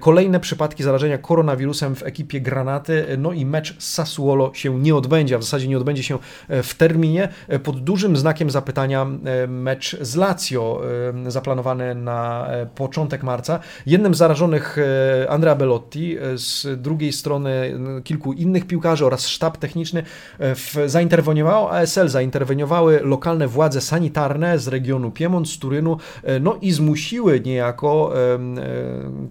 Kolejne 0.00 0.40
przypadki 0.40 0.82
zarażenia 0.82 1.18
koronawirusem 1.18 1.96
w 1.96 2.02
ekipie 2.02 2.40
Granaty, 2.40 3.06
no 3.18 3.32
i 3.32 3.46
mecz 3.46 3.76
z 3.78 3.94
Sassuolo 3.94 4.54
się 4.54 4.80
nie 4.80 4.94
odbędzie, 4.94 5.34
a 5.34 5.38
w 5.38 5.42
zasadzie 5.42 5.68
nie 5.68 5.76
odbędzie 5.76 6.02
się 6.02 6.18
w 6.48 6.74
terminie. 6.74 7.28
Pod 7.62 7.84
dużym 7.84 8.16
znakiem 8.16 8.50
zapytania 8.50 9.06
mecz 9.48 9.99
z 10.00 10.16
Lazio 10.16 10.82
zaplanowany 11.26 11.94
na 11.94 12.46
e, 12.46 12.66
początek 12.66 13.22
marca. 13.22 13.60
Jednym 13.86 14.14
z 14.14 14.18
zarażonych 14.18 14.78
e, 14.78 15.30
Andrea 15.30 15.54
Bellotti, 15.54 16.16
e, 16.18 16.38
z 16.38 16.66
drugiej 16.82 17.12
strony 17.12 17.80
kilku 18.04 18.32
innych 18.32 18.66
piłkarzy 18.66 19.06
oraz 19.06 19.26
sztab 19.26 19.56
techniczny 19.56 20.02
zainterweniowało 20.86 21.72
ASL, 21.72 22.08
zainterweniowały 22.08 23.00
lokalne 23.02 23.48
władze 23.48 23.80
sanitarne 23.80 24.58
z 24.58 24.68
regionu 24.68 25.10
Piemont, 25.10 25.48
z 25.48 25.58
Turynu, 25.58 25.96
no 26.40 26.58
i 26.60 26.72
zmusiły 26.72 27.40
niejako 27.40 28.12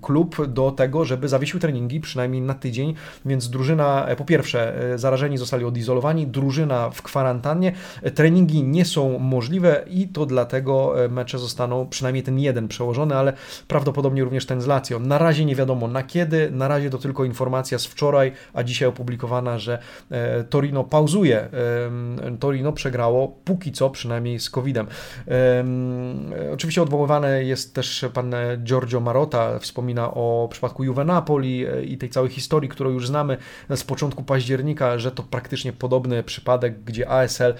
klub 0.01 0.47
do 0.47 0.72
tego, 0.72 1.05
żeby 1.05 1.28
zawiesił 1.28 1.59
treningi 1.59 1.99
przynajmniej 1.99 2.41
na 2.41 2.53
tydzień, 2.53 2.93
więc 3.26 3.49
drużyna, 3.49 4.07
po 4.17 4.26
pierwsze, 4.26 4.74
zarażeni 4.95 5.38
zostali 5.38 5.65
odizolowani, 5.65 6.28
drużyna 6.28 6.89
w 6.89 7.01
kwarantannie, 7.01 7.72
treningi 8.15 8.63
nie 8.63 8.86
są 8.86 9.20
możliwe 9.20 9.86
i 9.88 10.07
to 10.07 10.26
dlatego 10.26 10.59
dlatego 10.60 11.05
e, 11.05 11.10
mecze 11.10 11.39
zostaną, 11.39 11.88
przynajmniej 11.89 12.24
ten 12.24 12.39
jeden 12.39 12.68
przełożony, 12.68 13.16
ale 13.16 13.34
prawdopodobnie 13.68 14.24
również 14.24 14.45
ten 14.45 14.62
z 14.62 14.68
Lazio. 14.68 14.99
Na 14.99 15.18
razie 15.18 15.45
nie 15.45 15.55
wiadomo 15.55 15.88
na 15.88 16.03
kiedy, 16.03 16.51
na 16.51 16.68
razie 16.68 16.89
to 16.89 16.97
tylko 16.97 17.26
informacja 17.26 17.80
z 17.80 17.86
wczoraj, 17.86 18.32
a 18.53 18.64
dzisiaj 18.64 18.88
opublikowana, 18.88 19.60
że 19.60 19.80
e, 20.12 20.43
Torino 20.43 20.84
pauzuje. 20.84 21.49
Torino 22.39 22.74
przegrało 22.74 23.28
póki 23.28 23.72
co, 23.72 23.89
przynajmniej 23.89 24.39
z 24.39 24.49
COVID-em. 24.49 24.88
Oczywiście 26.53 26.82
odwoływany 26.82 27.43
jest 27.45 27.74
też 27.74 28.05
pan 28.14 28.36
Giorgio 28.64 28.99
Marotta, 28.99 29.60
wspomina 29.60 30.14
o 30.14 30.47
przypadku 30.51 30.84
Juve 30.84 31.05
Napoli 31.05 31.66
e, 31.66 31.84
i 31.84 31.97
tej 31.97 32.10
całej 32.10 32.30
historii, 32.30 32.70
którą 32.70 32.89
już 32.89 33.07
znamy 33.07 33.38
z 33.70 33.84
początku 33.84 34.24
października, 34.24 34.97
że 34.97 35.12
to 35.12 35.24
praktycznie 35.24 35.74
podobny 35.74 36.24
przypadek, 36.24 36.84
gdzie 36.84 37.10
ASL 37.10 37.53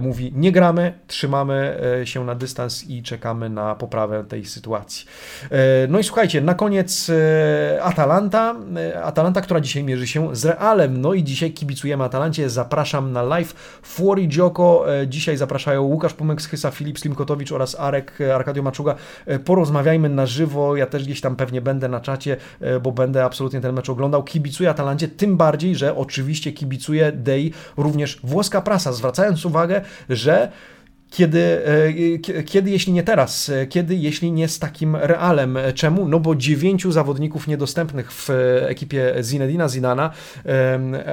mówi 0.00 0.32
nie 0.34 0.52
gramy, 0.52 0.92
trzymamy 1.06 1.80
się 2.04 2.24
na 2.24 2.33
dystans 2.34 2.84
i 2.88 3.02
czekamy 3.02 3.50
na 3.50 3.74
poprawę 3.74 4.24
tej 4.24 4.44
sytuacji. 4.44 5.06
E, 5.50 5.56
no 5.88 5.98
i 5.98 6.04
słuchajcie, 6.04 6.40
na 6.40 6.54
koniec 6.54 7.10
e, 7.10 7.82
Atalanta, 7.82 8.54
e, 8.76 9.02
Atalanta, 9.02 9.40
która 9.40 9.60
dzisiaj 9.60 9.84
mierzy 9.84 10.06
się 10.06 10.36
z 10.36 10.44
Realem, 10.44 11.00
no 11.00 11.14
i 11.14 11.24
dzisiaj 11.24 11.52
kibicujemy 11.52 12.04
Atalancie, 12.04 12.50
zapraszam 12.50 13.12
na 13.12 13.22
live. 13.22 13.54
Fuori 13.82 14.28
Gioco, 14.28 14.84
dzisiaj 15.06 15.36
zapraszają 15.36 15.82
Łukasz 15.82 16.14
Pumek 16.14 16.42
z 16.42 16.46
Chysa, 16.46 16.70
Filip 16.70 16.98
Slimkotowicz 16.98 17.52
oraz 17.52 17.80
Arek 17.80 18.18
Arkadio 18.34 18.62
Maczuga, 18.62 18.94
porozmawiajmy 19.44 20.08
na 20.08 20.26
żywo, 20.26 20.76
ja 20.76 20.86
też 20.86 21.04
gdzieś 21.04 21.20
tam 21.20 21.36
pewnie 21.36 21.60
będę 21.60 21.88
na 21.88 22.00
czacie, 22.00 22.36
bo 22.82 22.92
będę 22.92 23.24
absolutnie 23.24 23.60
ten 23.60 23.74
mecz 23.74 23.90
oglądał, 23.90 24.22
kibicuję 24.24 24.70
Atalancie, 24.70 25.08
tym 25.08 25.36
bardziej, 25.36 25.76
że 25.76 25.96
oczywiście 25.96 26.52
kibicuje 26.52 27.12
Dei 27.12 27.52
również 27.76 28.20
włoska 28.24 28.60
prasa, 28.60 28.92
zwracając 28.92 29.44
uwagę, 29.44 29.80
że 30.08 30.52
kiedy, 31.14 31.62
e, 32.38 32.42
kiedy, 32.42 32.70
jeśli 32.70 32.92
nie 32.92 33.02
teraz, 33.02 33.48
e, 33.48 33.66
kiedy, 33.66 33.94
jeśli 33.94 34.32
nie 34.32 34.48
z 34.48 34.58
takim 34.58 34.96
realem. 34.96 35.58
Czemu? 35.74 36.08
No 36.08 36.20
bo 36.20 36.34
dziewięciu 36.34 36.92
zawodników 36.92 37.46
niedostępnych 37.46 38.12
w 38.12 38.30
ekipie 38.68 39.14
Zinedina 39.20 39.68
Zidana. 39.68 40.10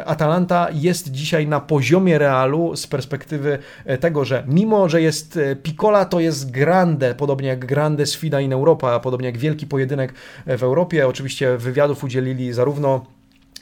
Atalanta 0.06 0.68
jest 0.74 1.12
dzisiaj 1.12 1.47
na 1.47 1.60
poziomie 1.60 2.18
realu 2.18 2.76
z 2.76 2.88
perspektywy 2.88 3.60
e, 3.86 3.97
tego, 3.97 4.26
że 4.26 4.43
mimo, 4.47 4.89
że 4.89 5.02
jest 5.02 5.39
Piccola, 5.64 6.06
to 6.06 6.20
jest 6.20 6.52
Grande, 6.52 7.16
podobnie 7.16 7.47
jak 7.47 7.66
Grande 7.66 8.06
Sfida 8.06 8.41
in 8.41 8.54
Europa, 8.54 8.99
podobnie 8.99 9.28
jak 9.28 9.38
wielki 9.38 9.68
pojedynek 9.68 10.14
w 10.45 10.64
Europie. 10.64 11.08
Oczywiście 11.08 11.58
wywiadów 11.58 12.04
udzielili 12.04 12.54
zarówno 12.54 13.06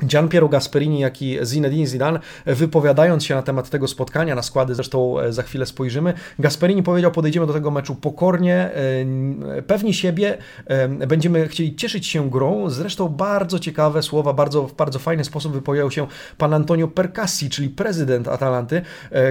Gian 0.04 0.30
Piero 0.30 0.50
Gasperini, 0.50 1.00
jak 1.00 1.22
i 1.22 1.38
Zinedine 1.44 1.88
Zidane, 1.88 2.20
wypowiadając 2.46 3.26
się 3.26 3.36
na 3.36 3.42
temat 3.42 3.70
tego 3.70 3.88
spotkania, 3.88 4.36
na 4.36 4.42
składy 4.42 4.76
zresztą 4.76 5.20
e, 5.20 5.34
za 5.34 5.44
chwilę 5.44 5.66
spojrzymy, 5.66 6.14
Gasperini 6.40 6.84
powiedział, 6.84 7.12
podejdziemy 7.12 7.48
do 7.48 7.54
tego 7.54 7.72
meczu 7.72 7.96
pokornie, 7.96 8.72
e, 9.56 9.62
pewni 9.62 9.94
siebie, 9.94 10.38
e, 10.66 10.88
będziemy 11.08 11.48
chcieli 11.48 11.76
cieszyć 11.76 12.08
się 12.08 12.30
grą, 12.30 12.70
zresztą 12.70 13.10
bardzo 13.10 13.60
ciekawe 13.60 14.04
słowa, 14.04 14.34
bardzo, 14.34 14.68
w 14.68 14.76
bardzo 14.76 15.00
fajny 15.00 15.24
sposób 15.24 15.54
wypowiedział 15.54 15.92
się 15.92 16.08
pan 16.38 16.54
Antonio 16.54 16.88
Percassi, 16.88 17.50
czyli 17.50 17.70
prezydent 17.70 18.28
Atalanty, 18.28 18.82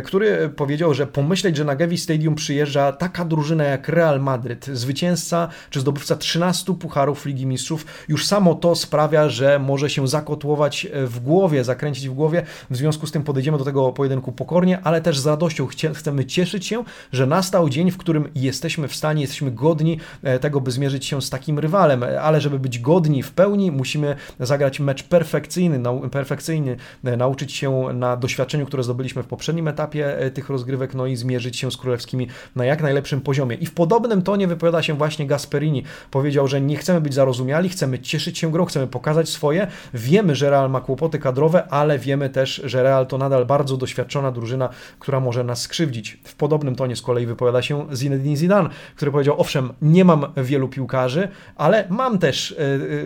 który 0.04 0.48
powiedział, 0.56 0.94
że 0.94 1.06
pomyśleć, 1.06 1.56
że 1.56 1.64
na 1.64 1.76
Gevi 1.76 1.98
Stadium 1.98 2.34
przyjeżdża 2.34 2.92
taka 2.92 3.24
drużyna 3.24 3.64
jak 3.64 3.88
Real 3.88 4.20
Madryt, 4.20 4.66
zwycięzca 4.66 5.48
czy 5.70 5.80
zdobywca 5.80 6.16
13 6.16 6.74
pucharów 6.74 7.26
Ligi 7.26 7.46
Mistrzów, 7.46 7.86
już 8.08 8.26
samo 8.26 8.54
to 8.54 8.74
sprawia, 8.74 9.28
że 9.28 9.58
może 9.58 9.90
się 9.90 10.08
zakotłować 10.08 10.57
E, 10.66 11.06
w 11.06 11.20
głowie, 11.20 11.64
zakręcić 11.64 12.08
w 12.08 12.14
głowie. 12.14 12.42
W 12.70 12.76
związku 12.76 13.06
z 13.06 13.12
tym 13.12 13.22
podejdziemy 13.22 13.58
do 13.58 13.64
tego 13.64 13.92
pojedynku 13.92 14.32
pokornie, 14.32 14.80
ale 14.84 15.00
też 15.00 15.18
z 15.18 15.26
radością 15.26 15.66
chcemy 15.94 16.24
cieszyć 16.24 16.66
się, 16.66 16.84
że 17.12 17.26
nastał 17.26 17.68
dzień, 17.68 17.90
w 17.90 17.96
którym 17.96 18.28
jesteśmy 18.34 18.88
w 18.88 18.94
stanie, 18.94 19.20
jesteśmy 19.20 19.50
godni 19.50 20.00
e, 20.22 20.38
tego, 20.38 20.60
by 20.60 20.70
zmierzyć 20.70 21.06
się 21.06 21.22
z 21.22 21.30
takim 21.30 21.58
rywalem. 21.58 22.04
Ale 22.22 22.40
żeby 22.40 22.58
być 22.58 22.78
godni 22.78 23.22
w 23.22 23.32
pełni, 23.32 23.70
musimy 23.70 24.16
zagrać 24.40 24.80
mecz 24.80 25.02
perfekcyjny, 25.02 25.82
perfekcyjny 26.10 26.76
e, 27.04 27.16
nauczyć 27.16 27.52
się 27.52 27.88
na 27.94 28.16
doświadczeniu, 28.16 28.66
które 28.66 28.82
zdobyliśmy 28.82 29.22
w 29.22 29.26
poprzednim 29.26 29.68
etapie 29.68 30.30
tych 30.34 30.48
rozgrywek, 30.48 30.94
no 30.94 31.06
i 31.06 31.16
zmierzyć 31.16 31.56
się 31.56 31.70
z 31.70 31.76
królewskimi 31.76 32.28
na 32.56 32.64
jak 32.64 32.82
najlepszym 32.82 33.20
poziomie. 33.20 33.56
I 33.56 33.66
w 33.66 33.74
podobnym 33.74 34.22
tonie 34.22 34.46
wypowiada 34.46 34.82
się 34.82 34.94
właśnie 34.94 35.26
Gasperini. 35.26 35.82
Powiedział, 36.10 36.48
że 36.48 36.60
nie 36.60 36.76
chcemy 36.76 37.00
być 37.00 37.14
zarozumiali, 37.14 37.68
chcemy 37.68 37.98
cieszyć 37.98 38.38
się 38.38 38.52
grą, 38.52 38.64
chcemy 38.64 38.86
pokazać 38.86 39.28
swoje. 39.28 39.66
Wiemy, 39.94 40.34
że 40.34 40.47
Real 40.50 40.70
ma 40.70 40.80
kłopoty 40.80 41.18
kadrowe, 41.18 41.68
ale 41.68 41.98
wiemy 41.98 42.30
też, 42.30 42.62
że 42.64 42.82
Real 42.82 43.06
to 43.06 43.18
nadal 43.18 43.46
bardzo 43.46 43.76
doświadczona 43.76 44.32
drużyna, 44.32 44.68
która 44.98 45.20
może 45.20 45.44
nas 45.44 45.62
skrzywdzić. 45.62 46.18
W 46.24 46.34
podobnym 46.34 46.74
tonie 46.74 46.96
z 46.96 47.02
kolei 47.02 47.26
wypowiada 47.26 47.62
się 47.62 47.86
Zinedine 47.94 48.36
Zidane, 48.36 48.68
który 48.96 49.10
powiedział, 49.10 49.40
owszem, 49.40 49.72
nie 49.82 50.04
mam 50.04 50.26
wielu 50.36 50.68
piłkarzy, 50.68 51.28
ale 51.56 51.84
mam 51.88 52.18
też 52.18 52.52
e, 52.52 52.56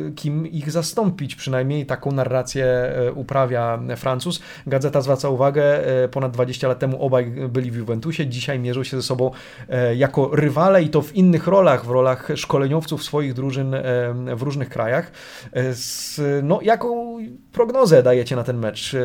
e, 0.09 0.11
kim 0.11 0.47
ich 0.47 0.70
zastąpić, 0.70 1.34
przynajmniej 1.34 1.86
taką 1.86 2.12
narrację 2.12 2.64
e, 2.66 3.12
uprawia 3.12 3.78
Francuz. 3.97 4.40
Gazeta 4.66 5.01
zwraca 5.01 5.28
uwagę, 5.28 5.62
ponad 6.11 6.32
20 6.32 6.68
lat 6.68 6.78
temu 6.78 7.03
obaj 7.03 7.26
byli 7.49 7.70
w 7.70 7.76
Juventusie, 7.76 8.26
dzisiaj 8.26 8.59
mierzą 8.59 8.84
się 8.84 8.97
ze 8.97 9.03
sobą 9.03 9.30
jako 9.97 10.30
rywale 10.32 10.82
i 10.82 10.88
to 10.88 11.03
w 11.03 11.16
innych 11.16 11.47
rolach, 11.47 11.86
w 11.86 11.90
rolach 11.90 12.28
szkoleniowców 12.34 13.03
swoich 13.03 13.34
drużyn 13.34 13.76
w 14.36 14.43
różnych 14.43 14.68
krajach. 14.68 15.12
No, 16.43 16.61
jaką 16.62 17.18
prognozę 17.53 18.03
dajecie 18.03 18.37
na 18.37 18.45
ten 18.45 18.59
mecz? 18.59 18.97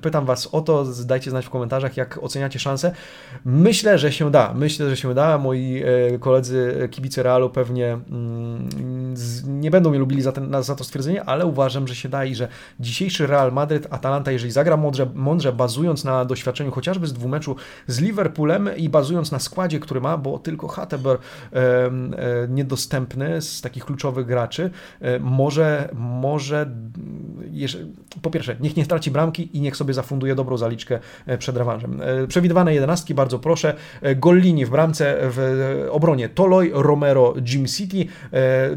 Pytam 0.00 0.26
Was 0.26 0.46
o 0.46 0.60
to, 0.60 0.84
dajcie 1.04 1.30
znać 1.30 1.46
w 1.46 1.50
komentarzach, 1.50 1.96
jak 1.96 2.18
oceniacie 2.22 2.58
szanse. 2.58 2.92
Myślę, 3.44 3.98
że 3.98 4.12
się 4.12 4.30
da. 4.30 4.54
Myślę, 4.54 4.90
że 4.90 4.96
się 4.96 5.14
da. 5.14 5.38
Moi 5.38 5.82
koledzy 6.20 6.88
kibice 6.90 7.22
Realu 7.22 7.50
pewnie 7.50 7.92
mm, 7.92 8.68
nie 9.46 9.70
będą 9.70 9.90
mnie 9.90 9.98
lubili 9.98 10.22
za, 10.22 10.32
ten, 10.32 10.62
za 10.62 10.74
to 10.74 10.84
stwierdzenie, 10.84 11.24
ale 11.24 11.46
uważam, 11.46 11.88
że 11.88 11.94
się 11.94 12.08
da 12.08 12.24
i 12.24 12.34
że 12.34 12.48
dzisiejszy 12.80 13.26
Real 13.26 13.52
Madryt, 13.52 13.86
Atalanta, 13.90 14.32
jeżeli 14.32 14.52
zagra 14.52 14.76
mądrze, 14.76 15.06
mądrze 15.14 15.52
bazując 15.52 16.04
na 16.04 16.24
doświadczeniu 16.24 16.70
chociażby 16.70 17.06
z 17.06 17.12
dwumeczu 17.12 17.56
z 17.86 18.00
Liverpoolem 18.00 18.76
i 18.76 18.88
bazując 18.88 19.32
na 19.32 19.38
składzie, 19.38 19.80
który 19.80 20.00
ma, 20.00 20.16
bo 20.16 20.38
tylko 20.38 20.68
Hatteber 20.68 21.18
e, 21.52 21.90
niedostępny 22.48 23.42
z 23.42 23.60
takich 23.60 23.84
kluczowych 23.84 24.26
graczy, 24.26 24.70
e, 25.00 25.18
może, 25.18 25.88
może 25.92 26.66
po 28.22 28.30
pierwsze, 28.30 28.56
niech 28.60 28.76
nie 28.76 28.84
straci 28.84 29.10
bramki 29.10 29.56
i 29.56 29.60
niech 29.60 29.76
sobie 29.76 29.94
zafunduje 29.94 30.34
dobrą 30.34 30.56
zaliczkę 30.56 30.98
e, 31.26 31.38
przed 31.38 31.56
rewanżem. 31.56 32.00
E, 32.00 32.26
przewidywane 32.26 32.74
jedenastki, 32.74 33.14
bardzo 33.14 33.38
proszę. 33.38 33.74
E, 34.02 34.16
Gollini 34.16 34.66
w 34.66 34.70
bramce, 34.70 35.16
w 35.20 35.88
obronie 35.90 36.28
Toloj, 36.28 36.70
Romero, 36.74 37.34
Jim 37.46 37.66
City, 37.66 38.06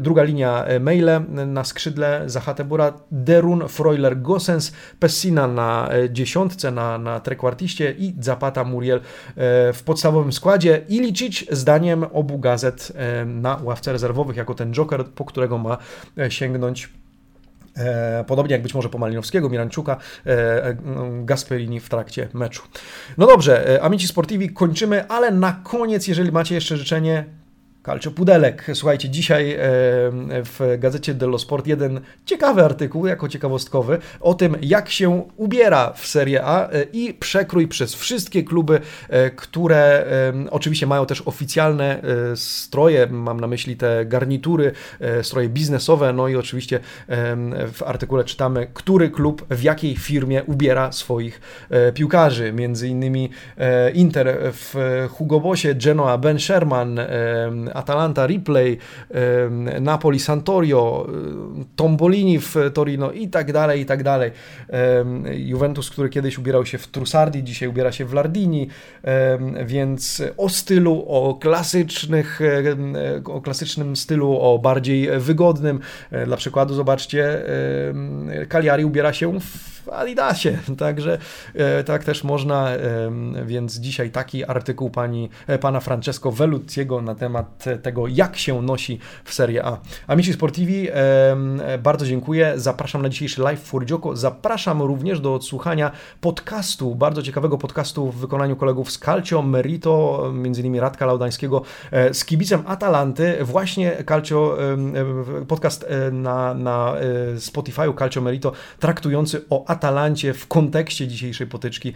druga 0.00 0.22
linia 0.22 0.64
Meile 0.80 1.20
na 1.46 1.64
skrzydle 1.64 2.22
za 2.26 2.40
Hatebura, 2.40 2.92
Derun, 3.10 3.68
Freuler, 3.68 4.22
Gossens, 4.22 4.72
Pessina 5.00 5.46
na 5.46 5.88
dziesiątce, 6.10 6.70
na, 6.70 6.98
na 6.98 7.20
trekwartiście 7.20 7.94
i 7.98 8.14
Zapata, 8.20 8.64
Muriel 8.64 9.00
w 9.72 9.82
podstawowym 9.84 10.32
składzie 10.32 10.82
i 10.88 11.00
liczyć 11.00 11.46
zdaniem 11.50 12.04
obu 12.12 12.38
gazet 12.38 12.92
na 13.26 13.60
ławce 13.62 13.92
rezerwowych 13.92 14.36
jako 14.36 14.54
ten 14.54 14.72
joker, 14.72 15.04
po 15.04 15.24
którego 15.24 15.58
ma 15.58 15.78
sięgnąć 16.28 16.88
podobnie 18.26 18.52
jak 18.52 18.62
być 18.62 18.74
może 18.74 18.88
po 18.88 18.98
Malinowskiego, 18.98 19.48
Miranczuka, 19.48 19.96
e, 20.26 20.64
e, 20.64 20.76
Gasperini 21.24 21.80
w 21.80 21.88
trakcie 21.88 22.28
meczu. 22.34 22.62
No 23.18 23.26
dobrze, 23.26 23.78
Amici 23.82 24.08
Sportivi 24.08 24.50
kończymy, 24.50 25.08
ale 25.08 25.30
na 25.30 25.60
koniec, 25.64 26.08
jeżeli 26.08 26.32
macie 26.32 26.54
jeszcze 26.54 26.76
życzenie, 26.76 27.24
Calcio 27.86 28.10
Pudelek. 28.10 28.66
Słuchajcie, 28.74 29.08
dzisiaj 29.08 29.52
e, 29.52 29.58
w 30.28 30.76
gazecie 30.78 31.14
dello 31.14 31.38
Sport 31.38 31.66
jeden 31.66 32.00
ciekawy 32.24 32.64
artykuł, 32.64 33.06
jako 33.06 33.28
ciekawostkowy, 33.28 33.98
o 34.20 34.34
tym, 34.34 34.56
jak 34.62 34.88
się 34.90 35.24
ubiera 35.36 35.92
w 35.92 36.06
Serie 36.06 36.44
A 36.44 36.70
e, 36.70 36.82
i 36.92 37.14
przekrój 37.14 37.68
przez 37.68 37.94
wszystkie 37.94 38.42
kluby, 38.42 38.80
e, 39.08 39.30
które 39.30 40.06
oczywiście 40.50 40.86
mają 40.86 41.06
też 41.06 41.22
oficjalne 41.26 42.02
stroje, 42.34 43.06
mam 43.06 43.40
na 43.40 43.46
myśli 43.46 43.76
te 43.76 44.06
garnitury, 44.06 44.72
stroje 45.22 45.48
biznesowe, 45.48 46.12
no 46.12 46.28
i 46.28 46.36
oczywiście 46.36 46.80
w 47.72 47.82
artykule 47.86 48.24
czytamy, 48.24 48.66
który 48.74 49.10
klub 49.10 49.46
w 49.50 49.62
jakiej 49.62 49.96
firmie 49.96 50.44
ubiera 50.44 50.92
swoich 50.92 51.40
piłkarzy. 51.94 52.52
Między 52.52 52.88
innymi 52.88 53.30
Inter 53.94 54.38
w 54.40 54.74
Hugo 55.10 55.40
Bossie, 55.40 55.74
Genoa 55.74 56.18
Ben 56.18 56.38
Sherman, 56.38 57.00
Atalanta 57.76 58.26
Ripley, 58.26 58.78
Napoli 59.80 60.20
Santorio, 60.20 61.06
Tombolini 61.76 62.38
w 62.38 62.56
Torino 62.74 63.12
i 63.12 63.28
tak 63.28 63.52
dalej, 63.52 63.80
i 63.80 63.86
tak 63.86 64.02
dalej. 64.02 64.30
Juventus, 65.32 65.90
który 65.90 66.08
kiedyś 66.08 66.38
ubierał 66.38 66.66
się 66.66 66.78
w 66.78 66.86
Trussardi, 66.86 67.44
dzisiaj 67.44 67.68
ubiera 67.68 67.92
się 67.92 68.04
w 68.04 68.12
Lardini, 68.12 68.68
więc 69.64 70.22
o 70.36 70.48
stylu, 70.48 71.04
o 71.08 71.34
klasycznych, 71.34 72.40
o 73.24 73.40
klasycznym 73.40 73.96
stylu, 73.96 74.40
o 74.40 74.58
bardziej 74.58 75.08
wygodnym. 75.18 75.80
E, 76.10 76.26
dla 76.26 76.36
przykładu 76.36 76.74
zobaczcie, 76.74 77.42
Cagliari 78.48 78.84
ubiera 78.84 79.12
się 79.12 79.40
w 79.40 79.75
Adidasie, 79.88 80.58
także 80.78 81.18
e, 81.54 81.84
tak 81.84 82.04
też 82.04 82.24
można, 82.24 82.68
więc 83.46 83.76
dzisiaj 83.76 84.10
taki 84.10 84.44
artykuł 84.44 84.90
pani, 84.90 85.28
e, 85.46 85.58
pana 85.58 85.80
Francesco 85.80 86.32
Velutiego 86.32 87.02
na 87.02 87.14
temat 87.14 87.64
tego, 87.82 88.06
jak 88.06 88.36
się 88.36 88.62
nosi 88.62 88.98
w 89.24 89.34
Serie 89.34 89.64
A. 89.64 89.78
Amici 90.06 90.32
Sportivi, 90.32 90.88
bardzo 91.82 92.06
dziękuję, 92.06 92.52
zapraszam 92.56 93.02
na 93.02 93.08
dzisiejszy 93.08 93.42
live 93.42 93.60
w 93.60 93.64
Furdzioko, 93.64 94.16
zapraszam 94.16 94.82
również 94.82 95.20
do 95.20 95.34
odsłuchania 95.34 95.90
podcastu, 96.20 96.94
bardzo 96.94 97.22
ciekawego 97.22 97.58
podcastu 97.58 98.12
w 98.12 98.16
wykonaniu 98.16 98.56
kolegów 98.56 98.90
z 98.90 98.98
Calcio 98.98 99.42
Merito, 99.42 100.32
innymi 100.44 100.80
Radka 100.80 101.06
Laudańskiego, 101.06 101.62
e, 101.90 102.14
z 102.14 102.24
kibicem 102.24 102.62
Atalanty, 102.66 103.38
właśnie 103.44 104.04
Calcio, 104.08 104.56
podcast 105.48 105.86
na, 106.12 106.54
na 106.54 106.94
Calcio 107.98 108.20
Merito, 108.20 108.52
traktujący 108.80 109.44
o 109.50 109.64
Atalancie 109.76 110.34
w 110.34 110.46
kontekście 110.46 111.08
dzisiejszej 111.08 111.46
potyczki 111.46 111.92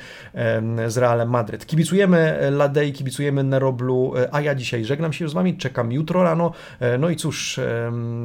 z 0.87 0.97
Realem 0.97 1.31
Madryt. 1.31 1.67
Kibicujemy 1.67 2.51
Ladei, 2.51 2.93
kibicujemy 2.93 3.45
Neroblu, 3.45 4.13
e, 4.17 4.35
a 4.35 4.41
ja 4.41 4.55
dzisiaj 4.55 4.85
żegnam 4.85 5.13
się 5.13 5.29
z 5.29 5.33
Wami, 5.33 5.57
czekam 5.57 5.93
jutro 5.93 6.23
rano. 6.23 6.53
E, 6.81 6.99
no 6.99 7.11
i 7.11 7.17
cóż, 7.17 7.61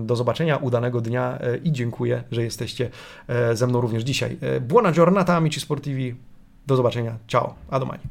do 0.04 0.16
zobaczenia, 0.16 0.58
udanego 0.58 1.02
dnia 1.02 1.38
e, 1.40 1.58
i 1.58 1.72
dziękuję, 1.72 2.24
że 2.32 2.44
jesteście 2.44 2.90
ze 3.54 3.68
mną 3.68 3.82
również 3.82 4.04
dzisiaj. 4.04 4.38
Buona 4.62 4.92
giornata, 4.92 5.36
amici 5.36 5.60
sportivi. 5.60 6.16
Do 6.68 6.76
zobaczenia. 6.76 7.18
Ciao. 7.28 7.56
A 7.70 7.80
domani. 7.80 8.02